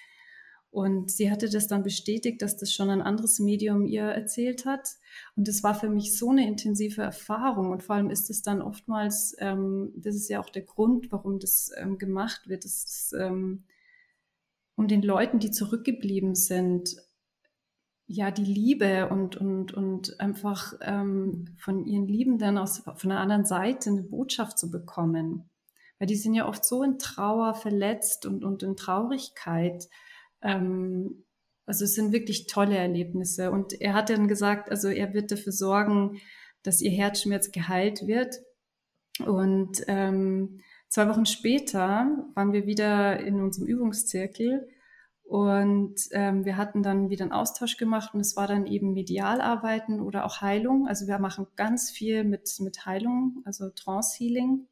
Und 0.70 1.10
sie 1.10 1.32
hatte 1.32 1.50
das 1.50 1.68
dann 1.68 1.84
bestätigt, 1.84 2.42
dass 2.42 2.58
das 2.58 2.74
schon 2.74 2.90
ein 2.90 3.02
anderes 3.02 3.40
Medium 3.40 3.86
ihr 3.86 4.04
erzählt 4.04 4.66
hat. 4.66 4.90
Und 5.36 5.48
das 5.48 5.64
war 5.64 5.74
für 5.74 5.90
mich 5.90 6.18
so 6.18 6.30
eine 6.30 6.48
intensive 6.48 7.02
Erfahrung. 7.02 7.72
Und 7.72 7.84
vor 7.84 7.96
allem 7.96 8.10
ist 8.10 8.30
es 8.30 8.42
dann 8.42 8.62
oftmals, 8.62 9.36
ähm, 9.40 9.94
das 9.96 10.16
ist 10.16 10.30
ja 10.30 10.40
auch 10.40 10.50
der 10.50 10.64
Grund, 10.64 11.12
warum 11.12 11.40
das 11.40 11.72
ähm, 11.78 11.98
gemacht 11.98 12.48
wird, 12.48 12.66
dass, 12.66 13.14
ähm, 13.18 13.64
um 14.76 14.88
den 14.88 15.02
Leuten, 15.02 15.40
die 15.40 15.52
zurückgeblieben 15.52 16.36
sind, 16.36 16.96
ja, 18.08 18.32
die 18.32 18.46
Liebe 18.46 19.10
und, 19.10 19.36
und, 19.36 19.74
und 19.74 20.20
einfach 20.20 20.74
ähm, 20.82 21.56
von 21.58 21.86
ihren 21.86 22.08
Liebenden 22.08 22.58
aus, 22.58 22.84
von 22.96 23.10
der 23.10 23.20
anderen 23.20 23.46
Seite 23.46 23.90
eine 23.90 24.04
Botschaft 24.04 24.58
zu 24.58 24.72
bekommen. 24.72 25.50
Weil 26.00 26.08
die 26.08 26.16
sind 26.16 26.34
ja 26.34 26.48
oft 26.48 26.64
so 26.64 26.84
in 26.84 27.00
Trauer 27.00 27.54
verletzt 27.54 28.26
und, 28.26 28.46
und 28.46 28.64
in 28.64 28.78
Traurigkeit. 28.78 29.90
Ähm, 30.42 31.26
also 31.66 31.84
es 31.84 31.96
sind 31.96 32.12
wirklich 32.14 32.48
tolle 32.48 32.78
Erlebnisse. 32.78 33.52
Und 33.52 33.80
er 33.82 33.94
hat 33.94 34.10
dann 34.10 34.28
gesagt, 34.28 34.70
also 34.70 34.88
er 34.88 35.14
wird 35.14 35.32
dafür 35.32 35.52
sorgen, 35.52 36.20
dass 36.64 36.82
ihr 36.82 36.92
Herzschmerz 36.92 37.52
geheilt 37.52 38.08
wird. 38.08 38.36
Und 39.26 39.84
ähm, 39.88 40.62
zwei 40.90 41.10
Wochen 41.10 41.26
später 41.26 42.26
waren 42.36 42.54
wir 42.54 42.66
wieder 42.66 43.20
in 43.20 43.42
unserem 43.42 43.68
Übungszirkel 43.68 44.68
und 45.28 45.96
ähm, 46.12 46.46
wir 46.46 46.56
hatten 46.56 46.84
dann 46.84 47.10
wieder 47.10 47.24
einen 47.24 47.34
Austausch 47.34 47.76
gemacht 47.76 48.14
und 48.14 48.22
es 48.22 48.38
war 48.38 48.48
dann 48.48 48.66
eben 48.66 48.94
Medialarbeiten 48.94 50.00
oder 50.00 50.26
auch 50.26 50.40
Heilung. 50.40 50.88
Also 50.88 51.06
wir 51.06 51.20
machen 51.20 51.48
ganz 51.58 51.92
viel 51.92 52.24
mit, 52.24 52.50
mit 52.62 52.86
Heilung, 52.86 53.42
also 53.44 53.70
Trance 53.70 54.16
Healing. 54.18 54.68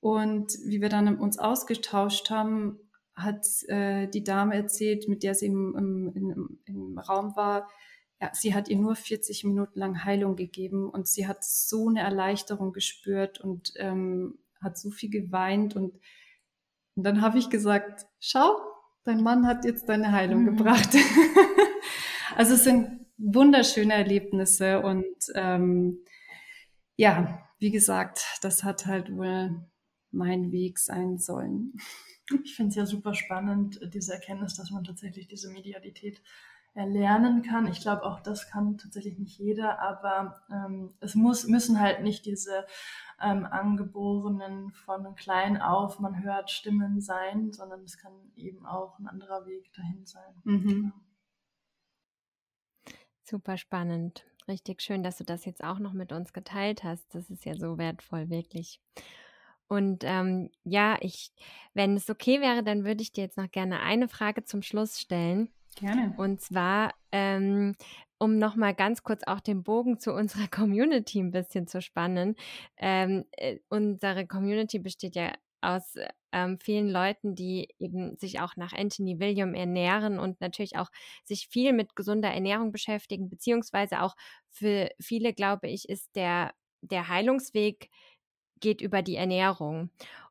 Und 0.00 0.52
wie 0.66 0.80
wir 0.80 0.88
dann 0.88 1.16
uns 1.16 1.38
ausgetauscht 1.38 2.28
haben, 2.28 2.80
hat 3.22 3.46
äh, 3.68 4.08
die 4.08 4.24
Dame 4.24 4.54
erzählt, 4.54 5.08
mit 5.08 5.22
der 5.22 5.34
sie 5.34 5.46
im, 5.46 5.74
im, 5.76 6.12
im, 6.14 6.58
im 6.64 6.98
Raum 6.98 7.36
war, 7.36 7.68
ja, 8.22 8.30
sie 8.32 8.54
hat 8.54 8.68
ihr 8.68 8.76
nur 8.76 8.94
40 8.94 9.42
Minuten 9.42 9.78
lang 9.80 10.04
Heilung 10.04 10.36
gegeben 10.36 10.88
und 10.88 11.08
sie 11.08 11.26
hat 11.26 11.42
so 11.42 11.88
eine 11.88 12.02
Erleichterung 12.02 12.72
gespürt 12.72 13.40
und 13.40 13.72
ähm, 13.76 14.38
hat 14.62 14.78
so 14.78 14.90
viel 14.90 15.10
geweint. 15.10 15.74
Und, 15.74 15.98
und 16.94 17.02
dann 17.02 17.20
habe 17.20 17.38
ich 17.38 17.50
gesagt, 17.50 18.06
schau, 18.20 18.56
dein 19.02 19.24
Mann 19.24 19.46
hat 19.46 19.64
jetzt 19.64 19.88
deine 19.88 20.12
Heilung 20.12 20.42
mhm. 20.42 20.56
gebracht. 20.56 20.90
also 22.36 22.54
es 22.54 22.62
sind 22.62 23.06
wunderschöne 23.18 23.94
Erlebnisse 23.94 24.80
und 24.80 25.16
ähm, 25.34 25.98
ja, 26.96 27.42
wie 27.58 27.72
gesagt, 27.72 28.24
das 28.42 28.62
hat 28.62 28.86
halt 28.86 29.12
wohl 29.12 29.64
mein 30.12 30.52
Weg 30.52 30.78
sein 30.78 31.18
sollen. 31.18 31.74
Ich 32.44 32.54
finde 32.54 32.70
es 32.70 32.76
ja 32.76 32.86
super 32.86 33.14
spannend, 33.14 33.80
diese 33.92 34.14
Erkenntnis, 34.14 34.54
dass 34.54 34.70
man 34.70 34.84
tatsächlich 34.84 35.26
diese 35.28 35.50
Medialität 35.50 36.22
erlernen 36.74 37.42
kann. 37.42 37.66
Ich 37.66 37.80
glaube, 37.80 38.04
auch 38.04 38.20
das 38.20 38.48
kann 38.48 38.78
tatsächlich 38.78 39.18
nicht 39.18 39.38
jeder, 39.38 39.78
aber 39.80 40.42
ähm, 40.50 40.94
es 41.00 41.14
muss, 41.14 41.46
müssen 41.46 41.78
halt 41.78 42.02
nicht 42.02 42.24
diese 42.24 42.66
ähm, 43.20 43.44
angeborenen 43.44 44.72
von 44.72 45.14
klein 45.14 45.60
auf, 45.60 46.00
man 46.00 46.22
hört 46.22 46.50
Stimmen 46.50 47.00
sein, 47.00 47.52
sondern 47.52 47.82
es 47.82 47.98
kann 47.98 48.12
eben 48.36 48.64
auch 48.64 48.98
ein 48.98 49.06
anderer 49.06 49.44
Weg 49.44 49.70
dahin 49.74 50.06
sein. 50.06 50.34
Mhm. 50.44 50.92
Super 53.22 53.58
spannend. 53.58 54.24
Richtig 54.48 54.82
schön, 54.82 55.02
dass 55.02 55.18
du 55.18 55.24
das 55.24 55.44
jetzt 55.44 55.62
auch 55.62 55.78
noch 55.78 55.92
mit 55.92 56.10
uns 56.12 56.32
geteilt 56.32 56.82
hast. 56.84 57.14
Das 57.14 57.30
ist 57.30 57.44
ja 57.44 57.54
so 57.54 57.78
wertvoll, 57.78 58.30
wirklich. 58.30 58.80
Und 59.72 60.04
ähm, 60.04 60.50
ja, 60.64 60.98
ich, 61.00 61.32
wenn 61.72 61.96
es 61.96 62.10
okay 62.10 62.42
wäre, 62.42 62.62
dann 62.62 62.84
würde 62.84 63.00
ich 63.00 63.10
dir 63.10 63.24
jetzt 63.24 63.38
noch 63.38 63.50
gerne 63.50 63.80
eine 63.80 64.06
Frage 64.06 64.44
zum 64.44 64.60
Schluss 64.60 65.00
stellen. 65.00 65.48
Gerne. 65.76 66.12
Und 66.18 66.42
zwar, 66.42 66.92
ähm, 67.10 67.74
um 68.18 68.36
nochmal 68.36 68.74
ganz 68.74 69.02
kurz 69.02 69.22
auch 69.26 69.40
den 69.40 69.62
Bogen 69.62 69.98
zu 69.98 70.12
unserer 70.12 70.46
Community 70.50 71.20
ein 71.20 71.30
bisschen 71.30 71.66
zu 71.68 71.80
spannen. 71.80 72.36
Ähm, 72.76 73.24
äh, 73.30 73.60
unsere 73.70 74.26
Community 74.26 74.78
besteht 74.78 75.16
ja 75.16 75.32
aus 75.62 75.94
ähm, 76.32 76.58
vielen 76.58 76.90
Leuten, 76.90 77.34
die 77.34 77.68
eben 77.78 78.18
sich 78.18 78.40
auch 78.40 78.56
nach 78.56 78.74
Anthony 78.74 79.20
William 79.20 79.54
ernähren 79.54 80.18
und 80.18 80.38
natürlich 80.42 80.76
auch 80.76 80.90
sich 81.24 81.48
viel 81.48 81.72
mit 81.72 81.96
gesunder 81.96 82.28
Ernährung 82.28 82.72
beschäftigen, 82.72 83.30
beziehungsweise 83.30 84.02
auch 84.02 84.16
für 84.50 84.90
viele, 85.00 85.32
glaube 85.32 85.68
ich, 85.70 85.88
ist 85.88 86.14
der, 86.14 86.52
der 86.82 87.08
Heilungsweg 87.08 87.88
geht 88.62 88.80
über 88.80 89.02
die 89.02 89.16
Ernährung. 89.16 89.90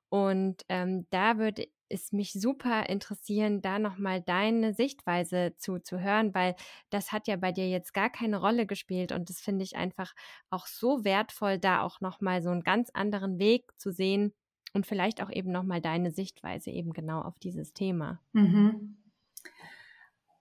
Und 0.09 0.65
ähm, 0.67 1.05
da 1.11 1.37
würde 1.37 1.67
es 1.91 2.11
mich 2.11 2.33
super 2.33 2.89
interessieren, 2.89 3.61
da 3.61 3.77
nochmal 3.77 4.21
deine 4.21 4.73
Sichtweise 4.73 5.53
zu, 5.57 5.79
hören, 5.91 6.33
weil 6.33 6.55
das 6.89 7.11
hat 7.11 7.27
ja 7.27 7.35
bei 7.35 7.51
dir 7.51 7.69
jetzt 7.69 7.93
gar 7.93 8.09
keine 8.09 8.39
Rolle 8.39 8.65
gespielt 8.65 9.11
und 9.11 9.29
das 9.29 9.39
finde 9.39 9.63
ich 9.63 9.75
einfach 9.75 10.13
auch 10.49 10.67
so 10.67 11.03
wertvoll, 11.03 11.59
da 11.59 11.81
auch 11.81 12.01
nochmal 12.01 12.41
so 12.41 12.49
einen 12.49 12.63
ganz 12.63 12.89
anderen 12.93 13.39
Weg 13.39 13.71
zu 13.77 13.91
sehen 13.91 14.33
und 14.73 14.85
vielleicht 14.85 15.21
auch 15.21 15.29
eben 15.29 15.51
nochmal 15.51 15.81
deine 15.81 16.11
Sichtweise 16.11 16.71
eben 16.71 16.93
genau 16.93 17.21
auf 17.21 17.37
dieses 17.39 17.73
Thema. 17.73 18.21
Mhm. 18.33 18.97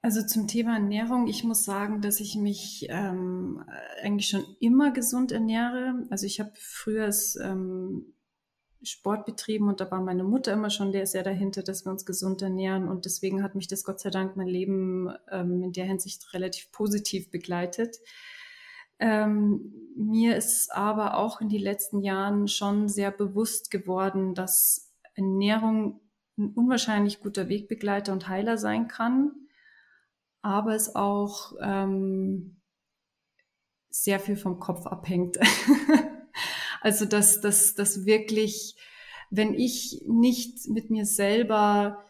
Also 0.03 0.27
zum 0.27 0.49
Thema 0.49 0.75
Ernährung, 0.75 1.27
ich 1.27 1.45
muss 1.45 1.65
sagen, 1.65 2.01
dass 2.01 2.21
ich 2.21 2.35
mich 2.35 2.87
ähm, 2.89 3.63
eigentlich 4.03 4.29
schon 4.31 4.47
immer 4.59 4.93
gesund 4.93 5.31
ernähre. 5.31 6.07
Also 6.09 6.25
ich 6.25 6.41
habe 6.41 6.53
früher 6.55 7.11
ähm, 7.43 8.15
Sport 8.83 9.27
betrieben 9.27 9.69
und 9.69 9.81
da 9.83 9.91
war 9.91 10.01
meine 10.01 10.25
Mutter 10.25 10.55
immer 10.55 10.71
schon 10.71 10.93
der 10.93 11.07
sehr 11.07 11.23
dahinter, 11.23 11.63
dass 11.63 11.85
wir 11.85 11.93
uns 11.93 12.07
gesund 12.07 12.41
ernähren 12.41 12.89
und 12.89 13.05
deswegen 13.05 13.43
hat 13.43 13.55
mich 13.55 13.69
das 13.69 13.85
Gott 13.85 14.01
sei 14.01 14.09
Dank 14.09 14.37
mein 14.37 14.47
Leben 14.47 15.13
ähm, 15.31 15.63
in 15.63 15.73
der 15.73 15.85
Hinsicht 15.85 16.33
relativ 16.33 16.73
positiv 16.73 17.31
begleitet. 17.31 17.99
Ähm, 18.99 19.75
mir 19.97 20.35
ist 20.35 20.73
aber 20.73 21.19
auch 21.19 21.43
in 21.43 21.51
den 21.51 21.61
letzten 21.61 22.01
Jahren 22.01 22.49
schon 22.49 22.89
sehr 22.89 23.11
bewusst 23.11 23.71
geworden, 23.71 24.35
dass 24.35 24.95
Ernährung 25.15 26.01
ein 26.39 26.55
unwahrscheinlich 26.55 27.21
guter 27.21 27.51
Wegbegleiter 27.51 28.15
und 28.15 28.29
Heiler 28.29 28.57
sein 28.57 28.89
kann 28.89 29.33
aber 30.43 30.75
es 30.75 30.95
auch 30.95 31.53
ähm, 31.61 32.61
sehr 33.91 34.21
viel 34.21 34.37
vom 34.37 34.59
Kopf 34.59 34.87
abhängt. 34.87 35.39
also 36.81 37.05
dass 37.05 37.41
das 37.41 37.75
dass 37.75 38.07
wirklich, 38.07 38.77
wenn 39.31 39.55
ich 39.55 40.03
nicht 40.07 40.69
mit 40.69 40.91
mir 40.91 41.05
selber 41.05 42.05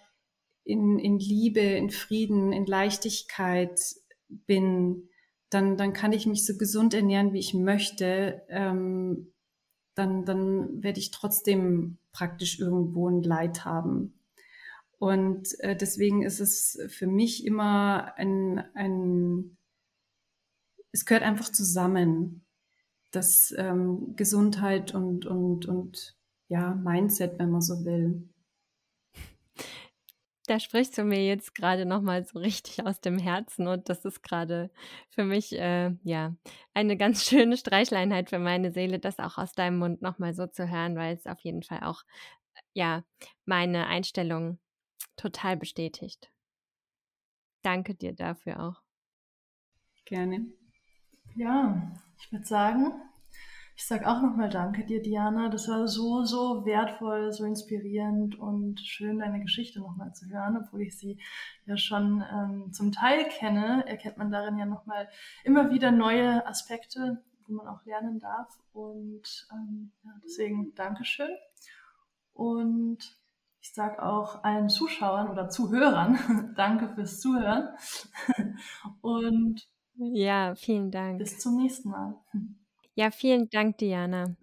in, 0.65 0.99
in 0.99 1.19
Liebe, 1.19 1.61
in 1.61 1.91
Frieden, 1.91 2.53
in 2.53 2.67
Leichtigkeit 2.67 3.81
bin, 4.29 5.09
dann, 5.51 5.77
dann 5.77 5.93
kann 5.93 6.13
ich 6.13 6.27
mich 6.27 6.47
so 6.47 6.57
gesund 6.57 6.95
ernähren, 6.95 7.33
wie 7.33 7.41
ich 7.41 7.55
möchte. 7.55 8.43
Ähm, 8.49 9.33
dann, 9.95 10.25
dann 10.25 10.83
werde 10.83 11.01
ich 11.01 11.11
trotzdem 11.11 11.99
praktisch 12.13 12.61
irgendwo 12.61 13.09
ein 13.09 13.23
Leid 13.23 13.65
haben. 13.65 14.20
Und 15.01 15.59
äh, 15.61 15.75
deswegen 15.75 16.23
ist 16.23 16.41
es 16.41 16.79
für 16.89 17.07
mich 17.07 17.47
immer 17.47 18.13
ein, 18.19 18.63
ein, 18.75 19.57
es 20.93 21.07
gehört 21.07 21.25
einfach 21.25 21.51
zusammen, 21.51 22.45
das 23.11 23.55
ähm, 23.57 24.15
Gesundheit 24.15 24.95
und, 24.95 25.25
und, 25.25 25.65
und 25.65 26.19
ja, 26.49 26.75
Mindset, 26.75 27.39
wenn 27.39 27.51
man 27.51 27.63
so 27.63 27.83
will. 27.87 28.29
Da 30.47 30.61
sprichst 30.61 30.99
du 30.99 31.05
mir 31.05 31.25
jetzt 31.25 31.55
gerade 31.55 31.87
nochmal 31.87 32.27
so 32.27 32.39
richtig 32.39 32.85
aus 32.85 33.01
dem 33.01 33.19
Herzen 33.19 33.69
und 33.69 33.89
das 33.89 34.05
ist 34.05 34.23
gerade 34.23 34.71
für 35.09 35.25
mich 35.25 35.59
äh, 35.59 35.93
ja 36.03 36.37
eine 36.75 36.99
ganz 36.99 37.25
schöne 37.29 37.57
Streichleinheit 37.57 38.29
für 38.29 38.39
meine 38.39 38.71
Seele, 38.71 38.99
das 38.99 39.19
auch 39.19 39.39
aus 39.39 39.53
deinem 39.53 39.79
Mund 39.79 40.03
nochmal 40.03 40.35
so 40.35 40.47
zu 40.47 40.69
hören, 40.71 40.95
weil 40.97 41.17
es 41.17 41.27
auf 41.27 41.41
jeden 41.41 41.63
Fall 41.63 41.85
auch 41.85 42.03
ja 42.75 43.03
meine 43.47 43.87
Einstellung 43.87 44.59
total 45.21 45.57
bestätigt. 45.57 46.31
Danke 47.63 47.95
dir 47.95 48.15
dafür 48.15 48.61
auch. 48.61 48.83
Gerne. 50.07 50.47
Ja, 51.37 51.93
ich 52.19 52.33
würde 52.33 52.47
sagen, 52.47 52.93
ich 53.77 53.87
sage 53.87 54.07
auch 54.09 54.23
nochmal 54.23 54.49
Danke 54.49 54.85
dir, 54.85 55.03
Diana. 55.03 55.49
Das 55.49 55.69
war 55.69 55.87
so, 55.89 56.25
so 56.25 56.65
wertvoll, 56.65 57.33
so 57.33 57.45
inspirierend 57.45 58.39
und 58.39 58.81
schön, 58.81 59.19
deine 59.19 59.41
Geschichte 59.41 59.81
nochmal 59.81 60.13
zu 60.15 60.27
hören, 60.29 60.57
obwohl 60.57 60.83
ich 60.83 60.99
sie 60.99 61.19
ja 61.67 61.77
schon 61.77 62.25
ähm, 62.33 62.73
zum 62.73 62.93
Teil 62.93 63.29
kenne, 63.29 63.85
erkennt 63.87 64.17
man 64.17 64.31
darin 64.31 64.59
ja 64.59 64.67
nochmal 64.67 65.09
immer 65.45 65.71
wieder 65.71 65.93
neue 65.93 66.47
Aspekte, 66.47 67.23
wo 67.47 67.55
man 67.55 67.69
auch 67.69 67.85
lernen 67.85 68.21
darf. 68.21 68.59
Und 68.73 69.49
ähm, 69.53 69.93
ja, 70.03 70.13
deswegen 70.25 70.75
Dankeschön. 70.75 71.31
Und 72.33 73.20
ich 73.61 73.75
sage 73.75 74.03
auch 74.03 74.43
allen 74.43 74.69
Zuschauern 74.69 75.29
oder 75.29 75.49
Zuhörern, 75.49 76.53
danke 76.57 76.89
fürs 76.95 77.21
Zuhören. 77.21 77.69
Und 79.01 79.69
ja, 79.97 80.55
vielen 80.55 80.91
Dank. 80.91 81.19
Bis 81.19 81.39
zum 81.39 81.57
nächsten 81.57 81.91
Mal. 81.91 82.15
Ja, 82.95 83.11
vielen 83.11 83.51
Dank, 83.51 83.79
Diana. 83.79 84.37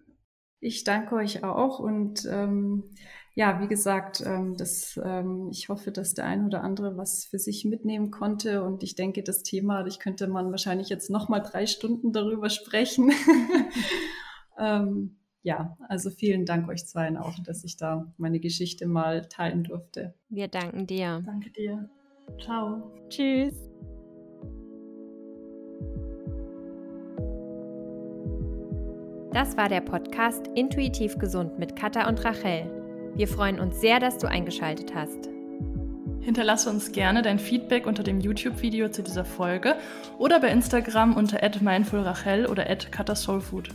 Ich 0.60 0.84
danke 0.84 1.14
euch 1.14 1.44
auch 1.44 1.78
und 1.78 2.26
ähm, 2.28 2.90
ja, 3.34 3.60
wie 3.60 3.68
gesagt, 3.68 4.20
ähm, 4.26 4.56
das, 4.56 4.98
ähm, 5.04 5.48
ich 5.52 5.68
hoffe, 5.68 5.92
dass 5.92 6.14
der 6.14 6.24
ein 6.24 6.44
oder 6.44 6.64
andere 6.64 6.96
was 6.96 7.24
für 7.24 7.38
sich 7.38 7.64
mitnehmen 7.64 8.10
konnte 8.10 8.64
und 8.64 8.82
ich 8.82 8.96
denke, 8.96 9.22
das 9.22 9.44
Thema, 9.44 9.86
ich 9.86 10.00
könnte 10.00 10.26
man 10.26 10.50
wahrscheinlich 10.50 10.88
jetzt 10.88 11.10
noch 11.10 11.28
mal 11.28 11.38
drei 11.38 11.66
Stunden 11.66 12.12
darüber 12.12 12.50
sprechen. 12.50 13.12
ähm, 14.58 15.17
ja, 15.48 15.78
also 15.88 16.10
vielen 16.10 16.44
Dank 16.44 16.68
euch 16.68 16.84
zweien 16.86 17.16
auch, 17.16 17.38
dass 17.42 17.64
ich 17.64 17.78
da 17.78 18.12
meine 18.18 18.38
Geschichte 18.38 18.86
mal 18.86 19.26
teilen 19.30 19.64
durfte. 19.64 20.12
Wir 20.28 20.46
danken 20.46 20.86
dir. 20.86 21.22
Danke 21.24 21.48
dir. 21.50 21.88
Ciao. 22.38 22.92
Tschüss. 23.08 23.54
Das 29.32 29.56
war 29.56 29.70
der 29.70 29.80
Podcast 29.80 30.48
Intuitiv 30.54 31.16
Gesund 31.16 31.58
mit 31.58 31.76
Katha 31.76 32.06
und 32.08 32.22
Rachel. 32.26 32.70
Wir 33.14 33.26
freuen 33.26 33.58
uns 33.58 33.80
sehr, 33.80 34.00
dass 34.00 34.18
du 34.18 34.28
eingeschaltet 34.28 34.94
hast. 34.94 35.30
Hinterlasse 36.20 36.68
uns 36.68 36.92
gerne 36.92 37.22
dein 37.22 37.38
Feedback 37.38 37.86
unter 37.86 38.02
dem 38.02 38.20
YouTube-Video 38.20 38.90
zu 38.90 39.02
dieser 39.02 39.24
Folge 39.24 39.76
oder 40.18 40.40
bei 40.40 40.50
Instagram 40.50 41.16
unter 41.16 41.40
mindfulrachel 41.62 42.44
oder 42.44 42.68
at 42.68 42.90
Soulfood. 43.16 43.70